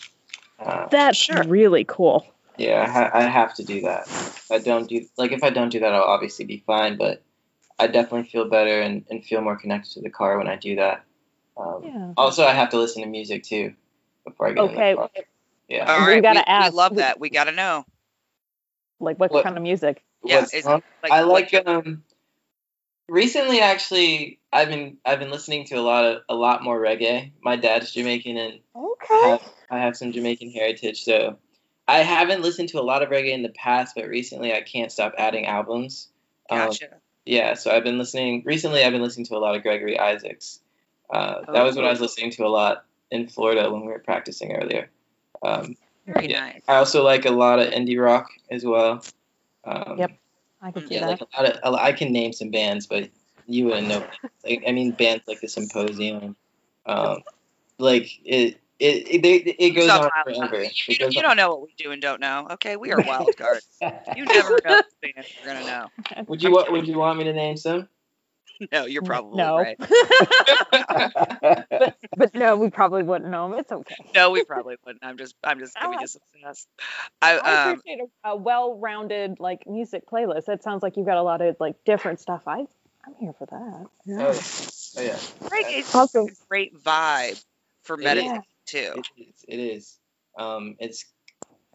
Uh, 0.59 0.87
That's 0.89 1.17
Sure. 1.17 1.43
really 1.43 1.83
cool. 1.83 2.25
yeah, 2.57 2.81
I, 2.83 2.89
ha- 2.89 3.11
I 3.13 3.21
have 3.23 3.53
to 3.55 3.63
do 3.63 3.81
that. 3.81 4.07
If 4.07 4.51
I 4.51 4.57
don't 4.59 4.87
do 4.89 5.05
like 5.17 5.31
if 5.31 5.43
I 5.43 5.49
don't 5.49 5.69
do 5.69 5.79
that, 5.81 5.93
I'll 5.93 6.03
obviously 6.03 6.45
be 6.45 6.63
fine. 6.65 6.97
But 6.97 7.21
I 7.79 7.87
definitely 7.87 8.29
feel 8.29 8.49
better 8.49 8.81
and, 8.81 9.05
and 9.09 9.23
feel 9.23 9.41
more 9.41 9.55
connected 9.55 9.91
to 9.93 10.01
the 10.01 10.09
car 10.09 10.37
when 10.37 10.47
I 10.47 10.55
do 10.55 10.75
that. 10.77 11.03
Um, 11.57 11.81
Yeah. 11.83 12.13
Also, 12.17 12.43
I 12.45 12.53
have 12.53 12.69
to 12.69 12.77
listen 12.79 13.03
to 13.03 13.07
music 13.09 13.43
too 13.43 13.73
before 14.25 14.47
I 14.47 14.53
get 14.53 14.59
Okay. 14.63 14.89
in 14.91 14.95
the 14.95 15.01
car. 15.01 15.09
Yeah. 15.67 15.93
all 15.99 16.07
We 16.07 16.21
gotta 16.21 16.39
we, 16.39 16.43
ask. 16.47 16.71
we 16.71 16.77
love 16.77 16.95
that 16.95 17.19
we 17.19 17.29
gotta 17.29 17.51
know 17.51 17.85
Like 18.99 19.19
what, 19.19 19.31
What- 19.31 19.43
kind 19.43 19.57
of 19.57 19.61
music? 19.63 20.03
Yeah, 20.23 20.39
What 20.41 20.53
it's- 20.55 20.65
like, 20.65 21.11
I 21.11 21.23
what- 21.25 21.51
like 21.53 21.67
um. 21.67 22.03
Recently, 23.09 23.61
actually, 23.61 24.39
I've 24.51 24.67
been 24.67 24.97
I've 25.05 25.19
been 25.19 25.31
listening 25.31 25.65
to 25.67 25.75
a 25.75 25.81
lot 25.81 26.05
of 26.05 26.21
a 26.27 26.35
lot 26.35 26.63
more 26.63 26.79
reggae. 26.79 27.31
My 27.41 27.55
dad's 27.55 27.91
Jamaican, 27.91 28.37
and 28.37 28.59
I 28.75 29.29
have, 29.29 29.41
I 29.71 29.79
have 29.79 29.95
some 29.95 30.11
Jamaican 30.11 30.51
heritage, 30.51 31.03
so 31.03 31.37
I 31.87 31.99
haven't 31.99 32.41
listened 32.41 32.69
to 32.69 32.79
a 32.79 32.83
lot 32.83 33.03
of 33.03 33.09
reggae 33.09 33.33
in 33.33 33.43
the 33.43 33.49
past, 33.49 33.95
but 33.95 34.07
recently 34.07 34.53
I 34.53 34.61
can't 34.61 34.91
stop 34.91 35.13
adding 35.17 35.45
albums. 35.45 36.09
Um, 36.49 36.57
gotcha 36.57 36.89
yeah, 37.27 37.55
so 37.55 37.71
I've 37.71 37.83
been 37.83 37.97
listening. 37.97 38.43
Recently, 38.45 38.83
I've 38.83 38.93
been 38.93 39.01
listening 39.01 39.25
to 39.27 39.35
a 39.35 39.39
lot 39.39 39.55
of 39.55 39.61
Gregory 39.61 39.99
Isaacs. 39.99 40.61
Uh, 41.09 41.41
that 41.51 41.63
was 41.63 41.75
what 41.75 41.85
I 41.85 41.89
was 41.89 41.99
listening 42.01 42.31
to 42.31 42.45
a 42.45 42.47
lot 42.47 42.85
in 43.11 43.27
Florida 43.27 43.69
when 43.69 43.81
we 43.81 43.87
were 43.87 43.99
practicing 43.99 44.53
earlier. 44.53 44.89
Um, 45.43 45.75
very 46.05 46.31
yeah. 46.31 46.39
nice 46.39 46.61
I 46.67 46.75
also 46.77 47.03
like 47.03 47.25
a 47.25 47.31
lot 47.31 47.59
of 47.59 47.71
indie 47.73 48.01
rock 48.01 48.29
as 48.49 48.65
well. 48.65 49.03
Um, 49.65 49.97
Yep. 49.99 50.11
I 50.61 50.71
can 50.71 50.87
see 50.87 50.95
Yeah, 50.95 51.01
that. 51.01 51.09
like 51.09 51.21
a 51.21 51.41
lot 51.41 51.51
of, 51.63 51.73
a 51.73 51.81
I 51.83 51.91
can 51.93 52.11
name 52.11 52.33
some 52.33 52.51
bands, 52.51 52.87
but 52.87 53.09
you 53.45 53.65
wouldn't 53.65 53.87
know. 53.87 54.07
Like, 54.43 54.63
I 54.67 54.71
mean, 54.71 54.91
bands 54.91 55.23
like 55.27 55.41
the 55.41 55.47
Symposium, 55.47 56.35
um, 56.85 57.23
like 57.79 58.09
it. 58.25 58.57
It 58.79 59.07
it, 59.09 59.23
they, 59.23 59.35
it 59.37 59.71
goes 59.71 59.85
Stop 59.85 60.03
on 60.03 60.11
forever. 60.23 60.63
You, 60.63 60.69
you 60.87 60.97
you 60.99 61.05
on- 61.17 61.23
don't 61.23 61.35
know 61.35 61.49
what 61.49 61.61
we 61.63 61.73
do 61.79 61.91
and 61.91 61.99
don't 61.99 62.21
know. 62.21 62.47
Okay, 62.51 62.75
we 62.77 62.91
are 62.91 63.01
wild 63.01 63.35
cards. 63.35 63.67
You 64.15 64.23
never 64.25 64.61
know 64.63 64.77
the 65.01 65.11
band 65.15 65.25
you're 65.41 65.51
gonna 65.51 65.65
know. 65.65 65.87
Would 66.27 66.43
you 66.43 66.51
want 66.51 66.71
Would 66.71 66.87
you 66.87 66.97
want 66.97 67.17
me 67.17 67.23
to 67.23 67.33
name 67.33 67.57
some? 67.57 67.89
No, 68.71 68.85
you're 68.85 69.03
probably 69.03 69.37
no. 69.37 69.57
right. 69.57 69.77
but, 70.69 71.97
but 72.17 72.33
no, 72.35 72.57
we 72.57 72.69
probably 72.69 73.03
wouldn't 73.03 73.29
know 73.29 73.45
'em. 73.53 73.59
It's 73.59 73.71
okay. 73.71 73.95
No, 74.15 74.31
we 74.31 74.43
probably 74.43 74.75
wouldn't. 74.85 75.03
I'm 75.03 75.17
just 75.17 75.35
I'm 75.43 75.59
just 75.59 75.75
giving 75.79 75.99
you 75.99 76.07
some 76.07 76.21
sass. 76.43 76.65
I 77.21 77.37
I 77.37 77.63
um 77.65 77.69
appreciate 77.79 77.99
a, 78.23 78.29
a 78.31 78.35
well-rounded 78.35 79.39
like 79.39 79.67
music 79.67 80.03
playlist. 80.11 80.45
That 80.45 80.63
sounds 80.63 80.81
like 80.83 80.97
you've 80.97 81.05
got 81.05 81.17
a 81.17 81.23
lot 81.23 81.41
of 81.41 81.55
like 81.59 81.83
different 81.85 82.19
stuff. 82.19 82.43
I 82.47 82.59
I'm 83.05 83.15
here 83.19 83.33
for 83.37 83.45
that. 83.45 83.85
Yeah. 84.05 84.17
Oh, 84.27 84.39
oh 84.97 85.01
yeah, 85.01 85.17
reggae's 85.49 85.93
Also- 85.95 86.25
a 86.25 86.29
great 86.49 86.75
vibe 86.83 87.43
for 87.83 87.95
It 87.95 87.99
is. 87.99 88.05
meditating 88.05 88.43
too. 88.65 88.93
it 89.17 89.21
is. 89.21 89.45
It 89.47 89.59
is. 89.59 89.99
Um, 90.37 90.75
it's 90.79 91.05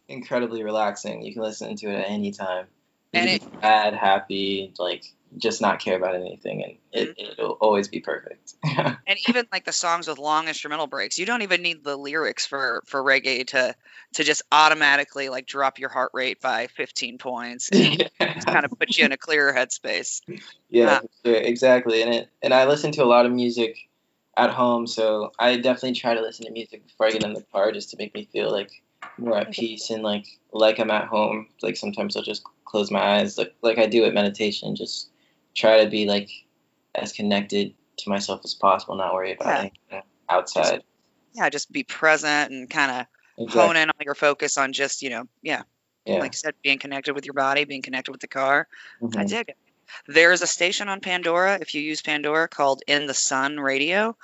incredibly 0.08 0.62
relaxing. 0.62 1.22
You 1.22 1.32
can 1.32 1.42
listen 1.42 1.74
to 1.76 1.88
it 1.88 2.00
at 2.00 2.10
any 2.10 2.32
time. 2.32 2.66
And 3.14 3.40
be 3.40 3.46
sad, 3.60 3.94
happy, 3.94 4.72
like 4.78 5.04
just 5.38 5.60
not 5.60 5.80
care 5.80 5.96
about 5.96 6.14
anything, 6.14 6.62
and 6.64 6.72
it, 6.92 7.16
Mm-hmm. 7.16 7.32
it'll 7.40 7.52
always 7.60 7.88
be 7.88 8.00
perfect. 8.00 8.54
And 9.04 9.18
even 9.28 9.46
like 9.52 9.64
the 9.64 9.72
songs 9.72 10.06
with 10.06 10.18
long 10.18 10.46
instrumental 10.46 10.86
breaks, 10.86 11.18
you 11.18 11.26
don't 11.26 11.42
even 11.42 11.60
need 11.60 11.82
the 11.82 11.96
lyrics 11.96 12.46
for 12.46 12.82
for 12.86 13.02
reggae 13.02 13.44
to 13.48 13.74
to 14.14 14.24
just 14.24 14.42
automatically 14.52 15.28
like 15.28 15.44
drop 15.44 15.80
your 15.80 15.88
heart 15.88 16.12
rate 16.14 16.40
by 16.40 16.68
15 16.68 17.18
points 17.18 17.68
and 17.70 18.08
kind 18.46 18.64
of 18.64 18.78
put 18.78 18.96
you 18.96 19.04
in 19.04 19.12
a 19.12 19.16
clearer 19.16 19.52
headspace. 19.52 20.22
Yeah, 20.70 21.00
Ah. 21.02 21.06
sure, 21.26 21.34
exactly. 21.34 22.02
And 22.02 22.14
it 22.14 22.28
and 22.42 22.54
I 22.54 22.66
listen 22.66 22.92
to 22.92 23.02
a 23.02 23.04
lot 23.04 23.26
of 23.26 23.32
music 23.32 23.76
at 24.36 24.50
home, 24.50 24.86
so 24.86 25.32
I 25.38 25.56
definitely 25.56 25.94
try 25.94 26.14
to 26.14 26.22
listen 26.22 26.46
to 26.46 26.52
music 26.52 26.86
before 26.86 27.08
I 27.08 27.10
get 27.10 27.24
in 27.24 27.34
the 27.34 27.44
car 27.52 27.72
just 27.72 27.90
to 27.90 27.96
make 27.98 28.14
me 28.14 28.28
feel 28.32 28.50
like 28.52 28.70
more 29.18 29.36
at 29.38 29.52
peace 29.52 29.90
and 29.90 30.02
like 30.02 30.26
like 30.52 30.78
I'm 30.78 30.90
at 30.90 31.08
home. 31.08 31.48
Like 31.62 31.76
sometimes 31.76 32.16
I'll 32.16 32.22
just 32.22 32.42
close 32.64 32.90
my 32.90 33.18
eyes 33.18 33.38
like 33.38 33.54
like 33.62 33.78
I 33.78 33.86
do 33.86 34.04
at 34.04 34.14
meditation, 34.14 34.74
just 34.76 35.10
try 35.54 35.82
to 35.84 35.90
be 35.90 36.06
like 36.06 36.30
as 36.94 37.12
connected 37.12 37.74
to 37.98 38.10
myself 38.10 38.40
as 38.44 38.54
possible, 38.54 38.96
not 38.96 39.14
worry 39.14 39.32
about 39.32 39.48
Yeah. 39.48 39.58
anything 39.60 40.02
outside. 40.28 40.82
Yeah, 41.34 41.48
just 41.48 41.72
be 41.72 41.84
present 41.84 42.50
and 42.52 42.68
kind 42.68 42.90
of 42.90 43.06
Exactly. 43.38 43.60
hone 43.62 43.76
in 43.76 43.88
all 43.88 44.04
your 44.04 44.14
focus 44.14 44.58
on 44.58 44.74
just, 44.74 45.00
you 45.00 45.08
know, 45.08 45.26
yeah, 45.40 45.62
Yeah. 46.04 46.20
like 46.20 46.32
you 46.32 46.36
said, 46.36 46.54
being 46.62 46.78
connected 46.78 47.14
with 47.14 47.24
your 47.24 47.32
body, 47.32 47.64
being 47.64 47.80
connected 47.80 48.12
with 48.12 48.20
the 48.20 48.28
car. 48.28 48.68
I 49.02 49.06
Mhm. 49.06 49.28
dig 49.28 49.48
it. 49.48 49.56
There's 50.06 50.42
a 50.42 50.46
station 50.46 50.88
on 50.88 51.00
Pandora, 51.00 51.58
if 51.60 51.74
you 51.74 51.80
use 51.80 52.02
Pandora, 52.02 52.48
called 52.48 52.82
In 52.86 53.06
the 53.06 53.14
Sun 53.14 53.58
Radio, 53.58 54.16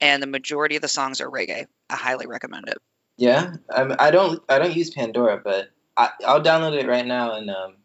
and 0.00 0.22
the 0.22 0.26
majority 0.26 0.76
of 0.76 0.82
the 0.82 0.88
songs 0.88 1.20
are 1.20 1.30
reggae. 1.30 1.66
I 1.88 1.96
highly 1.96 2.26
recommend 2.26 2.68
it. 2.68 2.78
Yeah, 3.16 3.56
um, 3.74 3.94
I 3.98 4.10
don't 4.10 4.42
I 4.48 4.58
don't 4.58 4.76
use 4.76 4.90
Pandora, 4.90 5.40
but 5.42 5.70
I, 5.96 6.10
I'll 6.26 6.42
download 6.42 6.78
it 6.78 6.86
right 6.86 7.06
now 7.06 7.34
and 7.36 7.50
um 7.50 7.76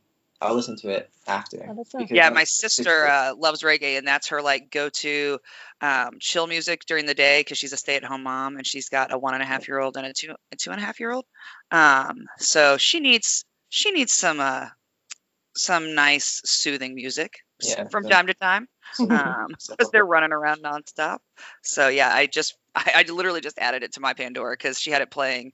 I'll 0.41 0.55
listen 0.55 0.75
to 0.77 0.89
it 0.89 1.09
after. 1.27 1.63
Oh, 1.69 1.75
that's 1.75 2.11
Yeah, 2.11 2.29
my 2.29 2.43
sister 2.45 3.07
uh, 3.07 3.35
loves 3.35 3.61
reggae, 3.61 3.97
and 3.97 4.07
that's 4.07 4.29
her 4.29 4.41
like 4.41 4.71
go-to 4.71 5.39
um, 5.79 6.17
chill 6.19 6.47
music 6.47 6.85
during 6.85 7.05
the 7.05 7.13
day 7.13 7.41
because 7.41 7.59
she's 7.59 7.73
a 7.73 7.77
stay-at-home 7.77 8.23
mom 8.23 8.57
and 8.57 8.65
she's 8.65 8.89
got 8.89 9.13
a 9.13 9.17
one 9.17 9.35
and 9.35 9.43
a 9.43 9.45
half 9.45 9.67
year 9.67 9.79
old 9.79 9.97
and 9.97 10.05
a 10.05 10.13
two 10.13 10.33
a 10.51 10.55
two 10.55 10.71
and 10.71 10.81
a 10.81 10.83
half 10.83 10.99
year 10.99 11.11
old. 11.11 11.25
Um, 11.69 12.25
so 12.39 12.77
she 12.77 12.99
needs 12.99 13.45
she 13.69 13.91
needs 13.91 14.11
some 14.13 14.39
uh, 14.39 14.65
some 15.55 15.95
nice 15.95 16.41
soothing 16.45 16.95
music 16.95 17.39
s- 17.50 17.50
Yeah, 17.63 17.87
from 17.89 18.03
time 18.03 18.27
to 18.27 18.33
time 18.33 18.67
um, 18.99 19.47
because 19.69 19.91
they're 19.91 20.05
running 20.05 20.31
around 20.31 20.63
nonstop. 20.63 21.19
So 21.63 21.87
yeah, 21.87 22.13
I 22.13 22.27
just 22.27 22.55
I, 22.75 23.05
I 23.07 23.11
literally 23.11 23.41
just 23.41 23.59
added 23.59 23.83
it 23.83 23.93
to 23.93 23.99
my 23.99 24.13
Pandora 24.13 24.53
because 24.53 24.79
she 24.79 24.91
had 24.91 25.01
it 25.01 25.11
playing 25.11 25.53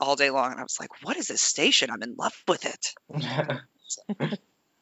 all 0.00 0.16
day 0.16 0.30
long, 0.30 0.52
and 0.52 0.60
I 0.60 0.62
was 0.62 0.78
like, 0.78 0.90
"What 1.02 1.16
is 1.16 1.26
this 1.28 1.42
station? 1.42 1.90
I'm 1.90 2.02
in 2.02 2.14
love 2.16 2.34
with 2.46 2.64
it." 2.64 2.94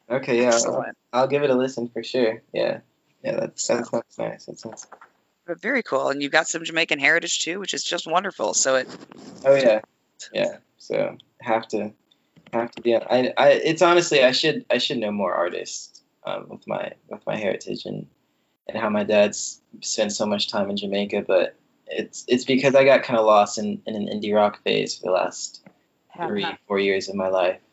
okay, 0.09 0.41
yeah, 0.41 0.51
I'll, 0.65 0.85
I'll 1.13 1.27
give 1.27 1.43
it 1.43 1.49
a 1.49 1.55
listen 1.55 1.89
for 1.89 2.03
sure. 2.03 2.41
Yeah, 2.53 2.79
yeah, 3.23 3.39
that 3.39 3.59
sounds 3.59 3.89
nice. 4.17 4.45
That 4.45 4.59
sounds. 4.59 4.87
But 5.47 5.61
very 5.61 5.81
cool, 5.81 6.09
and 6.09 6.21
you've 6.21 6.31
got 6.31 6.47
some 6.47 6.63
Jamaican 6.63 6.99
heritage 6.99 7.39
too, 7.39 7.59
which 7.59 7.73
is 7.73 7.83
just 7.83 8.05
wonderful. 8.05 8.53
So 8.53 8.75
it 8.75 8.87
Oh 9.45 9.55
yeah, 9.55 9.81
yeah. 10.33 10.57
So 10.77 11.17
have 11.41 11.67
to 11.69 11.93
have 12.53 12.71
to 12.71 12.81
be. 12.81 12.95
I 12.95 13.33
I 13.37 13.49
it's 13.51 13.81
honestly 13.81 14.23
I 14.23 14.31
should 14.31 14.65
I 14.69 14.77
should 14.77 14.97
know 14.97 15.11
more 15.11 15.33
artists 15.33 15.96
um, 16.27 16.49
with 16.49 16.67
my 16.67 16.91
with 17.07 17.25
my 17.25 17.35
heritage 17.35 17.85
and 17.85 18.07
and 18.67 18.77
how 18.77 18.89
my 18.89 19.03
dad's 19.03 19.61
spent 19.81 20.11
so 20.11 20.25
much 20.25 20.49
time 20.49 20.69
in 20.69 20.77
Jamaica, 20.77 21.23
but 21.27 21.55
it's 21.87 22.25
it's 22.27 22.43
because 22.43 22.75
I 22.75 22.83
got 22.83 23.03
kind 23.03 23.19
of 23.19 23.25
lost 23.25 23.57
in, 23.57 23.81
in 23.85 23.95
an 23.95 24.07
indie 24.07 24.35
rock 24.35 24.61
phase 24.63 24.97
for 24.97 25.05
the 25.05 25.11
last 25.11 25.65
Have 26.09 26.29
three 26.29 26.41
not. 26.41 26.59
four 26.67 26.79
years 26.79 27.07
of 27.09 27.15
my 27.15 27.29
life. 27.29 27.59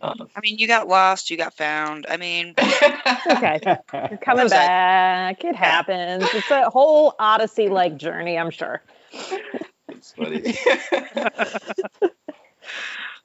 Um, 0.00 0.28
I 0.34 0.40
mean, 0.40 0.56
you 0.58 0.66
got 0.66 0.88
lost, 0.88 1.30
you 1.30 1.36
got 1.36 1.52
found. 1.54 2.06
I 2.08 2.16
mean, 2.16 2.54
Okay. 3.30 3.60
You're 3.92 4.16
coming 4.18 4.44
was 4.44 4.52
that? 4.52 4.66
back. 5.38 5.44
It 5.44 5.54
happens. 5.54 6.24
It's 6.32 6.50
a 6.50 6.70
whole 6.70 7.14
Odyssey 7.18 7.68
like 7.68 7.98
journey, 7.98 8.38
I'm 8.38 8.50
sure. 8.50 8.82
it's 9.88 10.12
funny. 10.12 10.42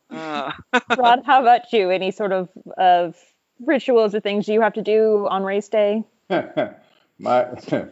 uh, 0.10 0.52
Rod, 0.98 1.22
how 1.26 1.42
about 1.42 1.72
you? 1.72 1.90
Any 1.90 2.12
sort 2.12 2.34
of 2.34 2.50
of 2.78 3.16
rituals 3.60 4.16
or 4.16 4.20
things 4.20 4.48
you 4.48 4.62
have 4.62 4.74
to 4.74 4.82
do 4.82 5.28
on 5.30 5.44
race 5.44 5.70
day? 5.70 6.04
my 6.30 7.48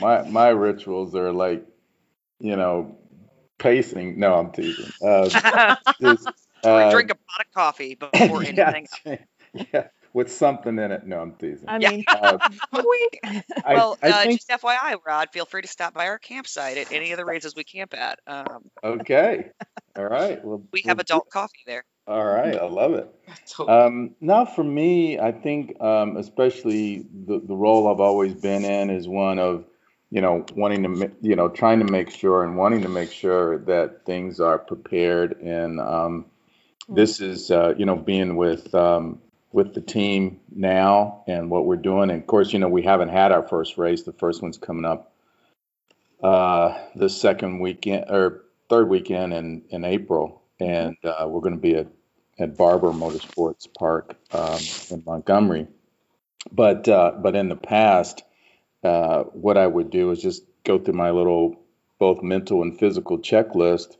my 0.00 0.22
my 0.22 0.48
rituals 0.48 1.14
are 1.14 1.32
like, 1.32 1.66
you 2.40 2.56
know, 2.56 2.96
pacing. 3.58 4.18
No, 4.18 4.34
I'm 4.34 4.52
teasing. 4.52 4.92
Uh, 5.02 5.28
just, 6.00 6.28
uh, 6.62 6.90
drink 6.90 7.10
a 7.10 7.14
pot 7.14 7.40
of 7.40 7.52
coffee 7.54 7.94
before 7.94 8.42
yeah, 8.42 8.72
anything. 8.74 9.18
yeah, 9.54 9.88
with 10.12 10.32
something 10.32 10.78
in 10.78 10.92
it. 10.92 11.06
No, 11.06 11.20
I'm 11.20 11.34
teasing. 11.34 11.68
I 11.68 11.78
mean, 11.78 12.04
Uh, 12.08 12.38
Wink. 12.72 13.20
I, 13.64 13.74
well, 13.74 13.98
I 14.02 14.10
uh, 14.10 14.22
think 14.22 14.40
just 14.40 14.62
FYI, 14.62 14.96
Rod, 15.06 15.28
feel 15.32 15.44
free 15.44 15.62
to 15.62 15.68
stop 15.68 15.94
by 15.94 16.08
our 16.08 16.18
campsite 16.18 16.78
at 16.78 16.92
any 16.92 17.12
of 17.12 17.18
the 17.18 17.24
races 17.24 17.54
we 17.54 17.64
camp 17.64 17.94
at. 17.94 18.20
Um, 18.26 18.70
okay. 18.82 19.50
All 19.96 20.04
right. 20.04 20.42
Well, 20.44 20.62
we 20.72 20.82
we'll 20.84 20.90
have 20.90 20.98
do- 20.98 21.02
adult 21.02 21.30
coffee 21.30 21.62
there. 21.66 21.84
All 22.06 22.24
right. 22.24 22.56
I 22.56 22.66
love 22.66 22.94
it. 22.94 23.10
Um, 23.68 24.14
now, 24.20 24.44
for 24.44 24.64
me, 24.64 25.18
I 25.18 25.30
think, 25.30 25.80
um, 25.80 26.16
especially 26.16 27.06
the, 27.26 27.40
the 27.40 27.54
role 27.54 27.88
I've 27.88 28.00
always 28.00 28.34
been 28.34 28.64
in 28.64 28.90
is 28.90 29.06
one 29.06 29.38
of, 29.38 29.64
you 30.10 30.20
know, 30.20 30.44
wanting 30.56 30.82
to, 30.82 31.12
you 31.20 31.36
know, 31.36 31.48
trying 31.48 31.78
to 31.84 31.90
make 31.90 32.10
sure 32.10 32.42
and 32.42 32.56
wanting 32.56 32.82
to 32.82 32.88
make 32.88 33.12
sure 33.12 33.58
that 33.58 34.04
things 34.06 34.40
are 34.40 34.58
prepared. 34.58 35.40
And 35.40 35.80
um, 35.80 36.26
this 36.88 37.20
is, 37.20 37.50
uh, 37.50 37.74
you 37.76 37.86
know, 37.86 37.96
being 37.96 38.36
with 38.36 38.74
um, 38.74 39.20
with 39.52 39.74
the 39.74 39.80
team 39.80 40.40
now 40.50 41.22
and 41.28 41.48
what 41.48 41.64
we're 41.64 41.76
doing. 41.76 42.10
And 42.10 42.20
of 42.20 42.26
course, 42.26 42.52
you 42.52 42.58
know, 42.58 42.68
we 42.68 42.82
haven't 42.82 43.10
had 43.10 43.30
our 43.30 43.46
first 43.46 43.78
race. 43.78 44.02
The 44.02 44.12
first 44.12 44.42
one's 44.42 44.58
coming 44.58 44.84
up 44.84 45.12
uh, 46.22 46.76
the 46.96 47.08
second 47.08 47.60
weekend 47.60 48.06
or 48.08 48.42
third 48.68 48.88
weekend 48.88 49.32
in 49.32 49.62
in 49.70 49.84
April, 49.84 50.42
and 50.60 50.96
uh, 51.04 51.26
we're 51.28 51.40
going 51.40 51.54
to 51.54 51.60
be 51.60 51.76
at 51.76 51.88
at 52.38 52.56
Barber 52.56 52.90
Motorsports 52.90 53.68
Park 53.78 54.16
um, 54.32 54.58
in 54.90 55.02
Montgomery. 55.06 55.68
But 56.50 56.88
uh, 56.88 57.12
but 57.22 57.36
in 57.36 57.48
the 57.48 57.56
past, 57.56 58.22
uh, 58.82 59.24
what 59.24 59.56
I 59.56 59.66
would 59.66 59.90
do 59.90 60.10
is 60.10 60.20
just 60.20 60.42
go 60.64 60.78
through 60.78 60.94
my 60.94 61.10
little 61.10 61.60
both 61.98 62.22
mental 62.22 62.62
and 62.62 62.78
physical 62.78 63.18
checklist 63.18 63.96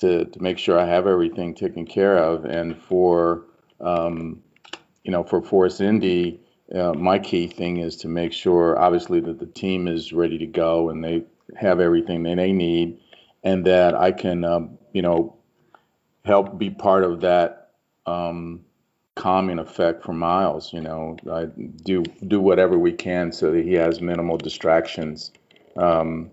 to 0.00 0.26
to 0.26 0.42
make 0.42 0.58
sure 0.58 0.78
I 0.78 0.86
have 0.86 1.06
everything 1.06 1.54
taken 1.54 1.86
care 1.86 2.16
of. 2.16 2.44
And 2.44 2.76
for 2.76 3.46
um, 3.80 4.42
you 5.02 5.10
know 5.10 5.24
for 5.24 5.42
Force 5.42 5.80
Indy, 5.80 6.40
uh, 6.72 6.92
my 6.92 7.18
key 7.18 7.48
thing 7.48 7.78
is 7.78 7.96
to 7.98 8.08
make 8.08 8.32
sure 8.32 8.78
obviously 8.78 9.20
that 9.20 9.40
the 9.40 9.46
team 9.46 9.88
is 9.88 10.12
ready 10.12 10.38
to 10.38 10.46
go 10.46 10.90
and 10.90 11.02
they 11.02 11.24
have 11.56 11.80
everything 11.80 12.22
that 12.24 12.36
they 12.36 12.52
need, 12.52 13.00
and 13.42 13.66
that 13.66 13.94
I 13.94 14.12
can 14.12 14.44
um, 14.44 14.78
you 14.92 15.02
know 15.02 15.37
help 16.24 16.58
be 16.58 16.70
part 16.70 17.04
of 17.04 17.20
that 17.22 17.70
um, 18.06 18.64
calming 19.14 19.58
effect 19.58 20.04
for 20.04 20.12
Myles. 20.12 20.72
You 20.72 20.80
know, 20.80 21.16
I 21.30 21.46
do 21.46 22.02
do 22.26 22.40
whatever 22.40 22.78
we 22.78 22.92
can 22.92 23.32
so 23.32 23.52
that 23.52 23.64
he 23.64 23.74
has 23.74 24.00
minimal 24.00 24.38
distractions. 24.38 25.32
Um, 25.76 26.30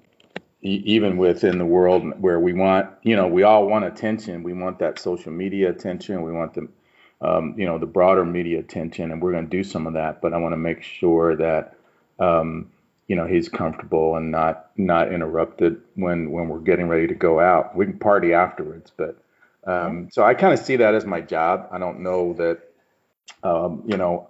even 0.62 1.18
within 1.18 1.60
the 1.60 1.66
world 1.66 2.20
where 2.20 2.40
we 2.40 2.52
want, 2.54 2.90
you 3.04 3.16
know, 3.16 3.28
we 3.28 3.44
all 3.44 3.68
want 3.68 3.86
attention. 3.86 4.42
We 4.42 4.54
want 4.54 4.80
that 4.80 4.98
social 4.98 5.32
media 5.32 5.70
attention. 5.70 6.24
We 6.24 6.32
want 6.32 6.56
the, 6.56 6.68
um, 7.22 7.54
you 7.56 7.68
know, 7.68 7.78
the 7.78 7.86
broader 7.86 8.26
media 8.26 8.60
attention, 8.60 9.12
and 9.12 9.22
we're 9.22 9.32
going 9.32 9.48
to 9.48 9.58
do 9.58 9.64
some 9.64 9.86
of 9.86 9.94
that. 9.94 10.22
But 10.22 10.34
I 10.34 10.38
want 10.38 10.54
to 10.54 10.58
make 10.58 10.82
sure 10.82 11.36
that, 11.36 11.78
um, 12.20 12.72
you 13.08 13.16
know, 13.16 13.28
he's 13.28 13.48
comfortable 13.48 14.16
and 14.16 14.32
not 14.32 14.72
not 14.76 15.14
interrupted 15.14 15.80
when 15.94 16.32
when 16.32 16.50
we're 16.50 16.60
getting 16.60 16.88
ready 16.88 17.06
to 17.08 17.16
go 17.16 17.40
out. 17.40 17.76
We 17.76 17.86
can 17.86 18.00
party 18.00 18.34
afterwards, 18.34 18.92
but 18.98 19.22
um, 19.66 20.10
so 20.12 20.24
I 20.24 20.34
kind 20.34 20.54
of 20.54 20.60
see 20.60 20.78
that 20.78 20.94
as 20.94 21.06
my 21.06 21.22
job. 21.22 21.68
I 21.72 21.80
don't 21.80 22.02
know 22.02 22.34
that, 22.34 22.60
um, 23.44 23.84
you 23.86 23.98
know, 23.98 24.30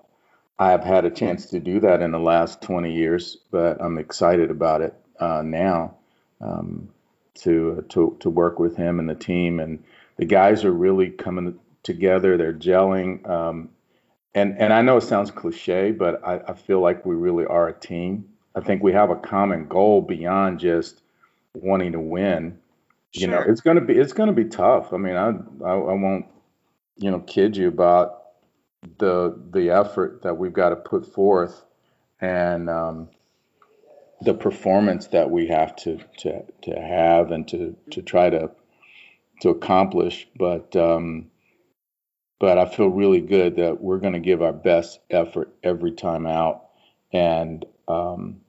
I 0.57 0.71
have 0.71 0.83
had 0.83 1.05
a 1.05 1.09
chance 1.09 1.47
to 1.47 1.59
do 1.59 1.81
that 1.81 2.01
in 2.01 2.11
the 2.11 2.19
last 2.19 2.61
20 2.61 2.93
years, 2.93 3.37
but 3.51 3.81
I'm 3.81 3.97
excited 3.97 4.49
about 4.49 4.81
it 4.81 4.93
uh, 5.19 5.41
now 5.43 5.95
um, 6.39 6.89
to 7.41 7.85
to 7.89 8.15
to 8.21 8.29
work 8.29 8.59
with 8.59 8.77
him 8.77 8.99
and 8.99 9.09
the 9.09 9.15
team. 9.15 9.59
And 9.59 9.83
the 10.17 10.25
guys 10.25 10.63
are 10.63 10.71
really 10.71 11.09
coming 11.09 11.59
together. 11.83 12.37
They're 12.37 12.53
gelling. 12.53 13.27
Um, 13.29 13.69
and 14.33 14.57
and 14.57 14.71
I 14.71 14.81
know 14.81 14.97
it 14.97 15.01
sounds 15.01 15.31
cliche, 15.31 15.91
but 15.91 16.25
I, 16.25 16.39
I 16.47 16.53
feel 16.53 16.79
like 16.79 17.05
we 17.05 17.15
really 17.15 17.45
are 17.45 17.67
a 17.67 17.73
team. 17.73 18.29
I 18.55 18.61
think 18.61 18.81
we 18.81 18.93
have 18.93 19.09
a 19.09 19.15
common 19.17 19.67
goal 19.67 20.01
beyond 20.01 20.59
just 20.59 21.01
wanting 21.53 21.91
to 21.91 21.99
win 21.99 22.59
you 23.15 23.27
know 23.27 23.43
it's 23.47 23.61
going 23.61 23.77
to 23.77 23.81
be 23.85 23.93
it's 23.97 24.13
going 24.13 24.27
to 24.27 24.33
be 24.33 24.45
tough. 24.49 24.93
I 24.93 24.97
mean 24.97 25.15
I, 25.15 25.29
I 25.65 25.73
i 25.73 25.93
won't 25.93 26.25
you 26.97 27.11
know 27.11 27.19
kid 27.21 27.57
you 27.57 27.67
about 27.67 28.23
the 28.99 29.39
the 29.51 29.71
effort 29.71 30.21
that 30.23 30.37
we've 30.37 30.53
got 30.53 30.69
to 30.69 30.75
put 30.75 31.05
forth 31.13 31.65
and 32.21 32.69
um 32.69 33.09
the 34.21 34.33
performance 34.33 35.07
that 35.07 35.29
we 35.31 35.47
have 35.47 35.75
to 35.77 35.99
to 36.17 36.43
to 36.63 36.71
have 36.79 37.31
and 37.31 37.47
to 37.49 37.75
to 37.91 38.01
try 38.01 38.29
to 38.29 38.51
to 39.41 39.49
accomplish. 39.49 40.27
But 40.37 40.75
um 40.75 41.27
but 42.39 42.57
i 42.57 42.65
feel 42.65 42.89
really 42.89 43.21
good 43.21 43.55
that 43.57 43.81
we're 43.81 43.99
going 43.99 44.13
to 44.13 44.19
give 44.19 44.41
our 44.41 44.53
best 44.53 44.99
effort 45.09 45.53
every 45.63 45.91
time 45.91 46.27
out. 46.27 46.65
And 47.13 47.65
um 47.87 48.41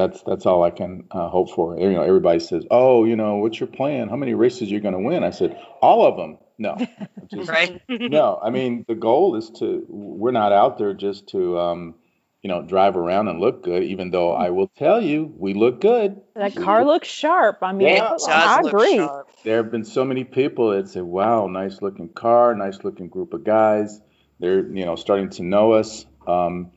that's 0.00 0.22
that's 0.22 0.46
all 0.46 0.62
I 0.62 0.70
can 0.70 1.04
uh, 1.10 1.28
hope 1.28 1.50
for. 1.50 1.78
You 1.78 1.92
know, 1.92 2.02
everybody 2.02 2.40
says, 2.40 2.64
"Oh, 2.70 3.04
you 3.04 3.16
know, 3.16 3.36
what's 3.36 3.60
your 3.60 3.66
plan? 3.68 4.08
How 4.08 4.16
many 4.16 4.34
races 4.34 4.70
you're 4.70 4.80
going 4.80 4.94
to 4.94 5.00
win?" 5.00 5.22
I 5.24 5.30
said, 5.30 5.58
"All 5.82 6.06
of 6.06 6.16
them." 6.16 6.38
No, 6.58 6.76
just, 7.32 7.48
Right? 7.50 7.80
no. 7.88 8.38
I 8.42 8.50
mean, 8.50 8.84
the 8.88 8.94
goal 8.94 9.36
is 9.36 9.50
to. 9.60 9.84
We're 9.88 10.32
not 10.32 10.52
out 10.52 10.78
there 10.78 10.94
just 10.94 11.28
to, 11.28 11.58
um, 11.58 11.94
you 12.42 12.48
know, 12.48 12.62
drive 12.62 12.96
around 12.96 13.28
and 13.28 13.40
look 13.40 13.62
good. 13.62 13.82
Even 13.84 14.10
though 14.10 14.32
I 14.32 14.50
will 14.50 14.68
tell 14.76 15.00
you, 15.00 15.32
we 15.38 15.54
look 15.54 15.80
good. 15.80 16.20
that 16.34 16.54
car 16.56 16.84
looks 16.84 17.08
sharp. 17.08 17.58
I 17.62 17.72
mean, 17.72 17.88
Yeah, 17.88 18.14
It 18.14 18.22
I 18.28 18.60
look 18.62 18.72
agree. 18.74 18.96
sharp. 18.96 19.28
There 19.44 19.56
have 19.62 19.70
been 19.70 19.84
so 19.84 20.04
many 20.04 20.24
people 20.24 20.70
that 20.72 20.88
say, 20.88 21.00
"Wow, 21.00 21.46
nice 21.46 21.80
looking 21.82 22.08
car, 22.08 22.54
nice 22.54 22.82
looking 22.84 23.08
group 23.08 23.32
of 23.34 23.44
guys." 23.44 24.00
They're 24.38 24.66
you 24.66 24.84
know 24.86 24.96
starting 24.96 25.30
to 25.30 25.42
know 25.42 25.72
us. 25.72 26.04
Um, 26.26 26.72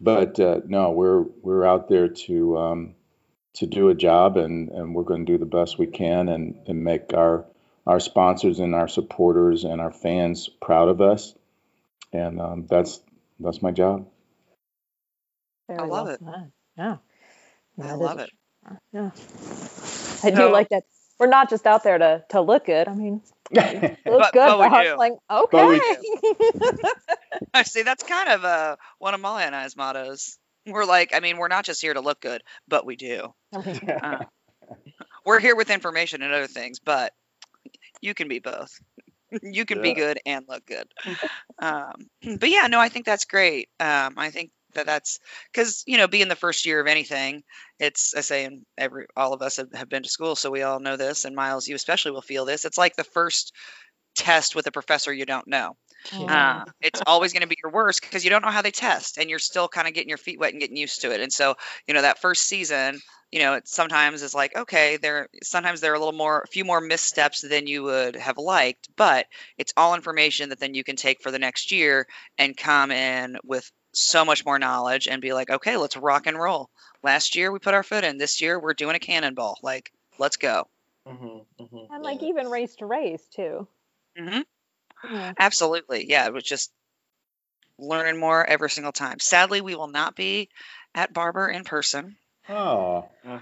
but 0.00 0.40
uh, 0.40 0.60
no, 0.66 0.90
we're 0.92 1.22
we're 1.42 1.64
out 1.64 1.88
there 1.88 2.08
to 2.08 2.58
um, 2.58 2.94
to 3.54 3.66
do 3.66 3.88
a 3.88 3.94
job, 3.94 4.36
and, 4.36 4.68
and 4.70 4.94
we're 4.94 5.02
going 5.02 5.26
to 5.26 5.32
do 5.32 5.38
the 5.38 5.44
best 5.46 5.78
we 5.78 5.86
can, 5.86 6.28
and, 6.28 6.56
and 6.66 6.84
make 6.84 7.12
our 7.14 7.46
our 7.86 8.00
sponsors 8.00 8.58
and 8.60 8.74
our 8.74 8.88
supporters 8.88 9.64
and 9.64 9.80
our 9.80 9.92
fans 9.92 10.48
proud 10.60 10.88
of 10.88 11.00
us, 11.00 11.34
and 12.12 12.40
um, 12.40 12.66
that's 12.68 13.00
that's 13.40 13.62
my 13.62 13.70
job. 13.70 14.06
Very 15.68 15.80
I 15.80 15.84
love 15.84 16.06
well 16.06 16.14
it. 16.14 16.20
said. 16.24 16.52
Yeah. 16.76 16.96
I 17.82 17.94
love 17.94 18.18
a- 18.18 18.24
it. 18.24 18.30
Yeah. 18.92 19.10
I 20.22 20.30
do 20.30 20.50
like 20.52 20.68
that. 20.70 20.84
We're 21.18 21.26
not 21.28 21.50
just 21.50 21.66
out 21.66 21.82
there 21.82 21.98
to 21.98 22.24
to 22.30 22.40
look 22.40 22.66
good. 22.66 22.88
I 22.88 22.94
mean, 22.94 23.22
Look 23.50 23.62
But- 24.04 24.32
good, 24.32 24.34
but 24.34 24.58
we 24.60 24.68
but 24.68 24.82
do. 24.84 24.96
like, 24.96 25.12
But 25.28 25.68
we 25.68 25.76
okay. 25.76 26.76
I 27.54 27.62
see. 27.64 27.82
That's 27.84 28.02
kind 28.04 28.28
of 28.28 28.44
uh, 28.44 28.76
one 28.98 29.14
of 29.14 29.20
Molly 29.20 29.42
and 29.44 29.54
I's 29.54 29.76
mottos. 29.76 30.38
We're 30.66 30.84
like, 30.84 31.14
I 31.14 31.20
mean, 31.20 31.36
we're 31.38 31.48
not 31.48 31.64
just 31.64 31.80
here 31.80 31.94
to 31.94 32.00
look 32.00 32.20
good, 32.20 32.42
but 32.68 32.84
we 32.86 32.96
do. 32.96 33.34
Uh, 34.02 34.24
we're 35.26 35.40
here 35.40 35.56
with 35.56 35.68
information 35.70 36.22
and 36.22 36.32
other 36.32 36.46
things, 36.46 36.78
but 36.78 37.12
you 38.00 38.14
can 38.14 38.28
be 38.28 38.38
both. 38.38 38.70
you 39.42 39.64
can 39.64 39.82
be 39.82 39.94
good 39.94 40.18
and 40.24 40.44
look 40.48 40.64
good. 40.64 40.86
Um, 41.58 42.08
but 42.38 42.48
yeah, 42.48 42.66
no, 42.68 42.78
I 42.80 42.88
think 42.88 43.04
that's 43.04 43.24
great. 43.26 43.68
Um, 43.80 44.14
I 44.16 44.30
think 44.30 44.50
that 44.74 44.86
that's 44.86 45.18
because 45.52 45.82
you 45.86 45.96
know, 45.96 46.08
being 46.08 46.28
the 46.28 46.36
first 46.36 46.66
year 46.66 46.80
of 46.80 46.86
anything, 46.86 47.42
it's 47.78 48.14
I 48.14 48.20
say, 48.20 48.44
and 48.44 48.64
every 48.76 49.06
all 49.16 49.32
of 49.32 49.42
us 49.42 49.56
have, 49.56 49.72
have 49.74 49.88
been 49.88 50.02
to 50.02 50.08
school, 50.08 50.36
so 50.36 50.50
we 50.50 50.62
all 50.62 50.80
know 50.80 50.96
this. 50.96 51.24
And 51.24 51.36
Myles, 51.36 51.68
you 51.68 51.74
especially 51.74 52.12
will 52.12 52.22
feel 52.22 52.44
this. 52.44 52.64
It's 52.64 52.78
like 52.78 52.96
the 52.96 53.04
first 53.04 53.52
test 54.14 54.54
with 54.54 54.66
a 54.66 54.72
professor 54.72 55.12
you 55.12 55.26
don't 55.26 55.46
know. 55.46 55.76
Mm. 56.08 56.30
Uh, 56.30 56.64
it's 56.80 57.02
always 57.06 57.32
going 57.32 57.42
to 57.42 57.48
be 57.48 57.58
your 57.62 57.72
worst 57.72 58.00
because 58.00 58.24
you 58.24 58.30
don't 58.30 58.42
know 58.42 58.50
how 58.50 58.62
they 58.62 58.70
test 58.70 59.18
and 59.18 59.28
you're 59.28 59.38
still 59.38 59.68
kind 59.68 59.86
of 59.86 59.94
getting 59.94 60.08
your 60.08 60.18
feet 60.18 60.38
wet 60.38 60.52
and 60.52 60.60
getting 60.60 60.76
used 60.76 61.02
to 61.02 61.12
it. 61.12 61.20
And 61.20 61.32
so, 61.32 61.56
you 61.86 61.94
know, 61.94 62.02
that 62.02 62.20
first 62.20 62.42
season, 62.42 63.00
you 63.30 63.40
know, 63.40 63.54
it 63.54 63.68
sometimes 63.68 64.22
is 64.22 64.34
like, 64.34 64.56
okay, 64.56 64.96
there, 64.96 65.28
sometimes 65.42 65.80
there 65.80 65.92
are 65.92 65.96
a 65.96 65.98
little 65.98 66.12
more, 66.12 66.40
a 66.40 66.46
few 66.46 66.64
more 66.64 66.80
missteps 66.80 67.42
than 67.42 67.66
you 67.66 67.82
would 67.82 68.16
have 68.16 68.38
liked, 68.38 68.88
but 68.96 69.26
it's 69.58 69.74
all 69.76 69.94
information 69.94 70.48
that 70.48 70.58
then 70.58 70.74
you 70.74 70.84
can 70.84 70.96
take 70.96 71.22
for 71.22 71.30
the 71.30 71.38
next 71.38 71.70
year 71.70 72.06
and 72.38 72.56
come 72.56 72.90
in 72.90 73.36
with 73.44 73.70
so 73.92 74.24
much 74.24 74.44
more 74.44 74.58
knowledge 74.58 75.08
and 75.08 75.20
be 75.22 75.32
like, 75.32 75.50
okay, 75.50 75.76
let's 75.76 75.96
rock 75.96 76.26
and 76.26 76.38
roll. 76.38 76.70
Last 77.02 77.36
year 77.36 77.50
we 77.50 77.58
put 77.58 77.74
our 77.74 77.82
foot 77.82 78.04
in. 78.04 78.18
This 78.18 78.40
year 78.40 78.58
we're 78.58 78.74
doing 78.74 78.96
a 78.96 79.00
cannonball. 79.00 79.58
Like, 79.62 79.92
let's 80.18 80.36
go. 80.36 80.68
Mhm, 81.06 81.44
mhm, 81.60 81.86
and 81.90 82.02
like 82.02 82.22
yeah. 82.22 82.28
even 82.28 82.48
race 82.48 82.76
to 82.76 82.86
race 82.86 83.26
too. 83.34 83.66
hmm 84.16 84.40
Yeah. 85.10 85.32
Absolutely. 85.38 86.08
Yeah, 86.08 86.26
it 86.26 86.32
was 86.32 86.44
just 86.44 86.72
learning 87.78 88.20
more 88.20 88.44
every 88.44 88.70
single 88.70 88.92
time. 88.92 89.18
Sadly, 89.18 89.60
we 89.60 89.74
will 89.74 89.88
not 89.88 90.14
be 90.14 90.50
at 90.94 91.12
Barber 91.12 91.48
in 91.48 91.64
person. 91.64 92.16
oh. 92.48 93.08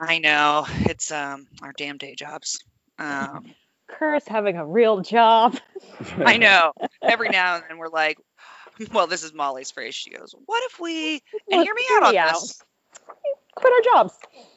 I 0.00 0.18
know 0.18 0.66
it's 0.68 1.12
um 1.12 1.46
our 1.62 1.72
damn 1.76 1.96
day 1.96 2.14
jobs. 2.16 2.58
Um, 2.98 3.54
Kurt's 3.88 4.26
having 4.26 4.56
a 4.56 4.66
real 4.66 5.00
job. 5.00 5.56
I 6.18 6.38
know. 6.38 6.72
Every 7.02 7.28
now 7.28 7.56
and 7.56 7.64
then 7.68 7.78
we're 7.78 7.88
like, 7.88 8.18
well, 8.92 9.06
this 9.06 9.22
is 9.22 9.32
Molly's 9.32 9.70
phrase. 9.70 9.94
She 9.94 10.10
goes, 10.10 10.34
"What 10.46 10.62
if 10.70 10.80
we?" 10.80 11.22
And 11.50 11.58
Look, 11.58 11.64
hear 11.64 11.74
me 11.74 11.82
out 11.92 12.02
on 12.04 12.16
out. 12.16 12.32
this. 12.40 12.62
Quit 13.54 13.72
our 13.72 13.94
jobs. 13.94 14.14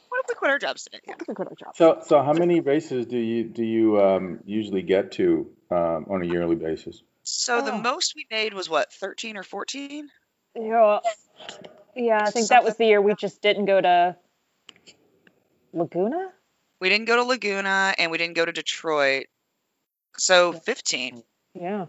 What 0.09 0.21
if 0.23 0.29
we 0.29 0.35
quit 0.35 0.51
our 0.51 0.59
jobs 0.59 0.83
today? 0.85 0.99
Yeah. 1.07 1.15
Quit 1.15 1.39
our 1.47 1.55
jobs. 1.55 1.77
So, 1.77 1.99
so 2.05 2.21
how 2.23 2.33
many 2.33 2.61
races 2.61 3.05
do 3.05 3.17
you 3.17 3.43
do 3.43 3.63
you 3.63 4.01
um, 4.01 4.39
usually 4.45 4.81
get 4.81 5.11
to 5.13 5.49
um, 5.71 6.05
on 6.09 6.21
a 6.21 6.25
yearly 6.25 6.55
basis? 6.55 7.03
So 7.23 7.61
the 7.61 7.73
Oh. 7.73 7.81
most 7.81 8.13
we 8.15 8.25
made 8.29 8.53
was 8.53 8.69
what, 8.69 8.93
thirteen 8.93 9.35
or 9.35 9.43
fourteen? 9.43 10.09
Yeah, 10.55 10.99
yeah. 11.95 12.23
I 12.23 12.31
think 12.31 12.47
that 12.49 12.63
was 12.63 12.77
the 12.77 12.85
year 12.85 13.01
we 13.01 13.13
just 13.15 13.41
didn't 13.41 13.65
go 13.65 13.81
to 13.81 14.15
Laguna. 15.73 16.31
We 16.79 16.89
didn't 16.89 17.05
go 17.05 17.15
to 17.17 17.23
Laguna 17.23 17.93
and 17.97 18.11
we 18.11 18.17
didn't 18.17 18.35
go 18.35 18.45
to 18.45 18.51
Detroit. 18.51 19.25
So 20.17 20.53
fifteen. 20.53 21.23
Yeah. 21.53 21.87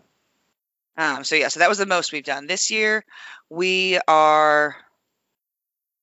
Um, 0.96 1.24
so 1.24 1.36
yeah, 1.36 1.48
so 1.48 1.60
that 1.60 1.68
was 1.68 1.78
the 1.78 1.86
most 1.86 2.12
we've 2.12 2.24
done 2.24 2.46
this 2.46 2.70
year. 2.70 3.04
We 3.50 3.98
are 4.08 4.76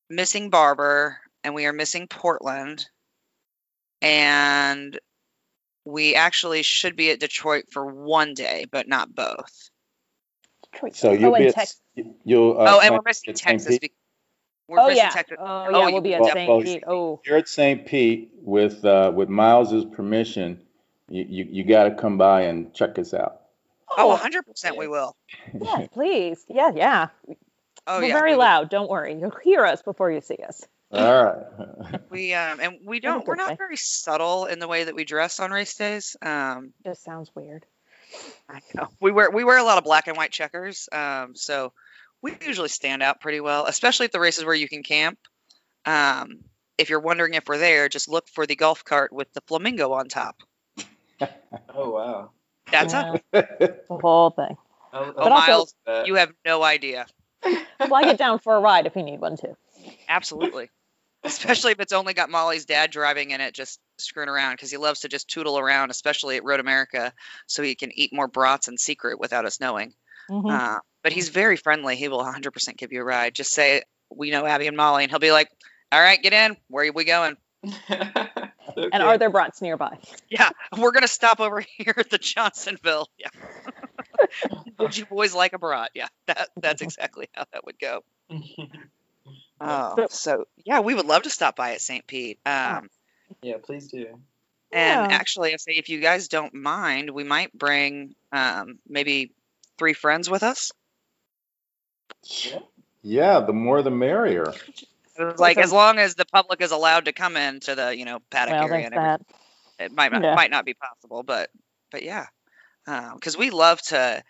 missing 0.09 0.49
Barber 0.49 1.17
and 1.43 1.55
we 1.55 1.65
are 1.65 1.73
missing 1.73 2.07
Portland, 2.07 2.85
and 4.01 4.97
we 5.85 6.15
actually 6.15 6.63
should 6.63 6.95
be 6.95 7.11
at 7.11 7.19
Detroit 7.19 7.65
for 7.71 7.85
one 7.85 8.33
day, 8.33 8.65
but 8.71 8.87
not 8.87 9.13
both. 9.13 9.69
Detroit. 10.71 10.95
So 10.95 11.11
you'll 11.11 11.35
oh, 11.35 11.37
be 11.37 11.47
at, 11.47 11.55
Tex- 11.55 11.81
you'll. 12.23 12.59
Uh, 12.59 12.65
oh, 12.75 12.79
and 12.81 12.93
we're 12.93 13.01
missing 13.05 13.31
at 13.31 13.35
Texas. 13.35 13.67
Pete? 13.71 13.81
be- 13.81 13.93
We're 14.67 14.79
oh 14.79 14.87
missing 14.87 15.03
yeah. 15.03 15.09
Texas. 15.09 15.37
Oh 15.39 15.45
Oh, 15.45 15.69
yeah. 15.79 15.87
you 15.87 15.93
We'll 15.93 16.01
be 16.01 16.13
at 16.13 16.23
St. 16.23 16.35
definitely- 16.35 16.65
Pete. 16.65 16.83
Oh. 16.87 17.19
You're 17.25 17.37
at 17.37 17.49
St. 17.49 17.85
Pete 17.85 18.31
with 18.41 18.85
uh, 18.85 19.11
with 19.13 19.27
Myles's 19.29 19.85
permission, 19.85 20.61
you 21.09 21.25
you, 21.27 21.47
you 21.49 21.63
got 21.65 21.85
to 21.85 21.95
come 21.95 22.17
by 22.17 22.43
and 22.43 22.73
check 22.73 22.97
us 22.99 23.13
out. 23.13 23.41
Oh, 23.97 24.19
100% 24.21 24.77
we 24.77 24.87
will. 24.87 25.15
yeah. 25.53 25.87
Please. 25.91 26.43
Yeah. 26.49 26.71
Yeah. 26.75 27.07
Oh 27.85 27.99
We're 27.99 28.07
yeah. 28.07 28.13
very 28.13 28.31
we 28.31 28.37
loud. 28.37 28.69
Don't 28.69 28.89
worry. 28.89 29.15
You'll 29.19 29.35
hear 29.43 29.65
us 29.65 29.81
before 29.81 30.11
you 30.11 30.21
see 30.21 30.37
us. 30.47 30.63
All 30.91 31.23
right. 31.23 31.99
We 32.09 32.33
um 32.33 32.59
and 32.59 32.73
we 32.85 32.99
don't 32.99 33.25
we're 33.25 33.35
good 33.35 33.41
way. 33.41 33.49
not 33.49 33.57
very 33.57 33.77
subtle 33.77 34.45
in 34.45 34.59
the 34.59 34.67
way 34.67 34.83
that 34.83 34.93
we 34.95 35.03
dress 35.03 35.39
on 35.39 35.51
race 35.51 35.75
days. 35.75 36.15
Um 36.21 36.73
Just 36.85 37.03
sounds 37.03 37.31
weird. 37.35 37.65
I 38.47 38.59
know. 38.75 38.87
We 39.01 39.11
wear 39.11 39.31
we 39.31 39.43
wear 39.43 39.57
a 39.57 39.63
lot 39.63 39.77
of 39.79 39.83
black 39.83 40.07
and 40.07 40.15
white 40.15 40.31
checkers. 40.31 40.87
Um, 40.91 41.35
so 41.35 41.73
we 42.21 42.35
usually 42.45 42.69
stand 42.69 43.01
out 43.01 43.19
pretty 43.21 43.39
well, 43.41 43.65
especially 43.65 44.05
at 44.05 44.11
the 44.11 44.19
races 44.19 44.45
where 44.45 44.53
you 44.55 44.67
can 44.69 44.83
camp. 44.83 45.17
Um, 45.85 46.39
if 46.77 46.89
you're 46.89 46.99
wondering 46.99 47.33
if 47.33 47.47
we're 47.47 47.57
there, 47.57 47.89
just 47.89 48.07
look 48.07 48.27
for 48.29 48.45
the 48.45 48.55
golf 48.55 48.83
cart 48.85 49.11
with 49.11 49.31
the 49.33 49.41
flamingo 49.41 49.91
on 49.93 50.07
top. 50.09 50.37
Oh 51.73 51.89
wow. 51.91 52.31
That's 52.73 52.93
Yeah. 52.93 53.11
us. 53.13 53.19
The 53.89 53.97
whole 54.01 54.31
thing. 54.31 54.57
I'll, 54.91 55.13
Oh, 55.15 55.29
also- 55.29 55.29
Myles, 55.29 55.75
uh, 55.87 56.03
you 56.05 56.15
have 56.15 56.33
no 56.45 56.61
idea. 56.63 57.05
Flag 57.87 58.07
it 58.07 58.17
down 58.17 58.39
for 58.39 58.55
a 58.55 58.59
ride 58.59 58.85
if 58.85 58.95
you 58.95 59.03
need 59.03 59.21
one 59.21 59.37
too. 59.37 59.55
Absolutely. 60.09 60.69
Especially 61.23 61.71
if 61.71 61.79
it's 61.79 61.93
only 61.93 62.13
got 62.13 62.29
Molly's 62.29 62.65
dad 62.65 62.91
driving 62.91 63.31
in 63.31 63.39
it, 63.39 63.53
just 63.53 63.79
screwing 63.97 64.27
around 64.27 64.53
because 64.55 64.69
he 64.71 64.77
loves 64.77 65.01
to 65.01 65.07
just 65.07 65.29
tootle 65.29 65.57
around, 65.57 65.89
especially 65.89 66.35
at 66.35 66.43
Road 66.43 66.59
America, 66.59 67.13
so 67.47 67.63
he 67.63 67.75
can 67.75 67.91
eat 67.97 68.13
more 68.13 68.27
brats 68.27 68.67
in 68.67 68.77
secret 68.77 69.19
without 69.19 69.45
us 69.45 69.59
knowing. 69.61 69.93
Mhm. 70.29 70.51
Uh, 70.51 70.79
but 71.01 71.13
he's 71.13 71.29
very 71.29 71.55
friendly. 71.55 71.95
He 71.95 72.07
will 72.09 72.19
100% 72.23 72.77
give 72.77 72.91
you 72.91 73.01
a 73.01 73.05
ride. 73.05 73.35
Just 73.35 73.51
say, 73.51 73.83
we 74.09 74.31
know 74.31 74.45
Abby 74.45 74.67
and 74.67 74.75
Molly, 74.77 75.03
and 75.03 75.11
he'll 75.11 75.19
be 75.19 75.31
like, 75.31 75.49
all 75.91 76.01
right, 76.01 76.21
get 76.21 76.33
in. 76.33 76.57
Where 76.67 76.87
are 76.87 76.91
we 76.91 77.03
going? 77.05 77.37
And 78.93 79.03
are 79.03 79.17
there 79.17 79.29
brats 79.29 79.61
nearby? 79.61 79.97
Yeah, 80.29 80.49
we're 80.77 80.91
going 80.91 81.03
to 81.03 81.07
stop 81.07 81.39
over 81.39 81.59
here 81.77 81.93
at 81.97 82.09
the 82.09 82.17
Johnsonville. 82.17 83.07
Yeah. 83.17 83.29
Would 84.79 84.97
you 84.97 85.05
boys 85.05 85.33
like 85.35 85.53
a 85.53 85.59
brat? 85.59 85.91
Yeah, 85.93 86.07
that, 86.27 86.49
that's 86.59 86.81
exactly 86.81 87.27
how 87.33 87.45
that 87.53 87.65
would 87.65 87.77
go. 87.79 88.03
Oh, 89.61 89.95
So- 89.95 90.07
so 90.09 90.45
yeah, 90.65 90.79
we 90.81 90.93
would 90.95 91.05
love 91.05 91.23
to 91.23 91.29
stop 91.29 91.55
by 91.55 91.73
at 91.73 91.81
St. 91.81 92.05
Pete. 92.07 92.39
Um, 92.45 92.89
yeah, 93.41 93.55
please 93.63 93.87
do. 93.87 94.19
And 94.71 95.11
Yeah. 95.11 95.15
actually, 95.17 95.53
I 95.53 95.57
say 95.57 95.73
if 95.73 95.89
you 95.89 95.99
guys 96.01 96.27
don't 96.27 96.53
mind, 96.55 97.09
we 97.11 97.23
might 97.23 97.53
bring 97.57 98.15
um, 98.31 98.79
maybe 98.89 99.31
three 99.77 99.93
friends 99.93 100.29
with 100.29 100.41
us. 100.43 100.71
yeah, 103.01 103.39
the 103.41 103.53
more 103.53 103.81
the 103.81 103.91
merrier. 103.91 104.53
It 105.17 105.23
was 105.23 105.39
like 105.39 105.57
as 105.57 105.71
long 105.71 105.99
as 105.99 106.15
the 106.15 106.25
public 106.25 106.61
is 106.61 106.71
allowed 106.71 107.05
to 107.05 107.13
come 107.13 107.37
into 107.37 107.75
the 107.75 107.95
you 107.95 108.05
know 108.05 108.19
paddock 108.31 108.53
Well, 108.53 108.69
area 108.69 108.85
and 108.85 108.95
that. 108.95 109.21
it 109.79 109.91
might 109.91 110.11
not 110.11 110.23
Yeah. 110.23 110.35
might 110.35 110.51
not 110.51 110.65
be 110.65 110.73
possible, 110.73 111.23
but 111.23 111.49
but 111.91 112.03
yeah, 112.03 112.25
um, 112.87 113.15
because 113.15 113.37
we 113.37 113.49
love 113.49 113.81
to 113.83 114.23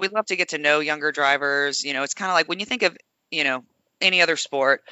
we 0.00 0.08
love 0.08 0.26
to 0.26 0.36
get 0.36 0.50
to 0.50 0.58
know 0.58 0.80
younger 0.80 1.12
drivers. 1.12 1.84
You 1.84 1.92
know, 1.92 2.02
it's 2.02 2.14
kind 2.14 2.30
of 2.30 2.34
like 2.34 2.48
when 2.48 2.60
you 2.60 2.66
think 2.66 2.82
of 2.82 2.96
you 3.30 3.44
know 3.44 3.64
any 4.00 4.22
other 4.22 4.36
sport. 4.36 4.82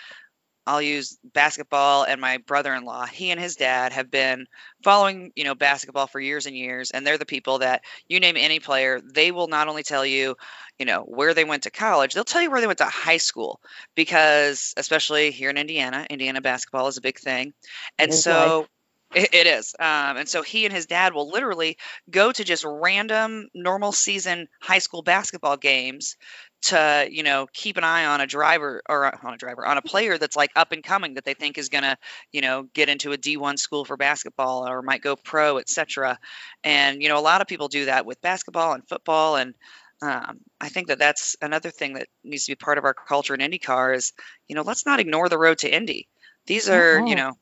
I'll 0.66 0.82
use 0.82 1.18
basketball 1.24 2.04
and 2.04 2.20
my 2.20 2.38
brother-in-law. 2.38 3.06
He 3.06 3.30
and 3.30 3.40
his 3.40 3.56
dad 3.56 3.92
have 3.92 4.10
been 4.10 4.46
following, 4.84 5.32
you 5.34 5.44
know, 5.44 5.54
basketball 5.54 6.06
for 6.06 6.20
years 6.20 6.46
and 6.46 6.56
years, 6.56 6.90
and 6.90 7.06
they're 7.06 7.18
the 7.18 7.26
people 7.26 7.58
that 7.58 7.82
you 8.08 8.20
name 8.20 8.36
any 8.36 8.60
player, 8.60 9.00
they 9.00 9.30
will 9.32 9.48
not 9.48 9.68
only 9.68 9.82
tell 9.82 10.04
you, 10.04 10.36
you 10.78 10.86
know, 10.86 11.00
where 11.02 11.34
they 11.34 11.44
went 11.44 11.64
to 11.64 11.70
college, 11.70 12.14
they'll 12.14 12.24
tell 12.24 12.42
you 12.42 12.50
where 12.50 12.60
they 12.60 12.66
went 12.66 12.78
to 12.78 12.84
high 12.84 13.16
school 13.16 13.60
because 13.94 14.74
especially 14.76 15.30
here 15.30 15.50
in 15.50 15.56
Indiana, 15.56 16.06
Indiana 16.08 16.40
basketball 16.40 16.88
is 16.88 16.98
a 16.98 17.02
big 17.02 17.18
thing. 17.18 17.52
And 17.98 18.12
so 18.12 18.66
it, 19.14 19.34
it 19.34 19.46
is. 19.46 19.74
Um, 19.78 20.18
and 20.18 20.28
so 20.28 20.42
he 20.42 20.64
and 20.64 20.74
his 20.74 20.86
dad 20.86 21.14
will 21.14 21.28
literally 21.28 21.76
go 22.08 22.30
to 22.30 22.44
just 22.44 22.64
random 22.64 23.48
normal 23.54 23.92
season 23.92 24.48
high 24.60 24.78
school 24.78 25.02
basketball 25.02 25.56
games 25.56 26.16
to, 26.62 27.08
you 27.10 27.22
know, 27.22 27.46
keep 27.52 27.76
an 27.76 27.84
eye 27.84 28.04
on 28.04 28.20
a 28.20 28.26
driver 28.26 28.82
or 28.88 29.06
uh, 29.06 29.18
on 29.22 29.34
a 29.34 29.36
driver, 29.36 29.66
on 29.66 29.78
a 29.78 29.82
player 29.82 30.18
that's 30.18 30.36
like 30.36 30.50
up 30.54 30.72
and 30.72 30.84
coming 30.84 31.14
that 31.14 31.24
they 31.24 31.34
think 31.34 31.58
is 31.58 31.70
going 31.70 31.82
to, 31.82 31.96
you 32.32 32.40
know, 32.40 32.64
get 32.74 32.88
into 32.88 33.12
a 33.12 33.18
D1 33.18 33.58
school 33.58 33.84
for 33.84 33.96
basketball 33.96 34.68
or 34.68 34.82
might 34.82 35.02
go 35.02 35.16
pro, 35.16 35.58
etc. 35.58 36.18
And, 36.62 37.02
you 37.02 37.08
know, 37.08 37.18
a 37.18 37.20
lot 37.20 37.40
of 37.40 37.48
people 37.48 37.68
do 37.68 37.86
that 37.86 38.06
with 38.06 38.20
basketball 38.20 38.74
and 38.74 38.86
football. 38.86 39.36
And 39.36 39.54
um, 40.02 40.40
I 40.60 40.68
think 40.68 40.88
that 40.88 40.98
that's 40.98 41.36
another 41.42 41.70
thing 41.70 41.94
that 41.94 42.08
needs 42.22 42.44
to 42.44 42.52
be 42.52 42.56
part 42.56 42.78
of 42.78 42.84
our 42.84 42.94
culture 42.94 43.34
in 43.34 43.40
IndyCar 43.40 43.96
is, 43.96 44.12
you 44.46 44.54
know, 44.54 44.62
let's 44.62 44.86
not 44.86 45.00
ignore 45.00 45.28
the 45.28 45.38
road 45.38 45.58
to 45.58 45.74
Indy. 45.74 46.08
These 46.46 46.68
are, 46.68 47.06
you 47.06 47.16
know, 47.16 47.34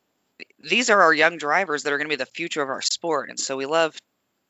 these 0.61 0.91
are 0.91 1.01
our 1.03 1.13
young 1.15 1.37
drivers 1.39 1.83
that 1.83 1.93
are 1.93 1.99
going 1.99 2.09
to 2.09 2.17
be 2.17 2.23
the 2.23 2.27
future 2.27 2.63
of 2.63 2.69
our 2.69 2.83
sport. 2.83 3.31
And 3.31 3.39
so 3.39 3.57
we 3.57 3.67
love 3.67 3.97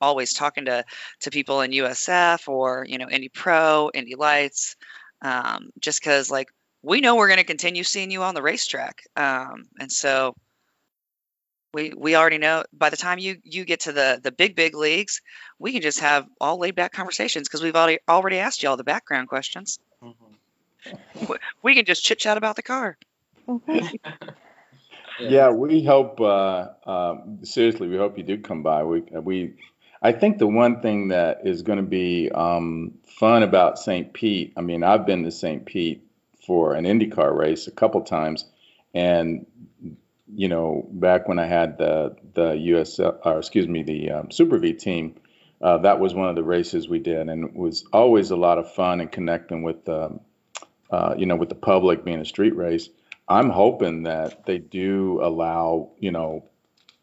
always 0.00 0.32
talking 0.32 0.66
to 0.66 0.84
to 1.20 1.30
people 1.30 1.60
in 1.60 1.72
USF 1.72 2.48
or 2.48 2.84
you 2.88 2.98
know 2.98 3.08
Indy 3.08 3.28
Pro, 3.28 3.90
Indy 3.92 4.14
Lights, 4.14 4.76
um, 5.22 5.70
just 5.80 6.00
because 6.00 6.30
like 6.30 6.48
we 6.82 7.00
know 7.00 7.16
we're 7.16 7.28
going 7.28 7.38
to 7.38 7.44
continue 7.44 7.82
seeing 7.84 8.10
you 8.10 8.22
on 8.22 8.34
the 8.34 8.42
racetrack, 8.42 9.02
um, 9.16 9.66
and 9.80 9.90
so 9.90 10.34
we 11.74 11.92
we 11.96 12.14
already 12.16 12.38
know 12.38 12.64
by 12.72 12.88
the 12.90 12.96
time 12.96 13.18
you 13.18 13.36
you 13.44 13.64
get 13.64 13.80
to 13.80 13.92
the 13.92 14.20
the 14.22 14.32
big 14.32 14.54
big 14.56 14.74
leagues, 14.74 15.20
we 15.58 15.72
can 15.72 15.82
just 15.82 16.00
have 16.00 16.26
all 16.40 16.58
laid 16.58 16.74
back 16.76 16.92
conversations 16.92 17.48
because 17.48 17.62
we've 17.62 17.76
already 17.76 17.98
already 18.08 18.38
asked 18.38 18.62
you 18.62 18.68
all 18.68 18.76
the 18.76 18.84
background 18.84 19.28
questions. 19.28 19.78
Mhm. 20.02 20.14
We- 21.28 21.36
We 21.62 21.74
can 21.74 21.84
just 21.84 22.04
chit 22.04 22.18
chat 22.20 22.38
about 22.38 22.56
the 22.56 22.62
car. 22.62 22.96
Yeah, 25.20 25.50
we 25.50 25.84
hope. 25.84 26.20
Uh, 26.20 26.68
um, 26.86 27.40
seriously, 27.42 27.88
we 27.88 27.96
hope 27.96 28.18
you 28.18 28.24
do 28.24 28.38
come 28.38 28.62
by. 28.62 28.84
We 28.84 29.00
we, 29.00 29.54
I 30.00 30.12
think 30.12 30.38
the 30.38 30.46
one 30.46 30.80
thing 30.80 31.08
that 31.08 31.40
is 31.44 31.62
going 31.62 31.78
to 31.78 31.84
be 31.84 32.30
um, 32.30 32.94
fun 33.18 33.42
about 33.42 33.78
St. 33.78 34.12
Pete. 34.12 34.52
I 34.56 34.60
mean, 34.60 34.84
I've 34.84 35.06
been 35.06 35.24
to 35.24 35.30
St. 35.30 35.66
Pete 35.66 36.06
for 36.46 36.74
an 36.74 36.84
IndyCar 36.84 37.36
race 37.36 37.66
a 37.66 37.72
couple 37.72 38.02
times, 38.02 38.44
and 38.94 39.46
you 40.34 40.48
know, 40.48 40.86
back 40.90 41.28
when 41.28 41.38
I 41.38 41.46
had 41.46 41.78
the 41.78 42.16
the 42.34 42.52
US, 42.52 43.00
or 43.00 43.38
excuse 43.38 43.66
me, 43.66 43.82
the 43.82 44.10
um, 44.10 44.30
Super 44.30 44.58
V 44.58 44.72
team, 44.74 45.16
uh, 45.60 45.78
that 45.78 45.98
was 46.00 46.14
one 46.14 46.28
of 46.28 46.36
the 46.36 46.44
races 46.44 46.88
we 46.88 46.98
did, 46.98 47.28
and 47.28 47.44
it 47.44 47.54
was 47.54 47.84
always 47.92 48.30
a 48.30 48.36
lot 48.36 48.58
of 48.58 48.72
fun 48.72 49.00
and 49.00 49.10
connecting 49.10 49.62
with, 49.62 49.88
um, 49.88 50.20
uh, 50.90 51.14
you 51.18 51.26
know, 51.26 51.36
with 51.36 51.48
the 51.48 51.54
public 51.54 52.04
being 52.04 52.20
a 52.20 52.24
street 52.24 52.54
race. 52.54 52.88
I'm 53.28 53.50
hoping 53.50 54.04
that 54.04 54.46
they 54.46 54.58
do 54.58 55.20
allow, 55.22 55.90
you 55.98 56.10
know, 56.12 56.44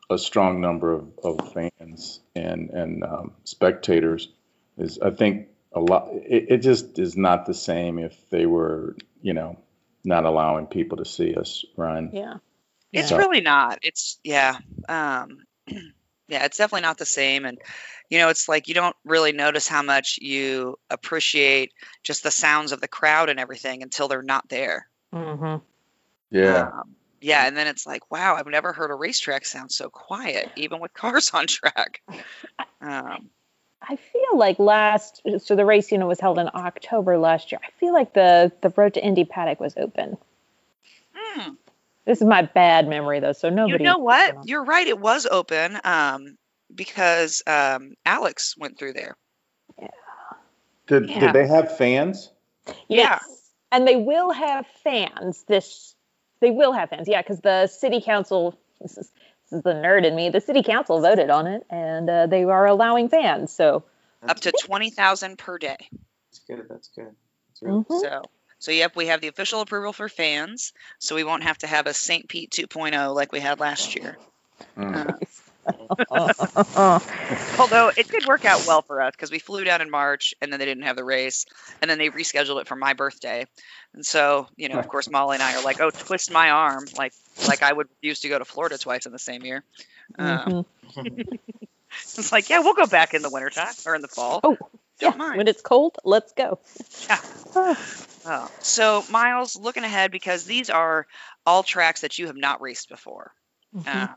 a 0.10 0.18
strong 0.18 0.62
number 0.62 0.94
of, 0.94 1.08
of 1.24 1.54
fans 1.54 2.20
and 2.36 2.70
and 2.70 3.04
um, 3.04 3.32
spectators. 3.44 4.30
Is 4.78 5.00
I 5.00 5.12
think 5.12 5.48
a 5.74 5.80
lot. 5.80 6.10
It, 6.12 6.46
it 6.50 6.58
just 6.60 7.00
is 7.00 7.16
not 7.16 7.46
the 7.46 7.54
same 7.54 8.00
if 8.00 8.16
they 8.30 8.46
were, 8.46 8.96
you 9.22 9.34
know, 9.34 9.58
not 10.04 10.26
allowing 10.26 10.68
people 10.68 10.98
to 10.98 11.06
see 11.06 11.36
us 11.36 11.66
run. 11.78 12.12
Yeah. 12.14 12.36
It's 12.94 13.12
Yeah. 13.12 13.18
really 13.18 13.42
not. 13.42 13.80
It's 13.84 14.20
yeah. 14.24 14.58
Um 14.88 15.46
yeah, 15.68 16.46
it's 16.46 16.58
definitely 16.58 16.82
not 16.82 16.98
the 16.98 17.06
same 17.06 17.46
and 17.46 17.60
you 18.10 18.20
know, 18.20 18.30
it's 18.30 18.48
like 18.48 18.68
you 18.68 18.74
don't 18.76 18.96
really 19.04 19.32
notice 19.32 19.68
how 19.68 19.82
much 19.82 20.20
you 20.22 20.78
appreciate 20.90 21.72
just 22.04 22.24
the 22.24 22.32
sounds 22.32 22.72
of 22.72 22.80
the 22.82 22.88
crowd 22.88 23.30
and 23.30 23.40
everything 23.40 23.82
until 23.82 24.08
they're 24.08 24.22
not 24.22 24.48
there. 24.50 24.88
Mm-hmm. 25.14 25.64
Yeah. 26.36 26.68
Um, 26.68 26.96
yeah, 27.22 27.48
and 27.48 27.58
then 27.58 27.66
it's 27.68 27.88
like, 27.88 28.12
wow, 28.12 28.36
I've 28.36 28.46
never 28.46 28.72
heard 28.74 28.92
a 28.92 28.94
racetrack 28.96 29.46
sound 29.46 29.72
so 29.72 29.90
quiet, 29.90 30.52
even 30.58 30.80
with 30.80 30.94
cars 30.94 31.32
on 31.34 31.48
track. 31.48 32.02
Um, 32.82 33.30
I 33.82 33.96
feel 33.96 34.38
like 34.38 34.60
last, 34.60 35.22
so 35.40 35.56
the 35.56 35.66
race, 35.66 35.92
you 35.92 35.98
know, 35.98 36.08
was 36.08 36.20
held 36.20 36.38
in 36.38 36.50
October 36.54 37.18
last 37.18 37.52
year. 37.52 37.60
I 37.64 37.72
feel 37.80 37.94
like 37.94 38.14
the 38.14 38.52
the 38.62 38.70
road 38.76 38.94
to 38.96 39.04
Indy 39.04 39.26
Paddock 39.26 39.60
was 39.60 39.74
open. 39.78 40.18
hmm, 41.16 41.52
This 42.06 42.20
is 42.22 42.28
my 42.28 42.44
bad 42.44 42.88
memory, 42.88 43.20
though, 43.22 43.34
so 43.34 43.50
nobody. 43.50 43.84
you 43.84 43.90
know 43.90 43.98
what? 44.00 44.28
you 44.28 44.34
know. 44.34 44.42
You're 44.46 44.64
right. 44.66 44.86
It 44.88 45.00
was 45.00 45.26
open 45.26 45.80
um, 45.84 46.38
because 46.74 47.42
um, 47.48 47.94
Alex 48.06 48.56
went 48.58 48.78
through 48.78 48.94
there. 48.94 49.16
Did, 50.88 51.10
Yeah. 51.10 51.20
did 51.20 51.34
they 51.34 51.48
have 51.48 51.76
fans? 51.78 52.32
Yeah. 52.68 52.74
Yes. 52.88 53.52
And 53.72 53.88
they 53.88 53.96
will 53.96 54.32
have 54.32 54.66
fans 54.84 55.44
this 55.48 55.95
they 56.40 56.52
will 56.52 56.72
have 56.74 56.90
fans, 56.90 57.08
yeah, 57.08 57.22
because 57.22 57.42
the 57.42 57.68
city 57.68 58.02
council 58.02 58.58
this 58.82 58.98
is, 58.98 59.12
this 59.50 59.58
is 59.58 59.64
the 59.64 59.74
nerd 59.74 60.06
in 60.06 60.16
me. 60.16 60.30
The 60.30 60.42
city 60.42 60.64
council 60.64 61.02
voted 61.02 61.30
on 61.30 61.48
it 61.48 61.66
and 61.70 62.10
uh, 62.10 62.28
they 62.28 62.44
are 62.44 62.66
allowing 62.66 63.10
fans. 63.10 63.54
So 63.54 63.84
Up 64.28 64.40
to 64.42 64.52
twenty 64.52 64.90
thousand 64.90 65.38
per 65.38 65.58
day. 65.58 65.78
That's 65.92 66.40
good. 66.48 66.66
That's 66.70 66.90
good. 66.90 67.16
That's 67.50 67.62
really 67.62 67.84
Mhm. 67.84 68.02
So, 68.02 68.22
so 68.60 68.72
yep, 68.72 68.96
we 68.96 69.08
have 69.08 69.22
the 69.22 69.28
official 69.28 69.62
approval 69.62 69.94
for 69.94 70.10
fans, 70.10 70.74
so 71.00 71.16
we 71.16 71.24
won't 71.24 71.44
have 71.44 71.58
to 71.60 71.68
have 71.68 71.88
a 71.88 71.94
St. 71.94 72.28
Pete 72.28 72.52
2.0 72.52 73.14
like 73.14 73.32
we 73.32 73.40
had 73.40 73.60
last 73.60 73.96
year. 73.96 74.18
Mm. 74.78 75.20
Although 77.60 77.90
it 77.96 78.10
did 78.10 78.26
work 78.26 78.46
out 78.46 78.66
well 78.68 78.82
for 78.82 79.02
us 79.02 79.12
because 79.12 79.32
we 79.32 79.40
flew 79.40 79.64
down 79.64 79.82
in 79.82 79.90
March 79.90 80.34
and 80.42 80.52
then 80.52 80.60
they 80.60 80.66
didn't 80.66 80.84
have 80.84 80.96
the 80.96 81.04
race, 81.04 81.46
and 81.82 81.90
then 81.90 81.98
they 81.98 82.10
rescheduled 82.10 82.62
it 82.62 82.68
for 82.68 82.76
my 82.76 82.94
birthday, 82.94 83.46
and 83.94 84.06
so 84.06 84.48
you 84.58 84.70
know, 84.70 84.78
of 84.80 84.88
course, 84.88 85.10
Molly 85.10 85.36
and 85.36 85.44
I 85.44 85.56
are 85.56 85.64
like, 85.64 85.80
oh, 85.80 85.90
twist 85.90 86.32
my 86.32 86.50
arm, 86.50 86.86
like 86.98 87.14
like 87.48 87.64
I 87.64 87.72
would 87.72 87.88
used 88.02 88.24
to 88.24 88.30
go 88.30 88.38
to 88.38 88.46
Florida 88.46 88.78
twice 88.78 89.06
in 89.06 89.12
the 89.12 89.20
same 89.20 89.44
year. 89.44 89.64
Um, 90.18 90.66
Mhm. 90.96 91.28
it's 92.18 92.32
like, 92.32 92.50
yeah, 92.50 92.60
we'll 92.60 92.74
go 92.74 92.86
back 92.88 93.14
in 93.14 93.22
the 93.22 93.30
wintertime 93.30 93.74
or 93.86 93.96
in 93.96 94.02
the 94.02 94.08
fall. 94.08 94.42
Oh, 94.44 94.58
yeah, 95.00 95.10
Don't 95.10 95.18
mind. 95.18 95.38
when 95.38 95.48
it's 95.48 95.62
cold, 95.62 95.98
let's 96.04 96.34
go. 96.34 96.60
Yeah. 97.08 97.20
Oh, 98.28 98.50
so 98.60 99.04
Miles, 99.12 99.56
looking 99.56 99.84
ahead 99.84 100.10
because 100.10 100.46
these 100.46 100.72
are 100.72 101.06
all 101.46 101.62
tracks 101.62 102.02
that 102.02 102.18
you 102.18 102.26
have 102.26 102.36
not 102.36 102.60
raced 102.60 102.90
before. 102.90 103.32
Mhm. 103.76 103.86
Uh, 103.88 104.08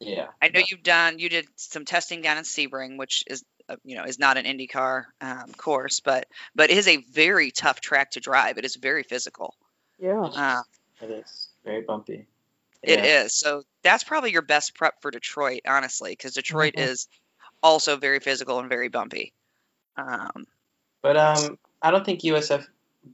Yeah. 0.00 0.28
I 0.42 0.48
know 0.48 0.60
you've 0.66 0.82
done 0.82 1.18
you 1.18 1.28
did 1.28 1.46
some 1.56 1.84
testing 1.84 2.20
down 2.22 2.36
in 2.38 2.44
Sebring, 2.44 2.98
which 2.98 3.24
is 3.26 3.44
uh, 3.68 3.76
you 3.84 3.96
know 3.96 4.04
is 4.04 4.18
not 4.18 4.36
an 4.36 4.44
IndyCar 4.44 5.04
um, 5.20 5.52
course, 5.56 6.00
but 6.00 6.26
but 6.54 6.70
it 6.70 6.76
is 6.76 6.86
a 6.88 6.98
very 7.12 7.50
tough 7.50 7.80
track 7.80 8.10
to 8.12 8.20
drive. 8.20 8.58
It 8.58 8.64
is 8.64 8.76
very 8.76 9.02
physical. 9.02 9.54
yeah. 9.98 10.20
Uh, 10.22 10.62
It 11.00 11.10
is 11.10 11.48
very 11.64 11.82
bumpy. 11.82 12.26
It 12.82 12.98
Yeah. 12.98 13.24
is. 13.24 13.34
So 13.34 13.62
that's 13.82 14.04
probably 14.04 14.32
your 14.32 14.42
best 14.42 14.74
prep 14.74 15.00
for 15.00 15.10
Detroit, 15.10 15.60
honestly, 15.66 16.12
because 16.12 16.34
Detroit 16.34 16.74
Mhm. 16.76 16.88
is 16.90 17.08
also 17.62 17.96
very 17.96 18.20
physical 18.20 18.58
and 18.60 18.68
very 18.68 18.88
bumpy. 18.88 19.32
Um, 19.96 20.46
But 21.02 21.16
um, 21.16 21.58
I 21.82 21.90
don't 21.90 22.04
think 22.04 22.22
USF. 22.22 22.66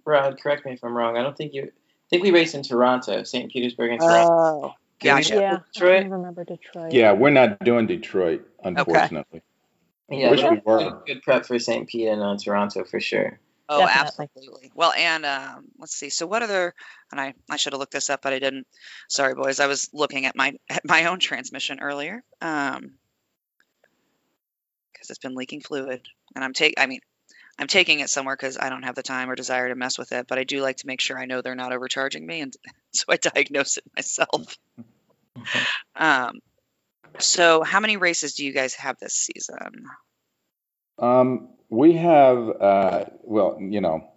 Brad, 0.05 0.41
correct 0.41 0.65
me 0.65 0.73
if 0.73 0.83
I'm 0.83 0.97
wrong. 0.97 1.17
I 1.19 1.23
don't 1.23 1.37
think 1.37 1.53
you. 1.55 1.65
I 1.65 2.09
think 2.09 2.23
we 2.23 2.31
raced 2.31 2.55
in 2.55 2.63
Toronto, 2.63 3.23
St. 3.25 3.53
Petersburg, 3.53 3.91
and 3.93 4.01
Toronto. 4.01 4.31
oh, 4.33 4.61
Did 4.61 4.69
we 4.69 4.75
gotcha. 5.03 5.35
Yeah. 5.35 5.51
to 5.51 5.57
I 5.57 5.61
Detroit. 5.73 6.03
don't 6.03 6.11
remember 6.11 6.45
Detroit. 6.45 6.93
Yeah, 6.93 7.13
we're 7.13 7.31
not 7.31 7.59
doing 7.61 7.87
Detroit, 7.87 8.47
unfortunately. 8.63 9.43
Yeah, 10.11 10.31
Wish 10.31 10.43
we 10.43 10.61
were. 10.65 10.79
good, 10.79 10.93
good 11.07 11.23
prep 11.23 11.47
for 11.47 11.59
St. 11.59 11.89
Pete 11.89 12.09
and 12.09 12.23
uh, 12.23 12.37
Toronto 12.37 12.85
for 12.85 13.01
sure. 13.01 13.39
Oh, 13.69 13.79
Definitely. 13.87 14.29
absolutely. 14.37 14.73
Well, 14.75 14.93
and 14.93 15.25
um, 15.25 15.65
let's 15.79 15.95
see. 15.95 16.11
So, 16.11 16.27
what 16.27 16.43
other? 16.43 16.75
And 17.11 17.21
I, 17.21 17.33
I 17.49 17.57
should 17.57 17.73
have 17.73 17.81
looked 17.81 17.93
this 17.93 18.11
up, 18.11 18.21
but 18.21 18.35
I 18.35 18.39
didn't. 18.39 18.67
Sorry, 19.09 19.35
boys. 19.35 19.61
I 19.61 19.67
was 19.67 19.89
looking 19.95 20.27
at 20.27 20.37
my 20.37 20.53
at 20.69 20.83
my 20.85 21.07
own 21.07 21.21
transmission 21.21 21.81
earlier, 21.81 22.23
um, 22.43 22.93
because 24.93 25.09
it's 25.09 25.21
been 25.21 25.35
leaking 25.35 25.63
fluid, 25.63 26.07
and 26.35 26.45
I'm 26.45 26.53
take. 26.53 26.75
I 26.77 26.85
mean, 26.85 27.01
I'm 27.59 27.69
taking 27.69 28.01
it 28.01 28.11
somewhere 28.11 28.37
because 28.37 28.59
I 28.59 28.69
don't 28.69 28.83
have 28.83 28.97
the 28.97 29.03
time 29.03 29.31
or 29.31 29.37
desire 29.37 29.69
to 29.69 29.75
mess 29.75 29.97
with 29.97 30.13
it. 30.13 30.27
But 30.27 30.39
I 30.39 30.45
do 30.45 30.61
like 30.61 30.79
to 30.79 30.87
make 30.87 31.01
sure 31.01 31.19
I 31.19 31.25
know 31.25 31.41
they're 31.41 31.55
not 31.55 31.73
overcharging 31.73 32.27
me, 32.27 32.41
and 32.43 32.53
so 32.93 33.05
I 33.09 33.17
diagnose 33.17 33.79
it 33.79 33.85
myself. 33.97 34.59
um, 35.97 36.41
so, 37.19 37.63
how 37.63 37.81
many 37.81 37.97
races 37.97 38.35
do 38.35 38.45
you 38.45 38.53
guys 38.53 38.75
have 38.75 38.97
this 38.99 39.15
season? 39.15 39.85
Um, 40.99 41.49
we 41.69 41.95
have, 41.95 42.49
uh, 42.61 43.05
well, 43.23 43.59
you 43.61 43.81
know, 43.81 44.09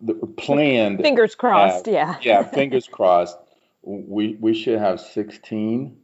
the 0.00 0.14
planned. 0.14 1.00
Fingers 1.02 1.34
crossed, 1.34 1.86
yeah. 1.86 2.16
yeah, 2.22 2.42
fingers 2.54 2.86
crossed. 2.86 3.36
We 3.82 4.36
we 4.40 4.54
should 4.54 4.78
have 4.78 5.00
16 5.00 5.96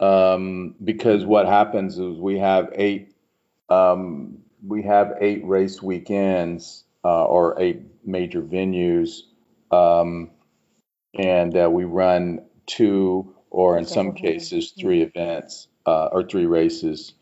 um, 0.00 0.74
because 0.82 1.24
what 1.24 1.46
happens 1.46 1.98
is 1.98 2.18
we 2.18 2.38
have 2.38 2.70
eight 2.74 3.14
um, 3.68 4.38
we 4.66 4.82
have 4.82 5.14
eight 5.20 5.44
race 5.44 5.80
weekends 5.82 6.84
uh, 7.04 7.24
or 7.24 7.60
eight 7.60 7.82
major 8.04 8.42
venues, 8.42 9.22
um, 9.70 10.30
and 11.14 11.56
uh, 11.56 11.70
we 11.70 11.84
run 11.84 12.44
two 12.66 13.31
or 13.52 13.78
in 13.78 13.84
some 13.84 14.12
cases 14.12 14.72
three 14.72 15.02
events 15.02 15.68
uh, 15.86 16.06
or 16.06 16.24
three 16.24 16.46
races. 16.46 17.12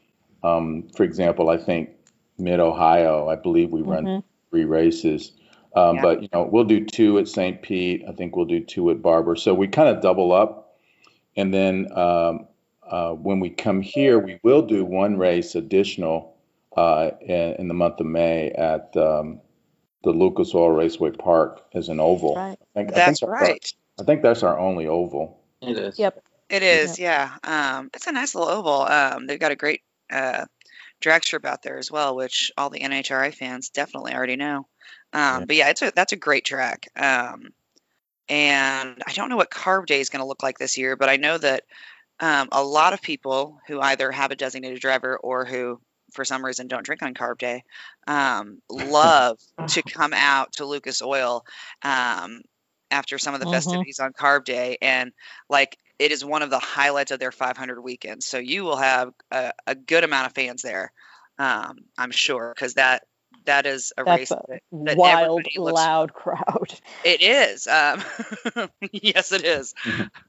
Um, 0.43 0.89
for 0.97 1.03
example, 1.03 1.51
I 1.51 1.57
think 1.57 1.91
Mid 2.39 2.61
Ohio, 2.61 3.29
I 3.29 3.35
believe 3.35 3.71
we 3.71 3.83
run 3.83 4.05
Mhm. 4.05 4.23
three 4.51 4.65
races. 4.65 5.33
Um, 5.75 5.97
Yeah. 5.97 6.03
But 6.03 6.23
you 6.23 6.29
know, 6.33 6.49
we'll 6.51 6.65
do 6.65 6.85
two 6.85 7.19
at 7.19 7.29
St. 7.29 7.61
Pete. 7.63 8.05
I 8.09 8.13
think 8.13 8.37
we'll 8.37 8.47
do 8.47 8.61
two 8.61 8.91
at 8.91 9.03
Barber. 9.03 9.37
So 9.37 9.53
we 9.55 9.69
kind 9.69 9.89
of 9.89 10.01
double 10.03 10.33
up, 10.33 10.77
and 11.37 11.53
then 11.53 11.87
um, 11.97 12.47
uh, 12.89 13.13
when 13.13 13.41
we 13.41 13.51
come 13.51 13.81
here, 13.81 14.19
we 14.19 14.39
will 14.43 14.63
do 14.63 14.85
one 14.85 15.17
race 15.19 15.55
additional 15.55 16.37
uh, 16.77 17.11
in, 17.21 17.55
in 17.59 17.69
the 17.69 17.75
month 17.75 18.01
of 18.01 18.07
May 18.07 18.51
at 18.51 18.97
um, 18.97 19.41
the 20.05 20.11
Lucas 20.11 20.55
Oil 20.55 20.71
Raceway 20.71 21.11
Park 21.11 21.67
as 21.75 21.89
an 21.89 21.99
oval. 22.01 22.37
Right. 22.37 22.59
I 22.75 22.79
think, 22.79 22.93
I 22.93 22.95
That's 22.95 23.21
think 23.21 23.33
right. 23.33 23.73
I 24.01 24.05
think 24.05 24.23
that's 24.23 24.43
our 24.43 24.59
only 24.59 24.87
oval. 24.87 25.40
It 25.61 25.79
is. 25.79 25.99
Yep. 25.99 26.23
It 26.49 26.63
is, 26.65 26.99
yeah. 26.99 27.37
Um, 27.45 27.91
it's 27.95 28.09
a 28.09 28.13
nice 28.13 28.35
little 28.35 28.51
oval. 28.51 28.83
Um, 28.83 29.27
they've 29.27 29.39
got 29.39 29.53
a 29.53 29.57
great 29.57 29.83
uh, 30.11 30.47
drag 31.01 31.23
strip 31.25 31.45
out 31.45 31.63
there 31.63 31.79
as 31.79 31.91
well, 31.91 32.17
which 32.17 32.51
all 32.57 32.71
the 32.71 32.81
NHRA 32.81 33.33
fans 33.33 33.69
definitely 33.71 34.15
already 34.15 34.37
know. 34.37 34.67
Um, 35.13 35.41
Yeah. 35.41 35.45
But 35.47 35.57
yeah, 35.57 35.69
it's 35.71 35.83
a 35.83 35.93
that's 35.95 36.13
a 36.13 36.17
great 36.17 36.45
track. 36.45 36.89
Um, 36.97 37.53
and 38.29 39.03
I 39.07 39.13
don't 39.13 39.29
know 39.29 39.37
what 39.37 39.51
Carb 39.51 39.87
Day 39.87 40.01
is 40.01 40.09
going 40.09 40.21
to 40.21 40.27
look 40.27 40.43
like 40.43 40.59
this 40.59 40.79
year, 40.79 40.97
but 40.97 41.09
I 41.09 41.17
know 41.17 41.37
that 41.39 41.65
um, 42.21 42.49
a 42.53 42.63
lot 42.63 42.93
of 42.93 43.03
people 43.03 43.59
who 43.67 43.81
either 43.81 44.11
have 44.11 44.31
a 44.31 44.37
designated 44.37 44.81
driver 44.81 45.17
or 45.17 45.45
who, 45.45 45.81
for 46.13 46.25
some 46.25 46.45
reason, 46.45 46.69
don't 46.69 46.85
drink 46.85 47.03
on 47.03 47.15
Carb 47.15 47.39
Day, 47.39 47.65
um, 48.07 48.61
love 48.71 49.39
to 49.69 49.83
come 49.83 50.13
out 50.15 50.53
to 50.55 50.65
Lucas 50.65 51.03
Oil 51.03 51.45
um, 51.83 52.43
after 52.91 53.19
some 53.19 53.35
of 53.35 53.41
the 53.41 53.47
Mhm. 53.47 53.53
festivities 53.53 54.01
on 54.01 54.13
Carb 54.13 54.45
Day 54.45 54.79
and 54.83 55.13
like 55.49 55.79
it 55.99 56.13
is 56.13 56.25
one 56.25 56.43
of 56.43 56.51
the 56.51 56.59
highlights 56.59 57.11
of 57.11 57.21
their 57.21 57.33
500 57.33 57.81
weekends. 57.81 58.27
So 58.27 58.39
you 58.39 58.65
will 58.65 58.77
have 58.77 59.13
a, 59.31 59.53
a 59.67 59.75
good 59.75 60.03
amount 60.05 60.27
of 60.27 60.33
fans 60.35 60.63
there, 60.63 60.93
um, 61.39 61.81
I'm 61.99 62.11
sure, 62.11 62.53
because 62.55 62.75
that 62.75 63.03
that 63.45 63.65
is 63.65 63.93
a 63.97 64.05
That's 64.05 64.19
race 64.19 64.31
a 64.33 64.43
that, 64.49 64.63
that 64.73 64.97
wild, 64.97 65.23
everybody 65.41 65.59
looks- 65.59 65.77
loud 65.77 66.13
crowd. 66.13 66.75
It 67.05 67.23
is. 67.23 67.67
Um, 67.67 68.03
yes, 68.93 69.33
it 69.33 69.45
is. 69.45 69.75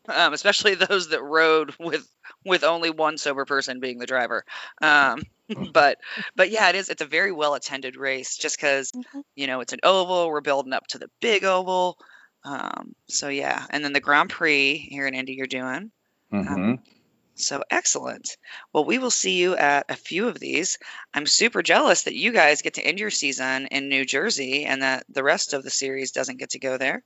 um, 0.07 0.33
especially 0.33 0.75
those 0.75 1.09
that 1.09 1.21
rode 1.21 1.75
with 1.79 2.07
with 2.45 2.63
only 2.63 2.89
one 2.89 3.17
sober 3.17 3.43
person 3.45 3.79
being 3.81 3.97
the 3.97 4.05
driver. 4.05 4.45
Um, 4.81 5.21
but 5.73 5.97
but 6.35 6.49
yeah, 6.51 6.69
it 6.69 6.75
is. 6.75 6.89
It's 6.89 7.01
a 7.01 7.05
very 7.05 7.31
well 7.33 7.55
attended 7.55 7.97
race, 7.97 8.37
just 8.37 8.55
because 8.57 8.91
Mhm. 8.91 9.23
you 9.35 9.47
know 9.47 9.59
it's 9.61 9.73
an 9.73 9.79
oval. 9.83 10.29
We're 10.29 10.41
building 10.41 10.71
up 10.73 10.87
to 10.87 10.97
the 10.97 11.09
big 11.19 11.43
oval. 11.43 11.97
Um, 12.43 12.95
so 13.07 13.29
yeah, 13.29 13.65
and 13.69 13.83
then 13.83 13.93
the 13.93 13.99
Grand 13.99 14.29
Prix 14.29 14.77
here 14.77 15.07
in 15.07 15.13
Indy, 15.15 15.33
you're 15.33 15.47
doing. 15.47 15.91
hmm 16.31 16.75
So 17.35 17.63
excellent. 17.69 18.37
Well, 18.73 18.85
we 18.85 18.97
will 18.99 19.11
see 19.11 19.37
you 19.37 19.55
at 19.55 19.89
a 19.89 19.95
few 19.95 20.27
of 20.27 20.39
these. 20.39 20.77
I'm 21.13 21.25
super 21.27 21.61
jealous 21.63 22.03
that 22.03 22.15
you 22.15 22.31
guys 22.31 22.61
get 22.61 22.75
to 22.75 22.85
end 22.85 22.99
your 22.99 23.11
season 23.11 23.67
in 23.67 23.89
New 23.89 24.05
Jersey 24.05 24.65
and 24.65 24.81
that 24.81 25.05
the 25.09 25.23
rest 25.23 25.53
of 25.53 25.63
the 25.63 25.69
series 25.69 26.11
doesn't 26.11 26.37
get 26.37 26.51
to 26.51 26.59
go 26.59 26.77
there. 26.77 27.03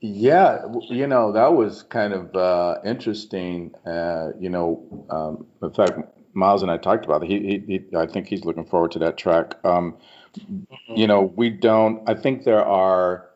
Yeah, 0.00 0.64
you 0.88 1.06
know, 1.06 1.32
that 1.32 1.52
was 1.52 1.82
kind 1.82 2.14
of 2.14 2.34
uh, 2.34 2.78
interesting. 2.84 3.74
Uh, 3.86 4.30
you 4.38 4.48
know, 4.48 5.06
um, 5.10 5.46
in 5.62 5.72
fact, 5.72 5.98
Myles 6.32 6.62
and 6.62 6.70
I 6.70 6.78
talked 6.78 7.04
about 7.04 7.22
it. 7.22 7.28
He, 7.28 7.38
he, 7.38 7.80
he, 7.90 7.96
I 7.96 8.06
think 8.06 8.26
he's 8.26 8.44
looking 8.44 8.64
forward 8.64 8.92
to 8.92 8.98
that 9.00 9.18
track. 9.18 9.56
Um, 9.64 9.98
you 10.94 11.06
know, 11.06 11.22
we 11.36 11.50
don't, 11.50 12.08
I 12.08 12.14
think 12.14 12.44
there 12.44 12.64
are 12.64 13.29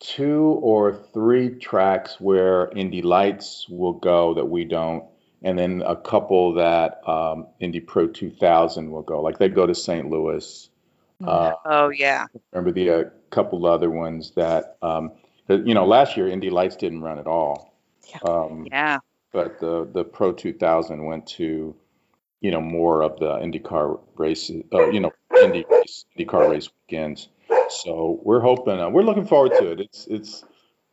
two 0.00 0.58
or 0.62 0.92
three 1.12 1.50
tracks 1.58 2.20
where 2.20 2.70
Indy 2.74 3.02
Lights 3.02 3.66
will 3.68 3.94
go 3.94 4.34
that 4.34 4.46
we 4.46 4.64
don't, 4.64 5.04
and 5.42 5.58
then 5.58 5.82
a 5.86 5.96
couple 5.96 6.54
that 6.54 7.06
um, 7.08 7.46
Indy 7.60 7.80
Pro 7.80 8.06
2000 8.08 8.90
will 8.90 9.02
go. 9.02 9.20
Like 9.20 9.38
they 9.38 9.48
go 9.48 9.66
to 9.66 9.74
St. 9.74 10.08
Louis. 10.10 10.68
Uh, 11.24 11.52
Oh 11.64 11.88
yeah. 11.88 12.26
remember 12.52 12.72
the 12.72 12.90
uh, 12.90 13.04
couple 13.30 13.64
other 13.66 13.90
ones 13.90 14.32
that 14.36 14.76
um, 14.82 15.12
that, 15.46 15.66
you 15.66 15.74
know 15.74 15.86
last 15.86 16.16
year 16.16 16.28
Indy 16.28 16.50
Lights 16.50 16.76
didn't 16.76 17.00
run 17.02 17.18
at 17.18 17.26
all. 17.26 17.74
Yeah. 18.08 18.18
Um, 18.28 18.66
Yeah. 18.70 18.98
but 19.32 19.58
the 19.60 19.88
the 19.90 20.04
Pro 20.04 20.32
2000 20.32 21.04
went 21.04 21.26
to 21.38 21.74
you 22.40 22.50
know 22.50 22.60
more 22.60 23.02
of 23.02 23.18
the 23.18 23.36
IndyCar 23.38 23.98
races, 24.16 24.62
uh, 24.74 24.88
you 24.90 25.00
know 25.00 25.10
Indy 25.42 25.64
race, 25.70 26.04
IndyCar 26.18 26.50
race 26.50 26.68
weekends. 26.88 27.28
So 27.70 28.20
we're 28.22 28.40
hoping, 28.40 28.78
uh, 28.80 28.90
we're 28.90 29.02
looking 29.02 29.26
forward 29.26 29.52
to 29.58 29.72
it. 29.72 29.80
It's 29.80 30.06
it's 30.06 30.44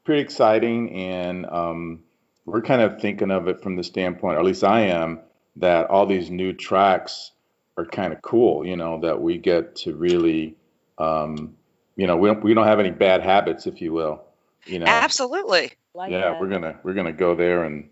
pretty 0.03 0.21
exciting, 0.21 0.93
and 0.93 1.45
um, 1.45 2.03
we're 2.45 2.61
kind 2.61 2.81
of 2.81 2.99
thinking 3.01 3.31
of 3.31 3.47
it 3.47 3.61
from 3.61 3.75
the 3.75 3.83
standpoint, 3.83 4.35
or 4.37 4.39
at 4.39 4.45
least 4.45 4.63
I 4.63 4.81
am, 4.87 5.19
that 5.57 5.87
all 5.87 6.05
these 6.05 6.29
new 6.29 6.53
tracks 6.53 7.31
are 7.77 7.85
kind 7.85 8.13
of 8.13 8.21
cool. 8.21 8.65
You 8.65 8.75
know 8.77 9.01
that 9.01 9.21
we 9.21 9.37
get 9.37 9.75
to 9.77 9.95
really, 9.95 10.55
um, 10.97 11.55
you 11.95 12.07
know, 12.07 12.17
we 12.17 12.29
don't 12.29 12.43
we 12.43 12.53
don't 12.53 12.67
have 12.67 12.79
any 12.79 12.91
bad 12.91 13.21
habits, 13.21 13.67
if 13.67 13.81
you 13.81 13.93
will. 13.93 14.23
You 14.65 14.79
know, 14.79 14.85
Absolutely. 14.87 15.71
Like 15.93 16.11
yeah, 16.11 16.31
that. 16.31 16.41
we're 16.41 16.49
gonna 16.49 16.79
we're 16.83 16.93
gonna 16.93 17.13
go 17.13 17.35
there 17.35 17.63
and 17.63 17.89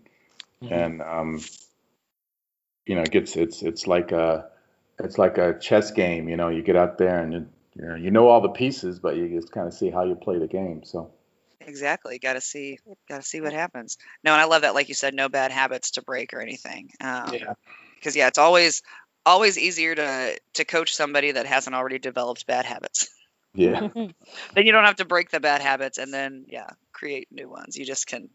Mhm. 0.62 0.70
and 0.72 1.02
um, 1.02 1.40
you 2.86 2.94
know, 2.94 3.02
it 3.02 3.10
gets 3.10 3.36
it's 3.36 3.62
it's 3.62 3.86
like 3.86 4.12
a 4.12 4.48
it's 4.98 5.18
like 5.18 5.38
a 5.38 5.58
chess 5.58 5.90
game. 5.90 6.28
You 6.28 6.36
know, 6.36 6.48
you 6.48 6.62
get 6.62 6.76
out 6.76 6.98
there 6.98 7.20
and 7.20 7.32
you 7.32 7.46
you 7.74 7.86
know, 7.86 7.94
you 7.94 8.10
know 8.10 8.28
all 8.28 8.40
the 8.40 8.48
pieces, 8.48 8.98
but 8.98 9.16
you 9.16 9.28
just 9.28 9.52
kind 9.52 9.66
of 9.66 9.74
see 9.74 9.90
how 9.90 10.04
you 10.04 10.14
play 10.14 10.38
the 10.38 10.46
game. 10.46 10.84
So 10.84 11.12
Exactly. 11.66 12.18
Got 12.18 12.34
to 12.34 12.40
see. 12.40 12.78
Got 13.08 13.18
to 13.18 13.26
see 13.26 13.40
what 13.40 13.52
happens. 13.52 13.96
No, 14.24 14.32
and 14.32 14.40
I 14.40 14.44
love 14.44 14.62
that. 14.62 14.74
Like 14.74 14.88
you 14.88 14.94
said, 14.94 15.14
no 15.14 15.28
bad 15.28 15.52
habits 15.52 15.92
to 15.92 16.02
break 16.02 16.32
or 16.34 16.40
anything. 16.40 16.90
Um, 17.00 17.32
Yeah. 17.32 17.54
Because 17.94 18.16
yeah, 18.16 18.26
it's 18.26 18.38
always 18.38 18.82
always 19.24 19.56
easier 19.56 19.94
to 19.94 20.38
to 20.54 20.64
coach 20.64 20.94
somebody 20.94 21.32
that 21.32 21.46
hasn't 21.46 21.76
already 21.76 22.00
developed 22.00 22.46
bad 22.46 22.64
habits. 22.64 23.08
yeah, 23.54 23.88
then 23.94 24.66
you 24.66 24.72
don't 24.72 24.84
have 24.84 24.96
to 24.96 25.04
break 25.04 25.30
the 25.30 25.40
bad 25.40 25.62
habits 25.62 25.98
and 25.98 26.12
then 26.12 26.46
yeah 26.48 26.70
create 26.92 27.28
new 27.30 27.48
ones 27.48 27.76
you 27.76 27.84
just 27.84 28.06
can 28.06 28.28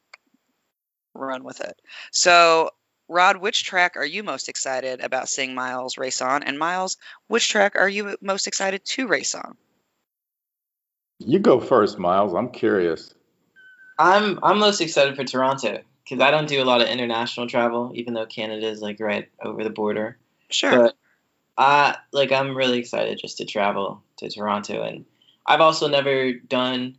run 1.14 1.44
with 1.44 1.62
it 1.62 1.80
so 2.12 2.70
rod 3.08 3.38
which 3.38 3.64
track 3.64 3.96
are 3.96 4.06
you 4.06 4.24
most 4.24 4.50
excited 4.50 5.02
about 5.02 5.30
seeing 5.30 5.56
Myles 5.56 5.98
race 5.98 6.22
on 6.22 6.44
and 6.44 6.60
Myles 6.60 6.98
which 7.28 7.50
track 7.50 7.76
are 7.76 7.90
you 7.90 8.18
most 8.22 8.48
excited 8.48 8.84
to 8.86 9.08
race 9.08 9.36
on 9.36 9.58
you 11.20 11.40
go 11.40 11.60
first, 11.60 11.98
Myles. 11.98 12.34
I'm 12.34 12.50
curious. 12.50 13.14
I'm 13.98 14.40
I'm 14.44 14.60
most 14.60 14.82
excited 14.82 15.16
for 15.16 15.24
Toronto 15.24 15.82
because 16.04 16.22
I 16.24 16.32
don't 16.32 16.48
do 16.48 16.62
a 16.62 16.66
lot 16.66 16.82
of 16.82 16.88
international 16.88 17.48
travel, 17.48 17.92
even 17.96 18.14
though 18.14 18.26
Canada 18.26 18.68
is 18.68 18.82
like 18.82 19.00
right 19.00 19.28
over 19.44 19.64
the 19.64 19.70
border. 19.70 20.18
sure 20.50 20.72
But 20.72 20.98
I 21.58 21.98
like 22.12 22.32
I'm 22.32 22.56
really 22.56 22.78
excited 22.78 23.18
just 23.20 23.38
to 23.38 23.46
travel 23.46 24.04
to 24.18 24.30
Toronto, 24.30 24.84
and 24.84 25.06
I've 25.46 25.62
also 25.62 25.88
never 25.88 26.34
done 26.34 26.98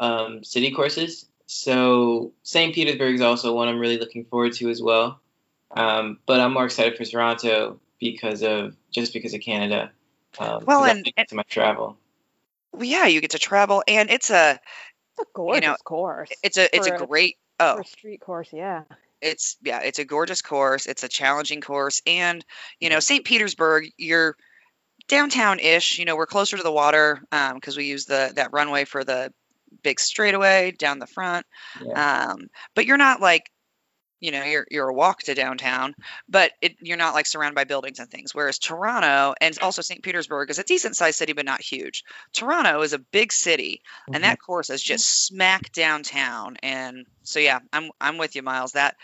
um, 0.00 0.42
city 0.42 0.70
courses. 0.70 1.26
So 1.46 2.32
St. 2.42 2.74
Petersburg 2.74 3.16
is 3.16 3.20
also 3.20 3.54
one 3.54 3.68
I'm 3.68 3.80
really 3.80 3.98
looking 3.98 4.24
forward 4.24 4.54
to 4.54 4.70
as 4.70 4.80
well. 4.80 5.19
Um, 5.72 6.18
but 6.26 6.40
I'm 6.40 6.52
more 6.52 6.64
excited 6.64 6.96
for 6.96 7.04
Toronto 7.04 7.78
because 7.98 8.42
of 8.42 8.76
just 8.90 9.12
because 9.12 9.34
of 9.34 9.40
Canada. 9.40 9.90
Um, 10.38 10.64
Well, 10.66 10.80
'cause 10.80 10.88
I 10.88 10.90
and- 10.92 11.04
think 11.04 11.14
it's 11.18 11.32
my 11.32 11.42
travel. 11.44 11.96
well, 12.72 12.84
yeah 12.84 13.06
you 13.06 13.20
get 13.20 13.30
to 13.32 13.38
travel 13.38 13.82
and 13.88 14.10
it's 14.10 14.30
a 14.30 14.52
It's 15.18 15.20
a 15.20 15.24
gorgeous 15.34 15.62
know, 15.62 15.76
course. 15.84 16.30
it's 16.42 16.56
a 16.56 16.74
it's 16.74 16.86
a 16.86 16.94
a- 16.94 17.06
great 17.06 17.36
for 17.58 17.64
oh 17.66 17.78
a 17.80 17.84
street 17.84 18.20
course, 18.20 18.48
yeah. 18.52 18.84
it's 19.20 19.56
yeah 19.62 19.80
it's 19.82 19.98
a 19.98 20.04
gorgeous 20.04 20.40
course 20.40 20.86
it's 20.86 21.02
a 21.02 21.08
challenging 21.08 21.60
course 21.60 22.00
and 22.06 22.44
you 22.80 22.88
know 22.88 23.00
st 23.00 23.24
petersburg 23.24 23.90
you're 23.98 24.34
downtown-ish 25.08 25.98
you 25.98 26.04
know 26.04 26.16
we're 26.16 26.26
closer 26.26 26.56
to 26.56 26.62
the 26.62 26.72
water 26.72 27.20
because 27.54 27.76
we 27.76 27.84
use 27.84 28.06
the 28.06 28.32
that 28.36 28.52
runway 28.52 28.84
for 28.84 29.02
the 29.04 29.32
big 29.82 29.98
straightaway 30.00 30.70
down 30.72 30.98
the 30.98 31.06
front 31.06 31.44
Yeah. 31.84 32.28
um, 32.30 32.48
but 32.74 32.86
you're 32.86 32.96
not 32.96 33.20
like 33.20 33.50
you 34.20 34.30
know 34.30 34.44
you're 34.44 34.66
you're 34.70 34.88
a 34.88 34.94
walk 34.94 35.20
to 35.20 35.34
downtown 35.34 35.94
but 36.28 36.52
it, 36.60 36.76
you're 36.80 36.96
not 36.96 37.14
like 37.14 37.26
surrounded 37.26 37.54
by 37.54 37.64
buildings 37.64 37.98
and 37.98 38.10
things 38.10 38.34
whereas 38.34 38.58
toronto 38.58 39.34
and 39.40 39.58
also 39.60 39.82
st 39.82 40.02
petersburg 40.02 40.50
is 40.50 40.58
a 40.58 40.64
decent 40.64 40.96
sized 40.96 41.18
city 41.18 41.32
but 41.32 41.44
not 41.44 41.60
huge 41.60 42.04
toronto 42.32 42.82
is 42.82 42.92
a 42.92 42.98
big 42.98 43.32
city 43.32 43.82
and 44.06 44.16
mm-hmm. 44.16 44.22
that 44.22 44.40
course 44.40 44.70
is 44.70 44.82
just 44.82 45.26
smack 45.26 45.72
downtown 45.72 46.56
and 46.62 47.06
so 47.22 47.40
yeah 47.40 47.58
i'm 47.72 47.90
i'm 48.00 48.18
with 48.18 48.36
you 48.36 48.42
Myles 48.42 48.72
that 48.72 48.96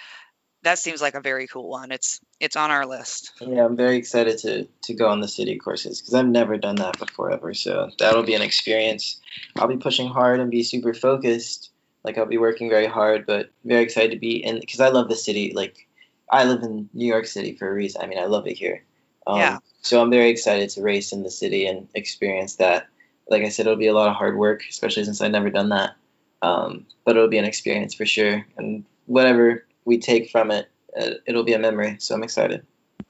that 0.62 0.78
seems 0.78 1.00
like 1.00 1.14
a 1.14 1.20
very 1.20 1.46
cool 1.46 1.68
one 1.68 1.90
it's 1.90 2.20
it's 2.40 2.56
on 2.56 2.70
our 2.70 2.86
list 2.86 3.32
Yeah, 3.40 3.64
I'm 3.64 3.76
very 3.76 3.96
excited 3.96 4.38
to 4.38 4.68
to 4.82 4.94
go 4.94 5.08
on 5.08 5.20
the 5.20 5.28
city 5.28 5.56
courses 5.56 6.00
because 6.00 6.14
I've 6.14 6.26
never 6.26 6.56
done 6.56 6.76
that 6.76 6.98
before 6.98 7.30
ever. 7.30 7.54
So 7.54 7.90
that'll 7.98 8.24
be 8.24 8.34
an 8.34 8.42
experience. 8.42 9.20
I'll 9.56 9.68
be 9.68 9.76
pushing 9.76 10.08
hard 10.08 10.40
and 10.40 10.50
be 10.50 10.62
super 10.62 10.92
focused. 10.92 11.70
Like 12.06 12.16
I'll 12.16 12.24
be 12.24 12.38
working 12.38 12.70
very 12.70 12.86
hard, 12.86 13.26
but 13.26 13.50
very 13.64 13.82
excited 13.82 14.12
to 14.12 14.18
be 14.18 14.36
in 14.42 14.60
because 14.60 14.80
I 14.80 14.88
love 14.88 15.08
the 15.08 15.16
city. 15.16 15.52
Like 15.54 15.86
I 16.30 16.44
live 16.44 16.62
in 16.62 16.88
New 16.94 17.04
York 17.06 17.26
City 17.26 17.54
for 17.56 17.68
a 17.68 17.74
reason. 17.74 18.00
I 18.00 18.06
mean, 18.06 18.18
I 18.20 18.26
love 18.26 18.46
it 18.46 18.56
here. 18.56 18.84
Um, 19.26 19.38
Yeah. 19.38 19.58
So 19.82 20.00
I'm 20.00 20.10
very 20.10 20.30
excited 20.30 20.70
to 20.70 20.82
race 20.82 21.12
in 21.12 21.22
the 21.24 21.30
city 21.30 21.66
and 21.66 21.88
experience 21.94 22.56
that. 22.56 22.86
Like 23.28 23.42
I 23.42 23.48
said, 23.48 23.66
it'll 23.66 23.76
be 23.76 23.88
a 23.88 23.94
lot 23.94 24.08
of 24.08 24.14
hard 24.14 24.36
work, 24.36 24.62
especially 24.70 25.02
since 25.04 25.20
I've 25.20 25.32
never 25.32 25.50
done 25.50 25.70
that. 25.70 25.96
Um, 26.42 26.86
but 27.04 27.16
it'll 27.16 27.28
be 27.28 27.38
an 27.38 27.44
experience 27.44 27.92
for 27.94 28.06
sure, 28.06 28.46
and 28.56 28.84
whatever 29.06 29.66
we 29.84 29.98
take 29.98 30.30
from 30.30 30.50
it, 30.52 30.68
uh, 30.96 31.14
it'll 31.26 31.42
be 31.42 31.54
a 31.54 31.58
memory. 31.58 31.96
So 31.98 32.14
I'm 32.14 32.22
excited. 32.22 32.64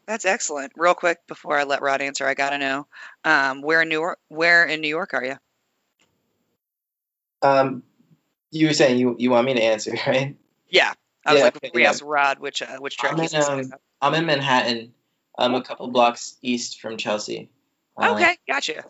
that's 0.06 0.24
excellent 0.24 0.72
real 0.76 0.94
quick 0.94 1.18
before 1.26 1.58
i 1.58 1.64
let 1.64 1.82
rod 1.82 2.00
answer 2.00 2.26
i 2.26 2.32
gotta 2.34 2.58
know 2.58 2.86
um, 3.24 3.60
where 3.60 3.82
in 3.82 3.88
new 3.88 3.98
york 4.00 4.18
where 4.28 4.64
in 4.64 4.80
new 4.80 4.88
york 4.88 5.12
are 5.14 5.24
you 5.24 5.36
Um, 7.42 7.82
you 8.56 8.66
were 8.68 8.72
saying 8.74 8.98
you 8.98 9.16
you 9.18 9.30
want 9.30 9.46
me 9.46 9.54
to 9.54 9.62
answer, 9.62 9.92
right? 10.06 10.36
yeah 10.68 10.92
i 11.24 11.32
was 11.32 11.38
Yeah, 11.40 11.44
like 11.46 11.56
okay, 11.56 11.70
we 11.74 11.82
yeah. 11.82 11.90
asked 11.90 12.02
rod 12.02 12.38
which 12.38 12.62
uh, 12.62 12.76
which 12.78 12.96
track 12.96 13.12
I'm 13.12 13.20
in, 13.20 13.34
um. 13.34 13.72
I'm 14.02 14.14
in 14.14 14.26
Manhattan, 14.26 14.92
um, 15.38 15.54
a 15.54 15.62
couple 15.62 15.88
blocks 15.88 16.36
east 16.42 16.80
from 16.80 16.96
Chelsea. 16.96 17.50
Um, 17.96 18.12
okay 18.16 18.36
gotcha 18.48 18.84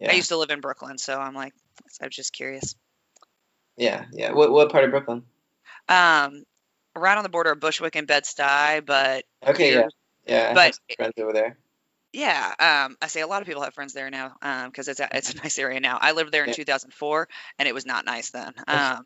Yeah, 0.00 0.12
I 0.12 0.14
used 0.14 0.28
to 0.28 0.36
live 0.36 0.50
in 0.50 0.60
Brooklyn, 0.60 0.98
so 0.98 1.18
I'm 1.18 1.34
like, 1.34 1.52
I 2.00 2.06
was 2.06 2.14
just 2.14 2.32
curious. 2.32 2.74
yeah, 3.76 4.04
yeah. 4.12 4.32
What 4.32 4.50
what 4.52 4.70
part 4.72 4.84
of 4.84 4.90
Brooklyn? 4.90 5.22
Um, 5.88 6.44
right 6.96 7.16
on 7.16 7.22
the 7.22 7.28
border 7.28 7.52
of 7.52 7.60
Bushwick 7.60 7.96
and 7.96 8.06
Bed 8.06 8.24
Stuy, 8.24 8.84
but 8.84 9.24
Okay, 9.46 9.74
yeah, 9.74 9.88
yeah. 10.26 10.54
But 10.54 10.78
friends 10.96 11.14
over 11.18 11.32
there. 11.32 11.58
Yeah, 12.16 12.54
um, 12.86 12.96
I 13.02 13.08
say 13.08 13.20
a 13.20 13.26
lot 13.26 13.42
of 13.42 13.46
people 13.46 13.62
have 13.62 13.74
friends 13.74 13.92
there 13.92 14.10
now, 14.10 14.36
um, 14.40 14.70
because 14.70 14.88
it's 14.88 15.00
a, 15.00 15.08
it's 15.12 15.34
a 15.34 15.36
nice 15.36 15.58
area 15.58 15.80
now. 15.80 15.98
I 16.00 16.12
lived 16.12 16.32
there 16.32 16.44
in 16.44 16.50
Yeah. 16.50 16.54
2004, 16.54 17.28
and 17.58 17.68
it 17.68 17.74
was 17.74 17.84
not 17.84 18.06
nice 18.06 18.30
then. 18.30 18.54
Um, 18.66 19.04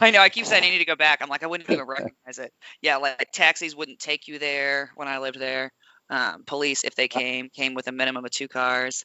I 0.00 0.10
know 0.10 0.20
I 0.20 0.28
keep 0.28 0.46
saying 0.46 0.64
I 0.64 0.70
need 0.70 0.78
to 0.78 0.84
go 0.84 0.96
back. 0.96 1.20
I'm 1.22 1.28
like, 1.30 1.42
I 1.42 1.46
wouldn't 1.46 1.70
even 1.70 1.86
recognize 1.86 2.38
it. 2.38 2.52
Yeah, 2.82 2.96
like 2.98 3.30
taxis 3.32 3.74
wouldn't 3.74 3.98
take 3.98 4.28
you 4.28 4.38
there 4.38 4.90
when 4.96 5.08
I 5.08 5.18
lived 5.18 5.40
there. 5.40 5.72
Um, 6.10 6.44
police, 6.46 6.84
if 6.84 6.94
they 6.96 7.08
came, 7.08 7.48
came 7.48 7.74
with 7.74 7.88
a 7.88 7.92
minimum 7.92 8.24
of 8.24 8.30
two 8.30 8.48
cars. 8.48 9.04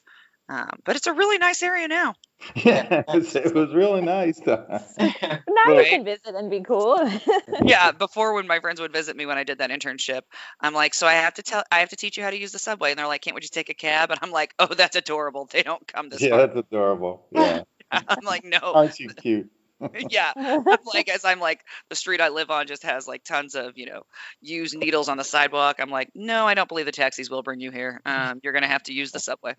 Um, 0.49 0.79
but 0.83 0.95
it's 0.95 1.05
a 1.05 1.13
really 1.13 1.37
nice 1.37 1.61
area 1.63 1.87
now. 1.87 2.15
Yeah, 2.55 3.03
it 3.07 3.53
was 3.53 3.73
really 3.73 4.01
nice. 4.01 4.39
Now 4.47 5.73
you 5.77 5.85
can 5.85 6.05
visit 6.05 6.35
and 6.35 6.49
be 6.49 6.61
cool. 6.61 6.97
yeah, 7.65 7.91
before 7.91 8.33
when 8.33 8.47
my 8.47 8.61
friends 8.61 8.79
would 8.79 8.93
visit 8.93 9.15
me 9.15 9.25
when 9.25 9.37
I 9.37 9.43
did 9.43 9.57
that 9.57 9.71
internship, 9.71 10.21
I'm 10.61 10.73
like, 10.73 10.93
so 10.93 11.05
I 11.05 11.13
have 11.13 11.33
to 11.33 11.43
tell, 11.43 11.63
I 11.69 11.79
have 11.79 11.89
to 11.89 11.97
teach 11.97 12.17
you 12.17 12.23
how 12.23 12.29
to 12.29 12.37
use 12.37 12.53
the 12.53 12.59
subway, 12.59 12.91
and 12.91 12.97
they're 12.97 13.07
like, 13.07 13.21
can't 13.21 13.35
we 13.35 13.41
just 13.41 13.53
take 13.53 13.69
a 13.69 13.73
cab? 13.73 14.11
And 14.11 14.19
I'm 14.23 14.31
like, 14.31 14.53
oh, 14.57 14.73
that's 14.73 14.95
adorable. 14.95 15.49
They 15.51 15.63
don't 15.63 15.85
come 15.85 16.07
this 16.07 16.21
yeah, 16.21 16.29
far. 16.29 16.47
that's 16.47 16.59
adorable. 16.59 17.27
Yeah, 17.31 17.63
I'm 17.91 18.25
like, 18.25 18.45
no, 18.45 18.59
aren't 18.61 18.97
you 18.99 19.09
cute? 19.09 19.51
yeah. 20.09 20.32
I'm 20.36 20.77
like, 20.86 21.09
as 21.09 21.25
I'm 21.25 21.39
like, 21.39 21.61
the 21.89 21.95
street 21.95 22.21
I 22.21 22.30
live 22.30 22.51
on 22.51 22.67
just 22.67 22.84
has 22.84 23.07
like 23.07 23.23
tons 23.23 23.55
of, 23.55 23.77
you 23.77 23.86
know, 23.86 24.03
used 24.41 24.77
needles 24.77 25.09
on 25.09 25.17
the 25.17 25.23
sidewalk. 25.23 25.77
I'm 25.80 25.89
like, 25.89 26.09
no, 26.15 26.47
I 26.47 26.53
don't 26.53 26.67
believe 26.67 26.86
the 26.86 26.91
taxis 26.91 27.30
will 27.30 27.43
bring 27.43 27.59
you 27.59 27.71
here. 27.71 28.01
Um, 28.05 28.39
you're 28.43 28.53
gonna 28.53 28.67
have 28.67 28.84
to 28.84 28.93
use 28.93 29.11
the 29.11 29.19
subway. 29.19 29.55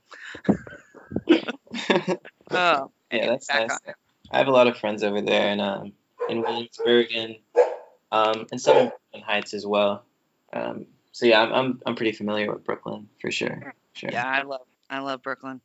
Oh, 2.53 2.91
yeah, 3.13 3.27
that's 3.27 3.49
nice. 3.49 3.71
on- 3.71 3.95
I 4.33 4.39
have 4.39 4.49
a 4.49 4.53
lot 4.53 4.67
of 4.67 4.77
friends 4.77 5.03
over 5.03 5.21
there, 5.21 5.49
and 5.49 5.61
um, 5.61 5.93
in 6.29 6.43
Williamsburg 6.43 7.09
and 7.15 7.37
um, 8.13 8.47
and 8.51 8.61
some 8.61 8.91
in 9.13 9.23
Heights 9.23 9.55
as 9.55 9.67
well. 9.67 10.05
Um, 10.53 10.87
so 11.13 11.27
yeah, 11.27 11.41
I'm, 11.43 11.53
I'm 11.53 11.81
I'm 11.87 11.95
pretty 11.97 12.13
familiar 12.13 12.53
with 12.53 12.65
Brooklyn 12.65 13.09
for 13.21 13.31
sure. 13.31 13.73
Sure. 13.93 14.11
Yeah, 14.13 14.27
I 14.27 14.43
love 14.43 14.67
I 14.89 14.99
love 15.01 15.23
Brooklyn. 15.23 15.61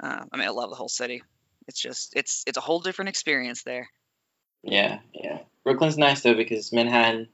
Um, 0.00 0.28
I 0.32 0.36
mean, 0.36 0.46
I 0.46 0.50
love 0.50 0.70
the 0.70 0.76
whole 0.76 0.88
city. 0.88 1.22
It's 1.68 1.80
just 1.80 2.14
it's 2.16 2.44
it's 2.46 2.58
a 2.58 2.62
whole 2.62 2.80
different 2.80 3.08
experience 3.08 3.62
there. 3.62 3.88
Yeah, 4.62 4.98
yeah. 5.12 5.40
Brooklyn's 5.64 5.98
nice 5.98 6.22
though 6.22 6.34
because 6.34 6.72
Manhattan, 6.72 7.28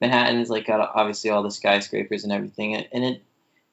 Manhattan's 0.00 0.50
like 0.50 0.66
got 0.66 0.92
obviously 0.94 1.30
all 1.30 1.42
the 1.42 1.50
skyscrapers 1.50 2.24
and 2.24 2.32
everything, 2.32 2.74
and 2.74 3.04
it 3.04 3.22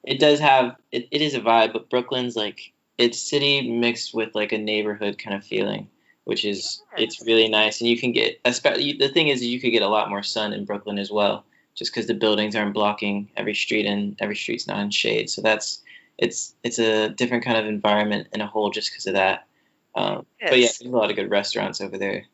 it 0.02 0.20
does 0.20 0.40
have 0.40 0.76
it, 0.92 1.08
it 1.10 1.22
is 1.22 1.34
a 1.34 1.40
vibe, 1.40 1.72
but 1.72 1.90
Brooklyn's 1.90 2.36
like 2.36 2.72
it's 2.98 3.20
city 3.20 3.70
mixed 3.70 4.14
with 4.14 4.34
like 4.34 4.52
a 4.52 4.58
neighborhood 4.58 5.18
kind 5.18 5.36
of 5.36 5.44
feeling, 5.44 5.88
which 6.24 6.44
is 6.44 6.82
it's 6.96 7.24
really 7.24 7.48
nice, 7.48 7.80
and 7.80 7.88
you 7.88 7.98
can 7.98 8.12
get 8.12 8.40
especially 8.44 8.94
the 8.94 9.08
thing 9.08 9.28
is 9.28 9.42
you 9.42 9.60
could 9.60 9.72
get 9.72 9.82
a 9.82 9.88
lot 9.88 10.10
more 10.10 10.22
sun 10.22 10.52
in 10.52 10.64
Brooklyn 10.64 10.98
as 10.98 11.10
well, 11.10 11.44
just 11.74 11.92
because 11.92 12.06
the 12.06 12.14
buildings 12.14 12.54
aren't 12.54 12.74
blocking 12.74 13.30
every 13.36 13.54
street 13.54 13.86
and 13.86 14.16
every 14.20 14.36
street's 14.36 14.66
not 14.66 14.80
in 14.80 14.90
shade, 14.90 15.30
so 15.30 15.40
that's 15.42 15.82
it's 16.18 16.54
it's 16.62 16.78
a 16.78 17.08
different 17.08 17.44
kind 17.44 17.58
of 17.58 17.66
environment 17.66 18.28
in 18.32 18.40
a 18.40 18.46
whole 18.46 18.70
just 18.70 18.90
because 18.90 19.06
of 19.06 19.14
that. 19.14 19.46
Um, 19.94 20.26
but 20.40 20.58
yeah, 20.58 20.66
there's 20.66 20.80
a 20.82 20.88
lot 20.88 21.10
of 21.10 21.16
good 21.16 21.30
restaurants 21.30 21.80
over 21.80 21.98
there. 21.98 22.24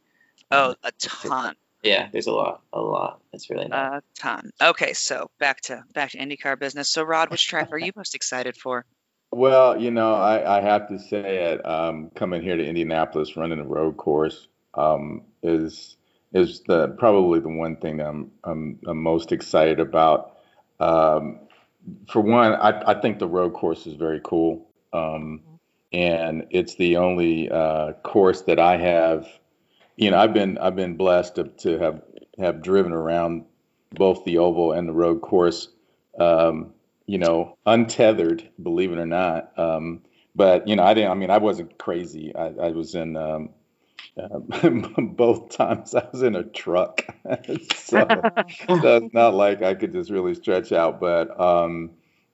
Oh, 0.50 0.74
a 0.82 0.92
ton, 0.98 1.54
Yeah, 1.82 2.08
there's 2.10 2.26
a 2.26 2.32
lot, 2.32 2.62
a 2.72 2.80
lot. 2.80 3.20
It's 3.32 3.50
really 3.50 3.68
nice. 3.68 4.00
a 4.00 4.20
ton. 4.20 4.50
Okay, 4.60 4.94
so 4.94 5.30
back 5.38 5.60
to 5.62 5.84
back 5.94 6.10
to 6.10 6.18
IndyCar 6.18 6.58
business. 6.58 6.88
So, 6.88 7.02
Rod, 7.02 7.30
which 7.30 7.46
track 7.46 7.68
are 7.72 7.78
you 7.78 7.92
most 7.94 8.14
excited 8.14 8.56
for? 8.56 8.84
Well, 9.32 9.80
you 9.80 9.92
know, 9.92 10.14
I, 10.14 10.58
I 10.58 10.60
have 10.60 10.88
to 10.88 10.98
say 10.98 11.52
it. 11.52 11.64
Um, 11.64 12.10
coming 12.16 12.42
here 12.42 12.56
to 12.56 12.66
Indianapolis, 12.66 13.36
running 13.36 13.60
a 13.60 13.64
road 13.64 13.96
course, 13.96 14.48
um, 14.74 15.22
is 15.42 15.96
is 16.32 16.62
the 16.66 16.88
probably 16.98 17.40
the 17.40 17.48
one 17.48 17.76
thing 17.76 17.98
that 17.98 18.08
I'm 18.08 18.30
I'm, 18.42 18.78
I'm 18.86 19.02
most 19.02 19.30
excited 19.32 19.78
about. 19.78 20.36
Um, 20.80 21.40
for 22.08 22.20
one, 22.20 22.52
I, 22.54 22.90
I 22.90 23.00
think 23.00 23.18
the 23.18 23.28
road 23.28 23.52
course 23.52 23.86
is 23.86 23.94
very 23.94 24.20
cool, 24.22 24.68
um, 24.92 25.42
and 25.92 26.46
it's 26.50 26.76
the 26.76 26.96
only 26.98 27.50
uh, 27.50 27.92
course 28.02 28.42
that 28.42 28.58
I 28.58 28.76
have. 28.76 29.26
You 29.96 30.10
know, 30.10 30.18
I've 30.18 30.34
been 30.34 30.58
I've 30.58 30.76
been 30.76 30.96
blessed 30.96 31.36
to, 31.36 31.44
to 31.44 31.78
have 31.78 32.02
have 32.38 32.62
driven 32.62 32.92
around 32.92 33.44
both 33.90 34.24
the 34.24 34.38
oval 34.38 34.72
and 34.72 34.88
the 34.88 34.92
road 34.92 35.20
course. 35.20 35.68
Um, 36.18 36.74
you 37.06 37.18
know, 37.18 37.56
untethered, 37.66 38.48
believe 38.62 38.92
it 38.92 38.98
or 38.98 39.06
not. 39.06 39.58
Um, 39.58 40.02
but 40.34 40.68
you 40.68 40.76
know, 40.76 40.84
I 40.84 40.94
didn't. 40.94 41.10
I 41.10 41.14
mean, 41.14 41.30
I 41.30 41.38
wasn't 41.38 41.76
crazy. 41.76 42.34
I, 42.34 42.46
I 42.46 42.70
was 42.70 42.94
in 42.94 43.16
um, 43.16 43.50
uh, 44.16 44.38
both 45.00 45.50
times. 45.50 45.94
I 45.94 46.06
was 46.12 46.22
in 46.22 46.36
a 46.36 46.44
truck, 46.44 47.04
so, 47.74 48.06
so 48.66 48.96
it's 48.96 49.14
not 49.14 49.34
like 49.34 49.62
I 49.62 49.74
could 49.74 49.92
just 49.92 50.10
really 50.10 50.34
stretch 50.34 50.72
out. 50.72 51.00
But 51.00 51.38
um, 51.38 51.90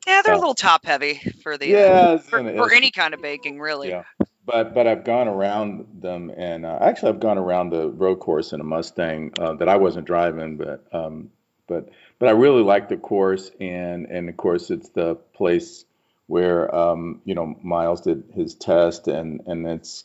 Yeah, 0.07 0.23
they're 0.23 0.35
a 0.35 0.39
Uh, 0.39 0.41
little 0.41 0.55
top 0.55 0.85
heavy 0.87 1.21
for 1.43 1.59
the 1.59 1.77
uh, 1.77 1.87
yeah, 1.87 2.15
it's 2.15 2.31
for, 2.31 2.45
for 2.57 2.73
any 2.73 2.91
kind 2.91 3.15
of 3.15 3.23
baking, 3.23 3.61
really. 3.61 3.91
Yeah. 3.91 4.05
but 4.47 4.75
but 4.75 4.87
I've 4.87 5.05
gone 5.05 5.29
around 5.29 5.87
them, 6.03 6.31
and 6.37 6.67
uh, 6.67 6.79
actually 6.81 7.11
I've 7.11 7.21
gone 7.21 7.39
around 7.39 7.71
the 7.71 7.91
road 7.91 8.17
course 8.17 8.53
in 8.53 8.61
a 8.61 8.65
Mustang 8.65 9.33
uh, 9.39 9.55
that 9.55 9.69
I 9.69 9.77
wasn't 9.77 10.07
driving, 10.07 10.57
but 10.57 10.85
um, 10.93 11.31
but 11.69 11.91
but 12.19 12.29
I 12.29 12.33
really 12.33 12.63
like 12.63 12.89
the 12.89 12.97
course, 12.97 13.51
and 13.61 14.07
and 14.07 14.29
of 14.29 14.37
course 14.37 14.71
it's 14.71 14.91
the 14.91 15.17
place 15.35 15.85
where 16.29 16.75
um, 16.75 17.23
you 17.25 17.35
know 17.35 17.57
Myles 17.63 18.03
did 18.03 18.25
his 18.35 18.55
test, 18.55 19.09
and 19.09 19.43
and 19.47 19.67
it's 19.67 20.05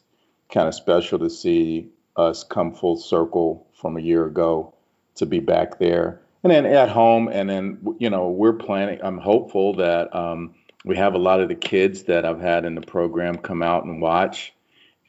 kind 0.53 0.67
of 0.67 0.75
special 0.75 1.19
to 1.19 1.29
see 1.29 1.89
us 2.15 2.43
come 2.43 2.73
full 2.73 2.97
circle 2.97 3.67
from 3.81 3.97
a 3.97 4.01
year 4.01 4.25
ago 4.25 4.75
to 5.15 5.25
be 5.25 5.39
back 5.39 5.79
there, 5.79 6.21
and 6.43 6.51
then 6.51 6.65
at 6.65 6.89
home, 6.89 7.27
and 7.27 7.49
then 7.49 7.95
you 7.99 8.09
know 8.09 8.29
we're 8.29 8.53
planning. 8.53 8.99
I'm 9.03 9.17
hopeful 9.17 9.75
that. 9.75 10.15
Um, 10.15 10.55
we 10.83 10.97
have 10.97 11.13
a 11.13 11.19
lot 11.19 11.41
of 11.41 11.47
the 11.47 11.55
kids 11.55 12.03
that 12.03 12.25
I've 12.25 12.41
had 12.41 12.65
in 12.65 12.73
the 12.73 12.81
program 12.81 13.37
come 13.37 13.61
out 13.61 13.85
and 13.85 14.01
watch, 14.01 14.53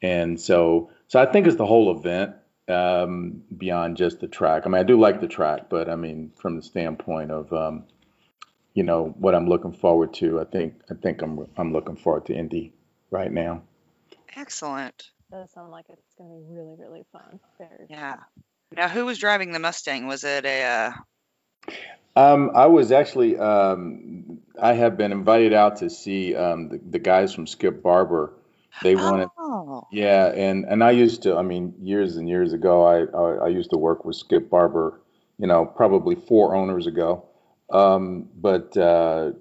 and 0.03 0.39
so 0.39 0.91
so 1.09 1.21
I 1.21 1.27
think 1.27 1.47
it's 1.47 1.57
the 1.57 1.67
whole 1.67 1.97
event 1.97 2.35
um, 2.69 3.43
beyond 3.57 3.97
just 3.97 4.21
the 4.21 4.29
track. 4.29 4.63
I 4.65 4.69
mean, 4.69 4.81
I 4.81 4.83
do 4.83 4.99
like 4.99 5.21
the 5.21 5.29
track, 5.29 5.71
but 5.71 5.89
I 5.89 5.97
mean, 5.97 6.33
from 6.37 6.57
the 6.57 6.63
standpoint 6.63 7.31
of 7.31 7.53
um, 7.53 7.85
you 8.75 8.83
know 8.83 9.15
what 9.19 9.35
I'm 9.35 9.49
looking 9.49 9.73
forward 9.73 10.15
to, 10.15 10.41
I 10.41 10.45
think 10.45 10.75
I 10.91 10.95
think 10.95 11.23
I'm 11.23 11.47
I'm 11.57 11.73
looking 11.73 11.97
forward 11.97 12.27
to 12.27 12.35
Indy 12.35 12.73
right 13.11 13.33
now. 13.33 13.63
Excellent. 14.37 15.11
does 15.31 15.51
sound 15.53 15.71
like 15.71 15.87
it's 15.89 16.15
going 16.17 16.31
to 16.31 16.37
be 16.37 16.55
really, 16.55 16.75
really 16.79 17.05
fun. 17.13 17.41
Very 17.59 17.87
Yeah. 17.91 18.17
Now, 18.75 18.89
who 18.89 19.05
was 19.05 19.19
driving 19.19 19.53
the 19.53 19.59
Mustang? 19.59 20.07
Was 20.07 20.25
it 20.25 20.45
a? 20.47 20.65
Uh, 20.65 20.93
Um, 22.15 22.51
I 22.55 22.67
was 22.67 22.93
actually 22.93 23.39
um, 23.39 24.39
I 24.61 24.75
have 24.75 24.97
been 24.97 25.13
invited 25.13 25.53
out 25.53 25.77
to 25.77 25.89
see 25.89 26.35
um, 26.35 26.69
the, 26.69 26.81
the 26.91 26.99
guys 26.99 27.35
from 27.35 27.47
Skip 27.47 27.83
Barber. 27.83 28.35
They 28.83 28.97
wanted 28.97 29.29
oh, 29.39 29.87
Yeah, 29.91 30.27
and 30.27 30.65
and 30.67 30.85
I 30.85 30.91
used 30.91 31.23
to, 31.23 31.37
I 31.37 31.43
mean, 31.43 31.75
years 31.81 32.17
and 32.17 32.29
years 32.29 32.53
ago, 32.53 32.85
I 32.85 33.05
I, 33.17 33.47
I 33.47 33.49
used 33.49 33.71
to 33.71 33.79
work 33.79 34.05
with 34.05 34.17
Skip 34.17 34.51
Barber, 34.51 35.01
you 35.39 35.47
know, 35.47 35.65
probably 35.65 36.15
four 36.15 36.55
owners 36.55 36.87
ago. 36.87 37.27
Um, 37.71 38.29
but 38.35 38.77
uh, 38.77 39.33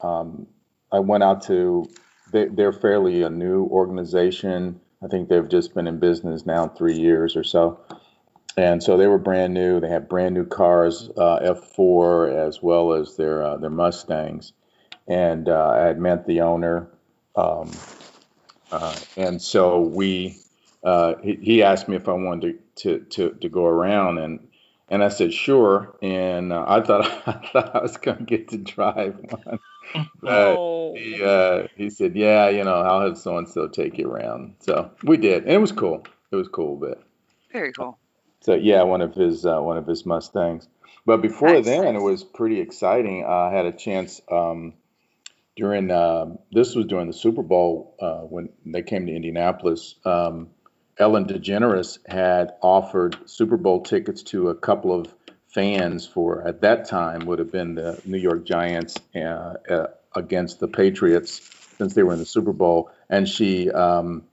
um, 0.00 0.46
I 0.92 0.98
went 1.00 1.22
out 1.22 1.42
to, 1.46 1.88
they, 2.32 2.46
they're 2.46 2.72
fairly 2.72 3.22
a 3.22 3.30
new 3.30 3.64
organization. 3.64 4.80
I 5.02 5.08
think 5.08 5.28
they've 5.28 5.48
just 5.48 5.74
been 5.74 5.86
in 5.86 5.98
business 5.98 6.44
now 6.44 6.68
three 6.68 6.98
years 6.98 7.36
or 7.36 7.44
so. 7.44 7.80
And 8.56 8.82
so 8.82 8.96
they 8.96 9.06
were 9.06 9.18
brand 9.18 9.54
new. 9.54 9.80
They 9.80 9.88
had 9.88 10.08
brand 10.08 10.34
new 10.34 10.44
cars, 10.44 11.08
uh, 11.16 11.38
F4 11.40 12.48
as 12.48 12.62
well 12.62 12.92
as 12.92 13.16
their 13.16 13.42
uh, 13.42 13.56
their 13.56 13.70
Mustangs. 13.70 14.52
And 15.08 15.48
uh, 15.48 15.70
I 15.70 15.86
had 15.86 15.98
met 16.00 16.26
the 16.26 16.42
owner. 16.42 16.88
Um, 17.36 17.70
uh, 18.70 18.96
and 19.16 19.40
so 19.40 19.80
we, 19.80 20.38
uh, 20.84 21.14
he, 21.22 21.36
he 21.36 21.62
asked 21.62 21.88
me 21.88 21.96
if 21.96 22.08
I 22.08 22.12
wanted 22.12 22.58
to, 22.76 22.98
to, 22.98 23.04
to, 23.30 23.38
to 23.40 23.48
go 23.48 23.66
around 23.66 24.18
and, 24.18 24.48
and 24.88 25.02
I 25.04 25.08
said, 25.08 25.32
sure. 25.32 25.96
And 26.02 26.52
uh, 26.52 26.64
I 26.66 26.80
thought, 26.80 27.06
I 27.26 27.32
thought 27.52 27.76
I 27.76 27.80
was 27.82 27.96
going 27.96 28.18
to 28.18 28.24
get 28.24 28.48
to 28.48 28.58
drive 28.58 29.16
one. 29.30 29.58
But 30.22 30.56
Oh. 30.58 30.94
he, 30.94 31.22
uh, 31.22 31.66
he 31.76 31.90
said, 31.90 32.14
yeah, 32.14 32.48
you 32.48 32.62
know, 32.64 32.74
I'll 32.74 33.00
have 33.00 33.18
so-and-so 33.18 33.68
take 33.68 33.98
you 33.98 34.08
around. 34.08 34.54
So 34.60 34.90
we 35.02 35.16
did. 35.16 35.44
And 35.44 35.52
it 35.52 35.60
was 35.60 35.72
cool. 35.72 36.04
It 36.30 36.36
was 36.36 36.48
cool. 36.48 36.76
But 36.76 37.02
very 37.52 37.72
cool. 37.72 37.98
So 38.40 38.54
yeah, 38.54 38.82
one 38.82 39.00
of 39.00 39.14
his, 39.14 39.44
uh, 39.44 39.60
one 39.60 39.78
of 39.78 39.86
his 39.86 40.04
Mustangs. 40.04 40.68
But 41.06 41.22
before 41.22 41.54
Nice. 41.54 41.64
then, 41.64 41.96
it 41.96 42.02
was 42.02 42.22
pretty 42.22 42.60
exciting. 42.60 43.24
Uh, 43.24 43.28
I 43.28 43.52
had 43.52 43.66
a 43.66 43.72
chance, 43.72 44.20
um, 44.30 44.74
during 45.56 45.90
uh, 45.90 46.36
this 46.50 46.74
was 46.74 46.86
during 46.86 47.06
the 47.06 47.12
Super 47.12 47.42
Bowl 47.42 47.94
uh, 48.00 48.20
when 48.20 48.50
they 48.64 48.82
came 48.82 49.06
to 49.06 49.14
Indianapolis. 49.14 49.94
Um, 50.04 50.48
Ellen 50.98 51.26
DeGeneres 51.26 51.98
had 52.06 52.54
offered 52.62 53.16
Super 53.26 53.56
Bowl 53.56 53.82
tickets 53.82 54.22
to 54.24 54.48
a 54.48 54.54
couple 54.54 54.98
of 54.98 55.12
fans 55.48 56.06
for 56.06 56.46
at 56.46 56.60
that 56.60 56.88
time 56.88 57.26
would 57.26 57.40
have 57.40 57.50
been 57.50 57.74
the 57.74 58.00
New 58.04 58.18
York 58.18 58.44
Giants 58.44 58.96
uh, 59.14 59.18
uh, 59.18 59.86
against 60.14 60.60
the 60.60 60.68
Patriots 60.68 61.40
since 61.78 61.94
they 61.94 62.02
were 62.02 62.12
in 62.12 62.18
the 62.18 62.26
Super 62.26 62.52
Bowl, 62.52 62.90
and 63.08 63.28
she 63.28 63.70
um, 63.70 64.24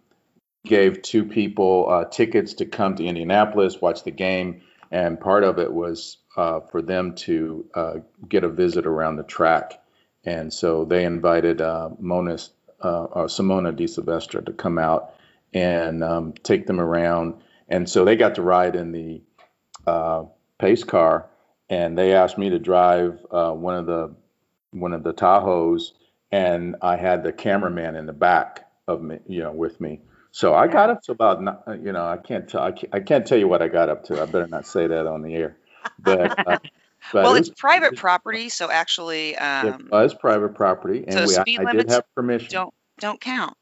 gave 0.68 1.02
two 1.02 1.26
people 1.26 1.88
uh, 1.90 2.06
tickets 2.06 2.56
to 2.56 2.66
come 2.66 2.96
to 2.96 3.06
Indianapolis 3.06 3.82
watch 3.82 4.04
the 4.04 4.12
game, 4.12 4.62
and 4.92 5.20
part 5.20 5.44
of 5.44 5.60
it 5.60 5.72
was 5.74 6.18
uh, 6.36 6.60
for 6.72 6.82
them 6.82 7.16
to 7.16 7.66
uh, 7.74 7.94
get 8.28 8.44
a 8.44 8.50
visit 8.50 8.86
around 8.86 9.16
the 9.16 9.24
track. 9.24 9.82
And 10.24 10.54
so 10.54 10.86
they 10.86 11.06
invited 11.06 11.62
uh, 11.62 11.90
Monas, 12.02 12.50
uh, 12.84 13.06
or 13.06 13.26
Simona 13.28 13.76
de 13.76 13.88
Silvestro 13.88 14.42
to 14.42 14.54
come 14.54 14.78
out 14.78 15.14
and 15.54 16.04
um, 16.04 16.34
take 16.44 16.68
them 16.68 16.80
around. 16.80 17.42
And 17.70 17.90
so 17.90 18.06
they 18.06 18.16
got 18.16 18.36
to 18.36 18.42
ride 18.42 18.76
in 18.76 18.92
the 18.92 19.22
uh, 19.88 20.26
pace 20.60 20.84
car, 20.84 21.30
and 21.70 21.98
they 21.98 22.14
asked 22.14 22.38
me 22.38 22.50
to 22.50 22.60
drive 22.60 23.26
uh, 23.32 23.52
one 23.52 23.76
of 23.76 23.86
the 23.86 24.16
one 24.72 24.94
of 24.94 25.04
the 25.04 25.14
Tahoes. 25.14 25.94
and 26.32 26.76
I 26.82 26.98
had 26.98 27.24
the 27.24 27.32
cameraman 27.32 27.96
in 27.96 28.06
the 28.06 28.14
back 28.14 28.70
of 28.88 29.02
me, 29.02 29.20
you 29.28 29.42
know, 29.44 29.52
with 29.52 29.80
me. 29.82 30.02
So 30.32 30.54
I 30.54 30.68
got 30.68 30.90
up 30.90 31.02
to 31.04 31.12
about, 31.14 31.40
you 31.82 31.92
know, 31.92 32.06
I 32.06 32.18
can't 32.18 32.48
tell, 32.48 32.62
I 32.62 32.72
can't, 32.72 32.94
I 32.94 33.00
can't 33.00 33.26
tell 33.26 33.38
you 33.38 33.48
what 33.48 33.62
I 33.62 33.68
got 33.70 33.90
up 33.90 34.04
to. 34.06 34.22
I 34.22 34.26
better 34.26 34.48
not 34.48 34.68
say 34.68 34.86
that 34.88 35.08
on 35.08 35.22
the 35.24 35.34
air. 35.36 35.58
But, 36.00 36.40
uh, 36.40 36.44
but 37.12 37.24
well, 37.24 37.36
it 37.36 37.40
it's 37.40 37.50
was- 37.50 37.60
private 37.60 37.96
property, 37.96 38.50
so 38.50 38.70
actually, 38.70 39.32
It 39.32 39.36
um, 39.42 39.90
was 39.92 40.14
private 40.14 40.54
property, 40.56 41.06
so 41.10 41.18
and 41.20 41.28
we, 41.28 41.36
I, 41.38 41.42
speed 41.42 41.60
I 41.66 41.72
did 41.74 41.90
have 41.90 42.04
permission. 42.14 42.50
don't 42.52 42.74
don't 43.00 43.22
count. 43.22 43.56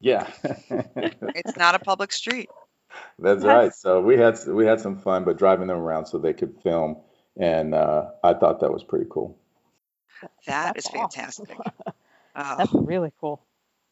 Yeah, 0.00 0.30
It's 0.70 1.56
not 1.56 1.74
a 1.74 1.78
public 1.78 2.12
street. 2.12 2.48
that's 3.18 3.42
That's- 3.42 3.44
right. 3.44 3.74
So 3.74 4.00
we 4.00 4.16
had 4.16 4.38
we 4.48 4.66
had 4.66 4.80
some 4.80 4.98
fun, 4.98 5.24
but 5.24 5.38
driving 5.38 5.68
them 5.68 5.78
around 5.78 6.06
so 6.06 6.18
they 6.18 6.32
could 6.32 6.56
film, 6.62 6.98
and 7.36 7.74
uh, 7.74 8.06
I 8.24 8.34
thought 8.34 8.60
that 8.60 8.72
was 8.72 8.82
pretty 8.84 9.06
cool. 9.10 9.38
That 10.46 10.76
is 10.76 10.84
That's 10.84 10.96
awesome. 10.96 11.00
fantastic. 11.46 11.56
Oh, 12.36 12.54
That's 12.58 12.72
really 12.72 13.12
cool. 13.20 13.40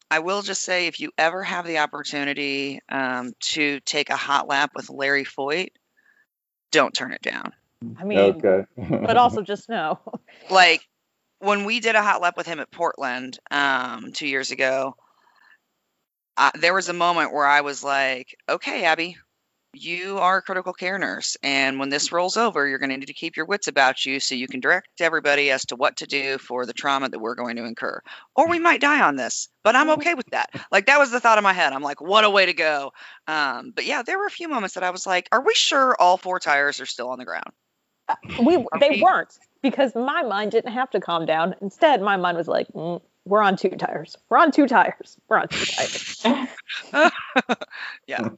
I 0.09 0.19
will 0.19 0.41
just 0.41 0.63
say, 0.63 0.87
if 0.87 0.99
you 0.99 1.11
ever 1.17 1.43
have 1.43 1.65
the 1.65 1.79
opportunity 1.79 2.79
um, 2.89 3.33
to 3.51 3.79
take 3.81 4.09
a 4.09 4.15
hot 4.15 4.47
lap 4.47 4.71
with 4.75 4.89
Larry 4.89 5.25
Foyt, 5.25 5.69
don't 6.71 6.93
turn 6.93 7.11
it 7.11 7.21
down. 7.21 7.51
I 7.97 8.05
mean, 8.05 8.19
okay, 8.19 8.65
but 8.77 9.17
also 9.17 9.41
just 9.41 9.69
know. 9.69 9.99
Like 10.49 10.81
when 11.39 11.65
we 11.65 11.81
did 11.81 11.95
a 11.95 12.01
hot 12.01 12.21
lap 12.21 12.37
with 12.37 12.47
him 12.47 12.59
at 12.59 12.71
Portland 12.71 13.37
um, 13.51 14.13
two 14.13 14.27
years 14.27 14.51
ago, 14.51 14.95
uh, 16.37 16.51
there 16.55 16.73
was 16.73 16.87
a 16.87 16.93
moment 16.93 17.33
where 17.33 17.45
I 17.45 17.61
was 17.61 17.83
like, 17.83 18.37
"Okay, 18.47 18.85
Abby, 18.85 19.17
you 19.73 20.17
are 20.17 20.37
a 20.37 20.41
critical 20.41 20.73
care 20.73 20.97
nurse, 20.97 21.37
and 21.43 21.79
when 21.79 21.89
this 21.89 22.11
rolls 22.11 22.37
over, 22.37 22.67
you're 22.67 22.79
going 22.79 22.89
to 22.89 22.97
need 22.97 23.07
to 23.07 23.13
keep 23.13 23.37
your 23.37 23.45
wits 23.45 23.67
about 23.67 24.05
you 24.05 24.19
so 24.19 24.35
you 24.35 24.47
can 24.47 24.59
direct 24.59 25.01
everybody 25.01 25.51
as 25.51 25.65
to 25.67 25.75
what 25.75 25.97
to 25.97 26.05
do 26.07 26.37
for 26.37 26.65
the 26.65 26.73
trauma 26.73 27.09
that 27.09 27.19
we're 27.19 27.35
going 27.35 27.55
to 27.57 27.65
incur, 27.65 28.01
or 28.35 28.49
we 28.49 28.59
might 28.59 28.81
die 28.81 29.01
on 29.01 29.15
this." 29.15 29.49
But 29.63 29.75
I'm 29.75 29.89
okay 29.91 30.13
with 30.13 30.27
that. 30.31 30.49
Like 30.71 30.87
that 30.87 30.99
was 30.99 31.11
the 31.11 31.19
thought 31.19 31.37
in 31.37 31.43
my 31.43 31.53
head. 31.53 31.73
I'm 31.73 31.83
like, 31.83 32.01
"What 32.01 32.23
a 32.23 32.29
way 32.29 32.45
to 32.45 32.53
go!" 32.53 32.93
Um, 33.27 33.71
but 33.75 33.85
yeah, 33.85 34.01
there 34.01 34.17
were 34.17 34.25
a 34.25 34.31
few 34.31 34.47
moments 34.47 34.75
that 34.75 34.83
I 34.83 34.89
was 34.91 35.05
like, 35.05 35.27
"Are 35.31 35.41
we 35.41 35.53
sure 35.53 35.95
all 35.99 36.17
four 36.17 36.39
tires 36.39 36.79
are 36.79 36.85
still 36.85 37.09
on 37.09 37.19
the 37.19 37.25
ground?" 37.25 37.51
We 38.39 38.65
they 38.79 38.89
we- 38.91 39.01
weren't 39.01 39.37
because 39.61 39.95
my 39.95 40.23
mind 40.23 40.51
didn't 40.51 40.71
have 40.71 40.89
to 40.91 40.99
calm 40.99 41.25
down. 41.25 41.55
Instead, 41.61 42.01
my 42.01 42.17
mind 42.17 42.37
was 42.37 42.47
like, 42.47 42.67
mm, 42.69 43.01
"We're 43.25 43.41
on 43.41 43.57
two 43.57 43.69
tires. 43.69 44.15
We're 44.29 44.37
on 44.37 44.51
two 44.51 44.67
tires. 44.67 45.17
We're 45.27 45.39
on 45.39 45.47
two 45.49 45.65
tires." 45.65 46.25
yeah. 48.07 48.29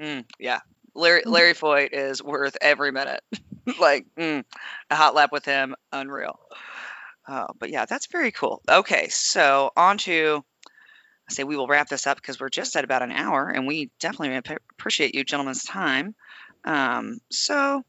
Mm, 0.00 0.24
yeah. 0.38 0.60
Larry 0.94 1.22
Larry 1.26 1.52
Foyt 1.52 1.90
is 1.92 2.22
worth 2.22 2.56
every 2.60 2.90
minute. 2.90 3.22
like 3.80 4.06
mm, 4.16 4.44
a 4.90 4.94
hot 4.94 5.14
lap 5.14 5.30
with 5.32 5.44
him, 5.44 5.74
unreal. 5.92 6.38
Uh, 7.26 7.46
but 7.58 7.70
yeah, 7.70 7.84
that's 7.84 8.06
very 8.06 8.30
cool. 8.30 8.62
Okay, 8.68 9.08
so 9.08 9.72
on 9.76 9.98
to 9.98 10.44
I 11.28 11.32
say 11.32 11.44
we 11.44 11.56
will 11.56 11.66
wrap 11.66 11.88
this 11.88 12.06
up 12.06 12.16
because 12.16 12.38
we're 12.38 12.48
just 12.48 12.76
at 12.76 12.84
about 12.84 13.02
an 13.02 13.10
hour, 13.10 13.48
and 13.48 13.66
we 13.66 13.90
definitely 13.98 14.36
appreciate 14.70 15.14
you 15.14 15.24
gentlemen's 15.24 15.64
time. 15.64 16.14
Um, 16.64 17.18
so 17.30 17.84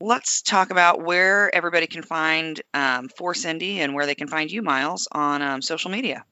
let's 0.00 0.42
talk 0.42 0.70
about 0.70 1.02
where 1.02 1.54
everybody 1.54 1.86
can 1.86 2.02
find 2.02 2.60
um, 2.72 3.08
Force 3.08 3.44
Indy 3.44 3.80
and 3.80 3.94
where 3.94 4.06
they 4.06 4.16
can 4.16 4.28
find 4.28 4.50
you, 4.50 4.62
Myles, 4.62 5.06
on 5.12 5.42
um, 5.42 5.62
social 5.62 5.90
media. 5.90 6.24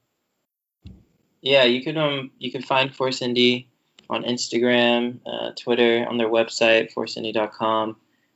Yeah, 1.41 1.63
you 1.63 1.83
can 1.83 1.97
um 1.97 2.31
you 2.39 2.51
can 2.51 2.61
find 2.61 2.93
Force 2.95 3.21
Indy 3.21 3.69
on 4.09 4.23
Instagram, 4.23 5.19
uh, 5.25 5.51
Twitter, 5.55 6.05
on 6.07 6.17
their 6.17 6.29
website, 6.29 6.93
forceindy.com. 6.93 7.95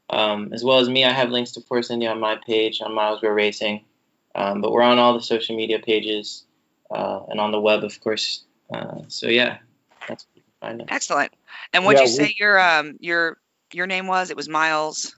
Um, 0.10 0.54
as 0.54 0.64
well 0.64 0.80
as 0.80 0.88
me, 0.90 1.04
I 1.04 1.12
have 1.12 1.30
links 1.32 1.52
to 1.54 1.62
Force 1.62 1.92
Indy 1.92 2.08
on 2.08 2.20
my 2.20 2.36
page 2.46 2.82
on 2.82 2.94
Myles 2.96 3.22
Rowe 3.22 3.32
Racing. 3.32 3.84
Um, 4.36 4.62
but 4.62 4.72
we're 4.72 4.82
on 4.84 5.00
all 5.00 5.14
the 5.14 5.22
social 5.22 5.56
media 5.58 5.80
pages 5.80 6.46
uh, 6.92 7.22
and 7.30 7.40
on 7.40 7.52
the 7.52 7.60
web, 7.60 7.84
of 7.84 8.00
course. 8.02 8.44
Uh, 8.74 9.00
so 9.08 9.28
yeah, 9.28 9.58
that's 10.08 10.26
where 10.26 10.36
you 10.36 10.42
can 10.44 10.52
find 10.70 10.82
it. 10.82 10.88
Excellent. 10.94 11.34
And 11.74 11.84
what'd 11.86 12.00
Yeah, 12.00 12.06
you 12.06 12.12
say 12.12 12.24
we- 12.24 12.36
your 12.40 12.60
um 12.60 12.98
your 13.00 13.38
your 13.74 13.88
name 13.88 14.08
was? 14.08 14.30
It 14.30 14.38
was 14.38 14.48
Myles. 14.48 15.16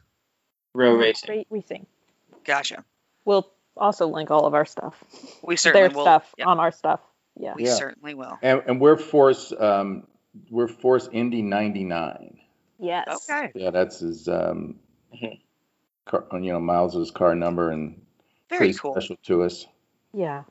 Rowe 0.73 0.93
Racing. 0.95 1.27
Great 1.27 1.47
racing. 1.49 1.85
Gotcha. 2.45 2.83
We'll 3.25 3.51
also 3.77 4.07
link 4.07 4.31
all 4.31 4.45
of 4.45 4.53
our 4.53 4.65
stuff, 4.65 5.03
We 5.43 5.55
certainly 5.55 5.87
their 5.89 5.95
will. 5.95 6.03
stuff 6.03 6.33
yeah, 6.37 6.45
on 6.45 6.59
our 6.59 6.71
stuff. 6.71 6.99
Yeah. 7.35 7.53
we 7.55 7.65
Yeah. 7.65 7.75
certainly 7.75 8.13
will. 8.13 8.37
and, 8.41 8.61
and 8.67 8.81
we're 8.81 8.97
Force 8.97 9.51
um, 9.57 10.07
we're 10.49 10.67
Force 10.67 11.09
Indy 11.11 11.41
ninety 11.41 11.83
nine. 11.83 12.39
Yes. 12.79 13.29
Okay. 13.29 13.51
Yeah, 13.55 13.71
that's 13.71 13.99
his 13.99 14.27
um, 14.27 14.79
Mhm. 15.13 15.39
car, 16.05 16.25
you 16.33 16.51
know 16.53 16.59
Myles's 16.59 17.11
car 17.11 17.35
number 17.35 17.71
and 17.71 18.01
Very 18.49 18.73
cool. 18.73 18.93
special 18.93 19.17
to 19.23 19.43
us. 19.43 19.65
Yeah. 20.13 20.43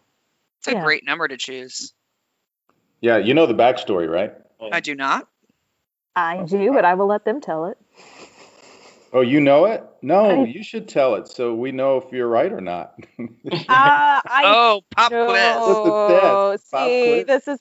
It's 0.59 0.69
a 0.69 0.73
Yeah. 0.73 0.85
great 0.85 1.05
number 1.05 1.27
to 1.29 1.37
choose. 1.37 1.93
Yeah, 3.01 3.19
you 3.19 3.33
know 3.35 3.47
the 3.47 3.55
backstory, 3.55 4.11
right? 4.11 4.35
I 4.73 4.81
do 4.81 4.95
not. 4.95 5.29
I 6.17 6.43
do, 6.43 6.73
but 6.73 6.85
I 6.85 6.95
will 6.95 7.07
let 7.07 7.25
them 7.25 7.41
tell 7.41 7.67
it. 7.67 7.79
Oh, 9.13 9.21
you 9.23 9.41
know 9.41 9.65
it? 9.67 9.85
No, 10.03 10.43
I- 10.43 10.45
you 10.47 10.63
should 10.63 10.89
tell 10.89 11.15
it 11.15 11.29
so 11.29 11.55
we 11.55 11.73
know 11.73 11.97
if 11.97 12.13
you're 12.13 12.29
right 12.29 12.53
or 12.53 12.61
not. 12.61 12.95
Uh, 13.19 13.25
I 13.69 14.43
oh, 14.45 14.83
pop 14.95 15.11
know. 15.13 15.27
quiz. 15.27 15.57
What's 15.57 15.85
the 15.85 16.21
test? 16.21 16.71
Pop 16.73 16.89
See, 16.89 17.25
quiz? 17.25 17.27
this 17.27 17.49
is 17.49 17.61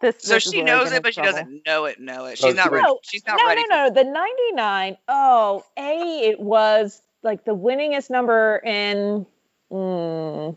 this. 0.00 0.16
So 0.20 0.34
this 0.34 0.50
she 0.50 0.62
knows 0.62 0.92
it, 0.92 0.96
in 0.96 1.02
but 1.02 1.14
she 1.14 1.22
doesn't 1.22 1.66
know 1.66 1.84
it. 1.86 2.00
Know 2.00 2.26
it. 2.26 2.38
Oh, 2.42 2.48
She's 2.48 2.54
not 2.54 2.64
she 2.64 2.70
ready. 2.70 2.84
No, 2.86 2.98
She's 3.02 3.26
not 3.26 3.38
no, 3.38 3.46
ready. 3.46 3.62
no, 3.68 3.88
no. 3.88 3.94
The 3.94 4.04
99. 4.04 4.96
Oh, 5.08 5.64
A, 5.76 6.20
it 6.28 6.40
was 6.40 7.00
like 7.22 7.44
the 7.44 7.54
winningest 7.54 8.10
number 8.10 8.60
in 8.64 9.26
mm, 9.70 10.56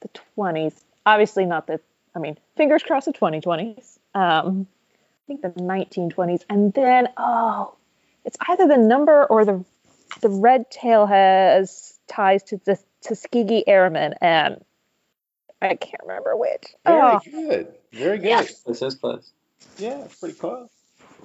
the 0.00 0.08
20s. 0.36 0.74
Obviously, 1.04 1.46
not 1.46 1.66
the, 1.66 1.80
I 2.14 2.18
mean, 2.18 2.38
fingers 2.56 2.82
crossed 2.82 3.06
the 3.06 3.12
2020s. 3.12 3.98
Um, 4.14 4.66
I 4.94 5.26
think 5.26 5.42
the 5.42 5.48
1920s. 5.50 6.42
And 6.48 6.72
then, 6.74 7.08
oh, 7.16 7.74
it's 8.24 8.36
either 8.48 8.68
the 8.68 8.76
number 8.76 9.24
or 9.26 9.44
the 9.44 9.64
the 10.20 10.28
red 10.28 10.70
tail 10.70 11.06
has 11.06 11.98
ties 12.06 12.42
to 12.44 12.60
the 12.64 12.78
Tuskegee 13.00 13.66
Airmen. 13.66 14.14
And 14.20 14.62
I 15.60 15.74
can't 15.74 16.02
remember 16.02 16.36
which. 16.36 16.74
Very 16.84 17.00
Oh, 17.00 17.20
good. 17.24 17.74
Very 17.92 18.18
good. 18.18 18.28
Yeah. 18.28 18.42
This 18.66 18.82
is 18.82 18.94
close. 18.94 19.30
Yeah, 19.78 20.04
it's 20.04 20.18
pretty 20.18 20.38
close. 20.38 20.68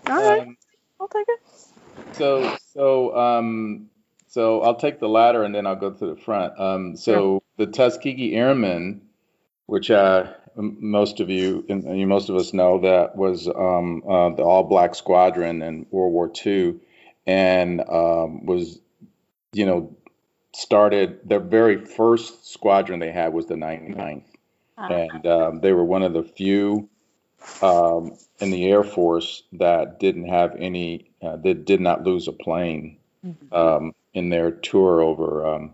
all 0.08 0.16
right. 0.16 0.42
Um, 0.42 0.58
I'll 1.00 1.08
take 1.08 1.28
it. 1.30 2.16
so 2.16 2.56
so 2.74 3.16
um 3.16 3.90
so 4.28 4.62
I'll 4.62 4.76
take 4.76 5.00
the 5.00 5.08
latter 5.08 5.44
and 5.44 5.54
then 5.54 5.66
I'll 5.68 5.76
go 5.76 5.92
to 5.92 6.06
the 6.08 6.16
front. 6.16 6.60
Um 6.60 6.96
so 6.98 7.44
the 7.58 7.68
Tuskegee 7.68 8.36
Airmen, 8.36 9.02
which 9.66 9.90
uh 9.92 10.34
most 10.56 11.20
of 11.20 11.30
you 11.30 11.66
and 11.70 11.86
most 12.10 12.30
of 12.30 12.36
us 12.36 12.52
know 12.54 12.80
that 12.82 13.16
was 13.16 13.48
um 13.48 14.04
uh, 14.10 14.30
the 14.32 14.44
all 14.44 14.64
black 14.64 14.96
squadron 14.96 15.62
in 15.62 15.86
World 15.92 16.14
War 16.14 16.32
II 16.46 16.76
and 17.28 17.82
um 17.82 18.46
was 18.46 18.80
you 19.54 19.66
know 19.66 19.96
started 20.54 21.20
their 21.30 21.40
very 21.40 21.86
first 21.86 22.52
squadron 22.52 23.00
they 23.00 23.12
had 23.12 23.34
was 23.34 23.46
the 23.46 23.54
99th 23.56 24.24
Uh, 24.24 24.37
and 24.78 25.26
um, 25.26 25.60
they 25.62 25.74
were 25.74 25.84
one 25.84 26.04
of 26.04 26.14
the 26.14 26.24
few 26.24 26.90
um, 27.62 28.18
in 28.40 28.52
the 28.52 28.66
Air 28.66 28.84
Force 28.84 29.44
that 29.54 30.00
didn't 30.00 30.28
have 30.28 30.56
any, 30.60 31.12
uh, 31.22 31.38
that 31.38 31.66
did 31.66 31.82
not 31.82 32.04
lose 32.04 32.28
a 32.28 32.32
plane 32.32 32.98
um, 33.52 33.94
in 34.14 34.30
their 34.30 34.52
tour 34.52 35.02
over, 35.02 35.48
um, 35.48 35.74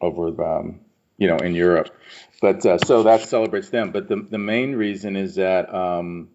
over, 0.00 0.42
um, 0.44 0.80
you 1.16 1.28
know, 1.28 1.36
in 1.36 1.54
Europe. 1.54 1.88
But 2.40 2.66
uh, 2.66 2.78
so 2.78 3.04
that 3.04 3.22
celebrates 3.22 3.70
them. 3.70 3.92
But 3.92 4.08
the 4.08 4.26
the 4.28 4.38
main 4.38 4.74
reason 4.74 5.14
is 5.14 5.36
that 5.36 5.72
um, 5.72 6.30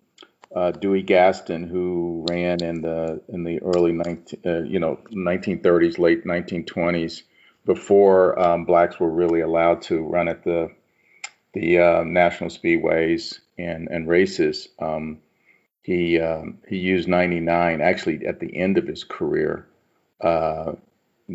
uh, 0.56 0.72
Dewey 0.72 1.04
Gatson, 1.04 1.70
who 1.70 2.26
ran 2.30 2.64
in 2.64 2.82
the 2.82 3.22
in 3.28 3.44
the 3.44 3.62
early 3.62 3.92
19, 3.92 4.40
uh, 4.46 4.64
you 4.64 4.80
know, 4.80 5.00
1930s, 5.12 6.00
late 6.00 6.24
1920s, 6.24 7.24
before 7.66 8.40
um, 8.40 8.64
blacks 8.64 9.00
were 9.00 9.10
really 9.10 9.42
allowed 9.42 9.82
to 9.84 10.00
run 10.00 10.30
at 10.30 10.46
the 10.46 10.72
the 11.54 11.80
uh, 11.80 12.04
national 12.04 12.50
speedways 12.50 13.40
and 13.58 13.88
and 13.90 14.08
races. 14.08 14.68
Um, 14.80 15.20
he 15.82 16.20
um, 16.20 16.60
he 16.68 16.78
used 16.78 17.08
99 17.08 17.82
actually 17.82 18.26
at 18.28 18.40
the 18.40 18.56
end 18.58 18.78
of 18.78 18.88
his 18.88 19.04
career 19.04 19.68
uh, 20.22 20.74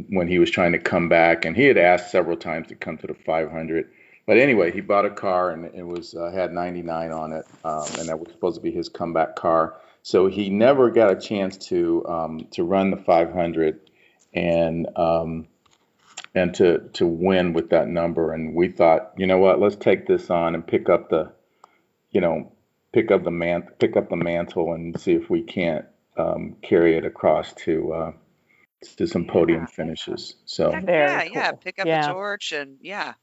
when 0.08 0.28
he 0.28 0.38
was 0.38 0.50
trying 0.50 0.72
to 0.72 0.78
come 0.78 1.08
back, 1.08 1.44
and 1.44 1.56
he 1.56 1.64
had 1.64 1.78
asked 1.78 2.10
several 2.10 2.36
times 2.36 2.68
to 2.68 2.74
come 2.74 2.98
to 2.98 3.06
the 3.06 3.14
500. 3.14 3.90
But 4.26 4.38
anyway, 4.38 4.70
he 4.70 4.80
bought 4.80 5.04
a 5.04 5.10
car 5.10 5.50
and 5.50 5.74
it 5.74 5.86
was 5.86 6.14
uh, 6.14 6.30
had 6.30 6.52
99 6.52 7.12
on 7.12 7.32
it, 7.32 7.46
um, 7.64 7.86
and 7.98 8.08
that 8.08 8.18
was 8.18 8.30
supposed 8.30 8.56
to 8.56 8.62
be 8.62 8.70
his 8.70 8.88
comeback 8.88 9.36
car. 9.36 9.76
So 10.02 10.26
he 10.26 10.50
never 10.50 10.90
got 10.90 11.10
a 11.10 11.20
chance 11.20 11.56
to 11.68 12.06
um, 12.06 12.46
to 12.52 12.64
run 12.64 12.90
the 12.90 12.96
500 12.96 13.80
and 14.34 14.86
um, 14.96 15.48
and 16.34 16.54
to 16.54 16.88
to 16.94 17.06
win 17.06 17.52
with 17.52 17.70
that 17.70 17.88
number. 17.88 18.32
And 18.32 18.54
we 18.54 18.68
thought, 18.68 19.12
you 19.16 19.26
know 19.26 19.38
what, 19.38 19.60
let's 19.60 19.76
take 19.76 20.06
this 20.06 20.30
on 20.30 20.54
and 20.54 20.66
pick 20.66 20.88
up 20.88 21.10
the, 21.10 21.32
you 22.10 22.20
know, 22.20 22.52
pick 22.92 23.10
up 23.10 23.24
the 23.24 23.30
man, 23.30 23.68
pick 23.78 23.96
up 23.96 24.08
the 24.08 24.16
mantle, 24.16 24.72
and 24.72 24.98
see 25.00 25.12
if 25.12 25.28
we 25.30 25.42
can't 25.42 25.86
um, 26.16 26.56
carry 26.62 26.96
it 26.96 27.04
across 27.04 27.52
to 27.54 27.92
uh, 27.92 28.12
to 28.96 29.06
some 29.06 29.26
podium 29.26 29.60
Yeah. 29.60 29.66
finishes. 29.66 30.36
So 30.44 30.70
Heck 30.72 30.84
Very 30.84 31.10
yeah, 31.10 31.22
yeah. 31.24 31.50
cool. 31.50 31.58
Pick 31.58 31.78
up 31.78 31.86
Yeah. 31.86 32.06
the 32.08 32.12
torch 32.12 32.52
and 32.52 32.78
yeah. 32.80 33.14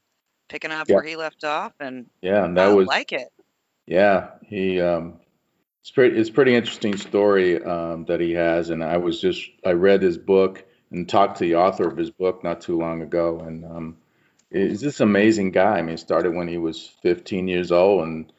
picking 0.48 0.70
up 0.72 0.88
Yeah. 0.88 0.96
where 0.96 1.04
he 1.04 1.16
left 1.16 1.44
off, 1.44 1.72
and 1.80 2.06
Yeah, 2.22 2.44
and 2.44 2.56
that 2.56 2.68
I 2.68 2.72
was 2.72 2.86
like 2.88 3.12
it. 3.12 3.28
Yeah, 3.86 4.30
he 4.46 4.80
um, 4.80 5.20
it's 5.80 5.90
pretty. 5.90 6.16
It's 6.18 6.30
pretty 6.30 6.54
interesting 6.54 6.96
story 6.96 7.62
um, 7.62 8.04
that 8.06 8.20
he 8.20 8.32
has, 8.32 8.70
and 8.70 8.84
I 8.84 8.98
was 8.98 9.20
just 9.20 9.48
I 9.64 9.72
read 9.72 10.02
his 10.02 10.16
book 10.18 10.64
and 10.90 11.08
talked 11.08 11.38
to 11.38 11.44
the 11.44 11.56
author 11.56 11.88
of 11.88 11.96
his 11.96 12.10
book 12.10 12.42
not 12.42 12.60
too 12.60 12.78
long 12.78 13.02
ago, 13.02 13.40
and 13.40 13.64
um, 13.64 13.96
he's 14.50 14.80
this 14.80 15.00
amazing 15.00 15.50
guy. 15.52 15.78
I 15.78 15.82
mean, 15.82 15.90
he 15.92 15.96
started 15.96 16.34
when 16.34 16.48
he 16.48 16.58
was 16.58 16.86
15 17.02 17.48
years 17.48 17.72
old, 17.72 18.02
and 18.06 18.32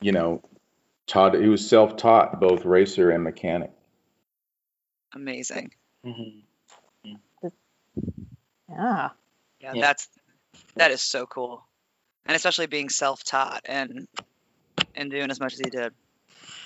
you 0.00 0.12
know, 0.12 0.42
taught. 1.06 1.34
He 1.34 1.48
was 1.48 1.68
self-taught, 1.68 2.40
both 2.40 2.64
racer 2.64 3.10
and 3.10 3.24
mechanic. 3.24 3.72
Amazing. 5.14 5.72
Mhm. 6.04 6.42
Yeah. 8.70 9.10
Yeah, 9.60 9.72
Yeah. 9.74 9.80
that's 9.80 10.08
that 10.76 10.90
is 10.90 11.00
so 11.00 11.26
cool, 11.26 11.64
and 12.26 12.36
especially 12.36 12.66
being 12.66 12.88
self-taught 12.90 13.62
and 13.64 14.06
and 14.94 15.10
doing 15.10 15.30
as 15.30 15.40
much 15.40 15.54
as 15.54 15.60
he 15.60 15.70
did. 15.70 15.92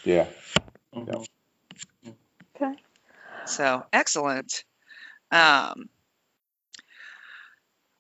Yeah. 0.05 0.27
Mhm. 0.95 1.27
Okay. 2.57 2.75
So 3.47 3.87
excellent. 3.93 4.65
Um, 5.33 5.89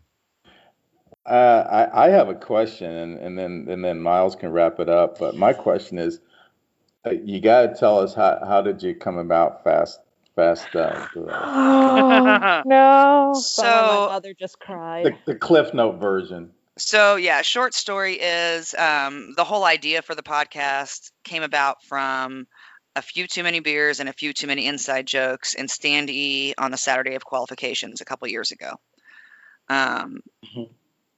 Uh, 1.24 1.86
I, 1.92 2.06
I 2.06 2.08
have 2.10 2.28
a 2.28 2.34
question, 2.34 2.90
and, 2.90 3.18
and 3.18 3.38
then 3.38 3.66
and 3.70 3.84
then 3.84 4.00
Myles 4.00 4.34
can 4.34 4.50
wrap 4.50 4.80
it 4.80 4.88
up. 4.88 5.18
But 5.18 5.36
my 5.36 5.52
question 5.52 5.98
is, 5.98 6.20
you 7.10 7.40
got 7.40 7.62
to 7.62 7.74
tell 7.74 7.98
us 7.98 8.14
how 8.14 8.38
how 8.46 8.62
did 8.62 8.82
you 8.82 8.94
come 8.94 9.18
about 9.18 9.64
fast 9.64 10.00
fast 10.36 10.66
uh, 10.74 11.06
oh, 11.16 12.62
no. 12.64 13.32
Sorry, 13.40 13.40
So- 13.42 14.06
my 14.06 14.12
mother 14.14 14.34
just 14.38 14.58
cried. 14.58 15.06
the, 15.06 15.32
the 15.32 15.34
Cliff 15.38 15.74
Note 15.74 15.98
version. 16.00 16.50
So 16.78 17.16
yeah, 17.16 17.42
short 17.42 17.74
story 17.74 18.14
is 18.14 18.74
um, 18.74 19.34
the 19.36 19.44
whole 19.44 19.62
idea 19.64 20.00
for 20.00 20.14
the 20.14 20.22
podcast 20.22 21.10
came 21.22 21.42
about 21.42 21.82
from 21.84 22.46
a 22.96 23.02
few 23.02 23.26
too 23.26 23.42
many 23.42 23.60
beers 23.60 24.00
and 24.00 24.08
a 24.08 24.12
few 24.12 24.32
too 24.32 24.46
many 24.46 24.66
inside 24.66 25.06
jokes 25.06 25.52
in 25.54 25.68
Stand 25.68 26.08
E 26.08 26.54
on 26.56 26.70
the 26.70 26.78
Saturday 26.78 27.14
of 27.14 27.24
qualifications 27.26 28.00
a 28.00 28.04
couple 28.06 28.26
years 28.28 28.52
ago. 28.52 28.76
Um, 29.68 30.20
Mhm. 30.44 30.70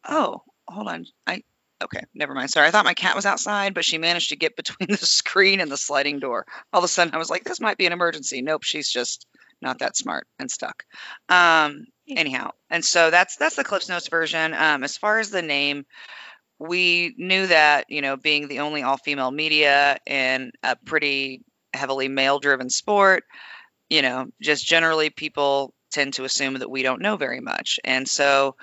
oh, 0.09 0.43
hold 0.66 0.89
on, 0.89 1.07
I 1.26 1.43
okay, 1.85 2.03
never 2.14 2.35
mind. 2.35 2.51
Sorry, 2.51 2.66
I 2.66 2.70
thought 2.70 2.85
my 2.85 2.95
cat 2.95 3.16
was 3.16 3.26
outside, 3.26 3.74
but 3.74 3.85
she 3.85 3.99
managed 3.99 4.30
to 4.30 4.37
get 4.37 4.57
between 4.57 4.89
the 4.91 4.97
screen 4.97 5.61
and 5.61 5.70
the 5.70 5.76
sliding 5.76 6.18
door. 6.18 6.47
All 6.72 6.78
of 6.78 6.85
a 6.85 6.89
sudden, 6.89 7.14
I 7.14 7.18
was 7.18 7.30
like, 7.30 7.45
this 7.45 7.61
might 7.61 7.78
be 7.78 7.87
an 7.87 7.93
emergency. 7.93 8.43
Nope, 8.43 8.62
she's 8.62 8.91
just 8.91 9.26
not 9.61 9.78
that 9.78 9.97
smart 9.97 10.26
and 10.39 10.51
stuck. 10.51 10.85
Um, 11.28 11.87
anyhow, 12.09 12.51
and 12.70 12.85
so 12.85 13.11
that's 13.11 13.37
that's 13.37 13.57
the 13.57 13.64
Clips 13.64 13.89
Notes 13.89 14.09
version. 14.09 14.55
Um, 14.55 14.85
as 14.85 14.97
far 14.97 15.18
as 15.18 15.30
the 15.30 15.43
name, 15.43 15.87
we 16.59 17.14
knew 17.16 17.47
that 17.47 17.87
you 17.89 18.03
know 18.03 18.16
being 18.16 18.49
the 18.49 18.61
only 18.61 18.82
all-female 18.82 19.30
media 19.30 19.99
in 20.07 20.53
a 20.62 20.76
pretty 20.76 21.43
heavily 21.72 22.09
male-driven 22.09 22.70
sport, 22.70 23.24
you 23.91 24.03
know, 24.03 24.26
just 24.41 24.64
generally 24.64 25.11
people 25.11 25.74
tend 25.91 26.14
to 26.14 26.24
assume 26.24 26.55
that 26.55 26.70
we 26.70 26.82
don't 26.82 27.03
know 27.03 27.16
very 27.16 27.41
much, 27.41 27.80
and 27.85 28.09
so 28.09 28.57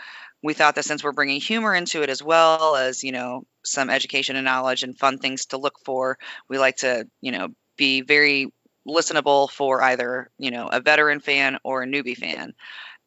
we 0.43 0.53
thought 0.53 0.75
that 0.75 0.85
since 0.85 1.03
we're 1.03 1.11
bringing 1.11 1.39
humor 1.39 1.75
into 1.75 2.01
it 2.01 2.09
as 2.09 2.23
well 2.23 2.75
as 2.75 3.03
you 3.03 3.11
know 3.11 3.43
some 3.63 3.89
education 3.89 4.35
and 4.35 4.45
knowledge 4.45 4.83
and 4.83 4.97
fun 4.97 5.17
things 5.17 5.45
to 5.47 5.57
look 5.57 5.75
for, 5.85 6.17
we 6.49 6.57
like 6.57 6.77
to 6.77 7.07
you 7.21 7.31
know 7.31 7.49
be 7.77 8.01
very 8.01 8.51
listenable 8.87 9.49
for 9.49 9.81
either 9.83 10.29
you 10.37 10.51
know 10.51 10.67
a 10.67 10.81
veteran 10.81 11.19
fan 11.19 11.57
or 11.63 11.83
a 11.83 11.87
newbie 11.87 12.17
fan. 12.17 12.53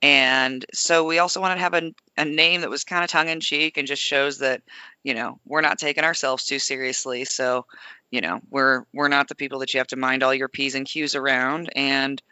And 0.02 0.64
so 0.74 1.04
we 1.04 1.18
also 1.18 1.40
wanted 1.40 1.54
to 1.54 1.60
have 1.62 1.74
a, 1.74 1.92
a 2.18 2.26
name 2.26 2.60
that 2.60 2.68
was 2.68 2.84
kind 2.84 3.02
of 3.02 3.08
tongue 3.08 3.28
in 3.28 3.40
cheek 3.40 3.78
and 3.78 3.88
just 3.88 4.02
shows 4.02 4.38
that 4.38 4.62
you 5.02 5.14
know 5.14 5.40
we're 5.44 5.62
not 5.62 5.78
taking 5.78 6.04
ourselves 6.04 6.44
too 6.44 6.58
seriously. 6.58 7.24
So 7.24 7.66
you 8.10 8.20
know 8.20 8.40
we're 8.50 8.84
we're 8.92 9.08
not 9.08 9.28
the 9.28 9.34
people 9.34 9.60
that 9.60 9.72
you 9.72 9.78
have 9.78 9.86
to 9.88 9.96
mind 9.96 10.22
all 10.22 10.34
your 10.34 10.48
p's 10.48 10.74
and 10.74 10.86
q's 10.86 11.14
around. 11.14 11.70
And 11.74 12.22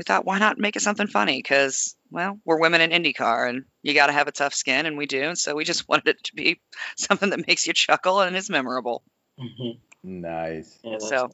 we 0.00 0.04
thought 0.04 0.24
why 0.24 0.38
not 0.38 0.56
make 0.58 0.76
it 0.76 0.80
something 0.80 1.06
funny 1.06 1.36
because 1.38 1.94
well 2.10 2.38
we're 2.46 2.58
women 2.58 2.80
in 2.80 2.90
indycar 2.90 3.46
and 3.50 3.64
you 3.82 3.92
got 3.92 4.06
to 4.06 4.14
have 4.14 4.28
a 4.28 4.32
tough 4.32 4.54
skin 4.54 4.86
and 4.86 4.96
we 4.96 5.04
do 5.04 5.24
and 5.24 5.36
so 5.38 5.54
we 5.54 5.62
just 5.62 5.86
wanted 5.90 6.08
it 6.16 6.24
to 6.24 6.34
be 6.34 6.58
something 6.96 7.28
that 7.28 7.46
makes 7.46 7.66
you 7.66 7.74
chuckle 7.74 8.22
and 8.22 8.34
is 8.34 8.48
memorable 8.48 9.02
Mhm. 9.38 9.78
Nice. 10.02 10.78
Yeah, 10.82 10.92
that's 10.92 11.08
so 11.10 11.30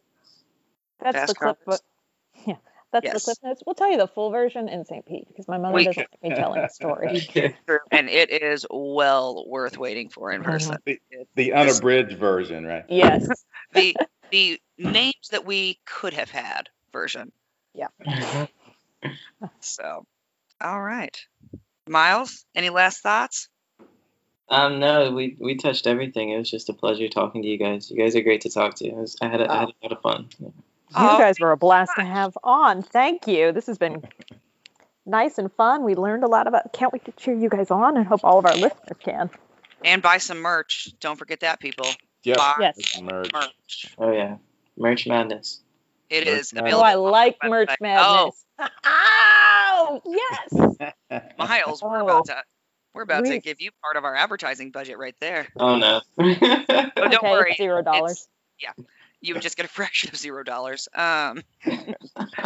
That's 1.00 1.14
the 1.14 1.34
Fast 1.34 1.36
clip. 1.36 1.64
cars. 1.64 1.80
Yeah, 2.44 2.56
that's 2.92 3.04
Yes. 3.04 3.14
the 3.14 3.20
clip 3.20 3.38
notes. 3.44 3.62
We'll 3.64 3.74
tell 3.74 3.90
you 3.90 3.96
the 3.96 4.08
full 4.08 4.30
version 4.32 4.68
in 4.68 4.84
St. 4.84 5.06
Pete 5.06 5.28
because 5.28 5.46
my 5.46 5.58
mother 5.58 5.74
We- 5.74 5.84
doesn't 5.84 6.08
like 6.22 6.30
me 6.32 6.36
telling 6.42 6.62
the 6.62 6.68
story. 6.68 7.28
And 7.92 8.08
it 8.08 8.30
is 8.42 8.66
well 8.70 9.44
worth 9.48 9.78
waiting 9.78 10.08
for 10.08 10.32
in 10.32 10.42
person 10.42 10.76
The, 10.84 11.00
the 11.36 11.52
unabridged 11.52 12.18
version, 12.18 12.64
right? 12.66 12.84
Yes. 12.88 13.28
the 13.72 13.96
the 14.32 14.60
names 14.78 15.28
that 15.30 15.44
we 15.46 15.78
could 15.86 16.14
have 16.14 16.30
had 16.30 16.68
version. 16.92 17.30
Mhm. 17.76 18.48
So, 19.60 20.06
all 20.60 20.82
right, 20.82 21.16
Myles, 21.88 22.44
any 22.54 22.70
last 22.70 23.02
thoughts? 23.02 23.48
Um, 24.48 24.78
no, 24.78 25.10
we 25.10 25.36
we 25.38 25.56
touched 25.56 25.86
everything. 25.86 26.30
It 26.30 26.38
was 26.38 26.50
just 26.50 26.68
a 26.68 26.72
pleasure 26.72 27.08
talking 27.08 27.42
to 27.42 27.48
you 27.48 27.58
guys. 27.58 27.90
You 27.90 27.96
guys 27.98 28.14
are 28.16 28.22
great 28.22 28.42
to 28.42 28.50
talk 28.50 28.74
to. 28.76 28.86
It 28.86 28.94
was, 28.94 29.16
I 29.20 29.28
had 29.28 29.40
a, 29.40 29.50
I 29.52 29.56
had 29.60 29.68
a 29.68 29.72
lot 29.82 29.92
of 29.92 30.00
fun. 30.02 30.28
Yeah. 30.38 30.46
You 30.48 30.54
Oh, 30.94 31.18
guys 31.18 31.40
were 31.40 31.50
a 31.50 31.56
blast 31.56 31.92
to 31.96 32.04
have 32.04 32.38
on. 32.44 32.82
Thank 32.82 33.26
you. 33.26 33.50
This 33.52 33.66
has 33.66 33.76
been 33.76 34.04
nice 35.04 35.36
and 35.38 35.52
fun. 35.52 35.82
We 35.84 35.94
learned 35.96 36.22
a 36.22 36.28
lot 36.28 36.46
about. 36.46 36.72
Can't 36.72 36.92
wait 36.92 37.04
to 37.06 37.12
cheer 37.12 37.34
you 37.34 37.48
guys 37.48 37.70
on, 37.72 37.96
and 37.96 38.06
hope 38.06 38.20
all 38.24 38.38
of 38.38 38.46
our 38.46 38.54
listeners 38.54 38.96
can. 39.00 39.30
And 39.84 40.00
buy 40.00 40.18
some 40.18 40.38
merch. 40.38 40.92
Don't 41.00 41.16
forget 41.16 41.40
that, 41.40 41.58
people. 41.60 41.86
Yep. 42.22 42.36
Buy 42.38 42.54
Yes. 42.60 42.78
It's 42.78 43.00
merged. 43.00 43.32
merch. 43.32 43.94
Oh 43.98 44.12
yeah, 44.12 44.36
merch 44.78 45.06
madness. 45.06 45.60
It 46.08 46.24
Merch 46.24 46.38
is 46.38 46.52
madness. 46.54 46.74
Oh, 46.74 46.80
I 46.82 46.94
like 46.94 47.36
merch 47.44 47.68
madness. 47.80 48.06
Oh, 48.06 48.32
madness. 48.58 48.74
Oh, 48.84 50.00
yes. 50.06 50.92
Myles, 51.38 51.82
we're 51.82 52.00
about 52.00 52.26
to 52.26 52.42
we're 52.94 53.02
about 53.02 53.26
to 53.26 53.38
give 53.40 53.60
you 53.60 53.70
part 53.82 53.96
of 53.96 54.04
our 54.04 54.16
advertising 54.16 54.70
budget 54.70 54.96
right 54.96 55.14
there. 55.20 55.48
Oh 55.56 55.76
no. 55.76 56.00
But 56.16 57.10
don't 57.10 57.14
okay, 57.16 57.30
worry, 57.30 57.54
zero 57.54 57.82
dollars. 57.82 58.26
Yeah. 58.58 58.72
you 59.20 59.34
would 59.34 59.42
just 59.42 59.56
get 59.56 59.66
a 59.66 59.68
fraction 59.68 60.08
of 60.10 60.16
zero 60.16 60.42
dollars. 60.42 60.88
Um, 60.94 61.42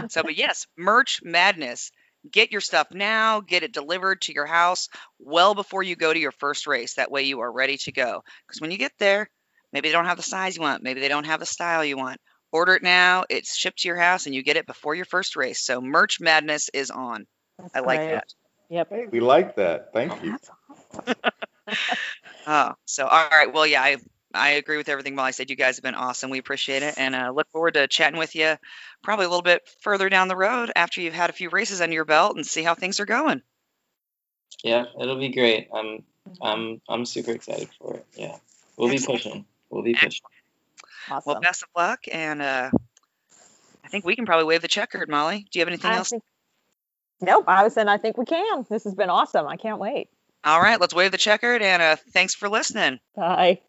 so, 0.09 0.25
but 0.25 0.37
yes, 0.37 0.67
merch 0.77 1.21
madness. 1.23 1.93
Get 2.31 2.51
your 2.51 2.61
stuff 2.61 2.89
now. 2.93 3.41
Get 3.41 3.63
it 3.63 3.73
delivered 3.73 4.23
to 4.23 4.33
your 4.33 4.45
house 4.45 4.89
well 5.21 5.55
before 5.55 5.85
you 5.85 5.95
go 5.95 6.13
to 6.13 6.19
your 6.19 6.33
first 6.33 6.67
race. 6.67 6.95
That 6.95 7.13
way, 7.13 7.23
you 7.23 7.41
are 7.41 7.51
ready 7.51 7.77
to 7.79 7.93
go. 7.93 8.25
Because 8.47 8.61
when 8.61 8.73
you 8.73 8.77
get 8.77 8.93
there, 8.99 9.31
maybe 9.73 9.89
they 9.89 9.93
don't 9.93 10.07
have 10.07 10.19
the 10.19 10.23
size 10.25 10.57
you 10.57 10.63
want. 10.63 10.83
Maybe 10.83 11.01
they 11.01 11.09
don't 11.09 11.27
have 11.27 11.41
the 11.41 11.47
style 11.47 11.85
you 11.85 11.97
want. 11.97 12.21
Order 12.53 12.75
it 12.75 12.83
now. 12.83 13.25
It's 13.31 13.57
shipped 13.57 13.81
to 13.81 13.89
your 13.89 13.97
house, 13.97 14.27
and 14.27 14.35
you 14.35 14.43
get 14.43 14.57
it 14.57 14.67
before 14.67 14.95
your 14.95 15.05
first 15.05 15.37
race. 15.37 15.61
So, 15.61 15.81
merch 15.81 16.21
madness 16.21 16.69
is 16.71 16.91
on. 16.91 17.27
That's 17.59 17.75
I 17.75 17.81
like 17.81 18.01
great. 18.01 18.11
that. 18.11 18.35
Yep. 18.71 18.89
Hey, 18.91 19.07
we 19.11 19.21
like 19.21 19.57
that. 19.57 19.93
Thank 19.93 20.23
you. 20.23 20.33
Awesome. 20.33 21.17
Oh, 22.47 22.73
so 22.87 23.07
all 23.07 23.29
right. 23.31 23.53
Well, 23.53 23.67
yeah, 23.67 23.83
I 23.83 23.97
I 24.33 24.51
agree 24.51 24.77
with 24.77 24.89
everything 24.89 25.15
Molly 25.15 25.33
said. 25.33 25.51
You 25.51 25.57
guys 25.57 25.77
have 25.77 25.83
been 25.83 25.95
awesome. 25.95 26.31
We 26.31 26.39
appreciate 26.39 26.83
it, 26.83 26.95
and 26.97 27.15
uh, 27.15 27.33
look 27.35 27.49
forward 27.53 27.75
to 27.75 27.87
chatting 27.87 28.19
with 28.19 28.35
you 28.35 28.57
probably 29.03 29.27
a 29.27 29.29
little 29.29 29.43
bit 29.43 29.69
further 29.83 30.09
down 30.09 30.29
the 30.29 30.37
road 30.37 30.73
after 30.75 31.01
you've 31.01 31.15
had 31.15 31.31
a 31.31 31.35
few 31.35 31.51
races 31.51 31.81
under 31.81 31.95
your 31.95 32.05
belt 32.05 32.37
and 32.37 32.47
see 32.47 32.63
how 32.63 32.75
things 32.75 32.99
are 33.01 33.07
going. 33.07 33.43
Yeah, 34.65 34.87
it'll 35.01 35.19
be 35.19 35.31
great. 35.31 35.69
I'm 35.73 36.03
I'm 36.41 36.81
I'm 36.89 37.05
super 37.05 37.33
excited 37.33 37.69
for 37.79 37.97
it. 37.97 38.07
Yeah, 38.17 38.37
we'll 38.77 38.91
Excellent. 38.91 39.23
be 39.23 39.29
pushing. 39.29 39.45
We'll 39.69 39.83
be 39.83 39.95
pushing. 39.95 40.23
Awesome. 41.09 41.23
Well, 41.33 41.41
best 41.41 41.63
of 41.63 41.69
luck, 41.77 42.01
and 42.11 42.43
uh, 42.43 42.71
I 43.85 43.89
think 43.89 44.05
we 44.05 44.17
can 44.17 44.27
probably 44.27 44.45
wave 44.45 44.63
the 44.63 44.69
checkered. 44.69 45.09
Molly, 45.09 45.47
do 45.51 45.59
you 45.59 45.63
have 45.63 45.69
anything 45.69 45.91
I 45.91 45.97
else? 45.97 46.11
think- 46.11 46.23
nope. 47.21 47.45
I 47.49 47.65
was 47.65 47.75
saying 47.75 47.89
I 47.89 47.99
think 47.99 48.19
we 48.19 48.25
can. 48.25 48.67
This 48.69 48.85
has 48.85 48.95
been 48.95 49.11
awesome. 49.11 49.47
I 49.47 49.57
can't 49.57 49.79
wait. 49.79 50.09
All 50.45 50.61
right, 50.61 50.81
let's 50.81 50.95
wave 50.95 51.11
the 51.13 51.19
checkered, 51.19 51.63
and 51.63 51.83
uh, 51.83 51.97
thanks 52.13 52.35
for 52.35 52.49
listening. 52.49 52.99
Bye. 53.15 53.61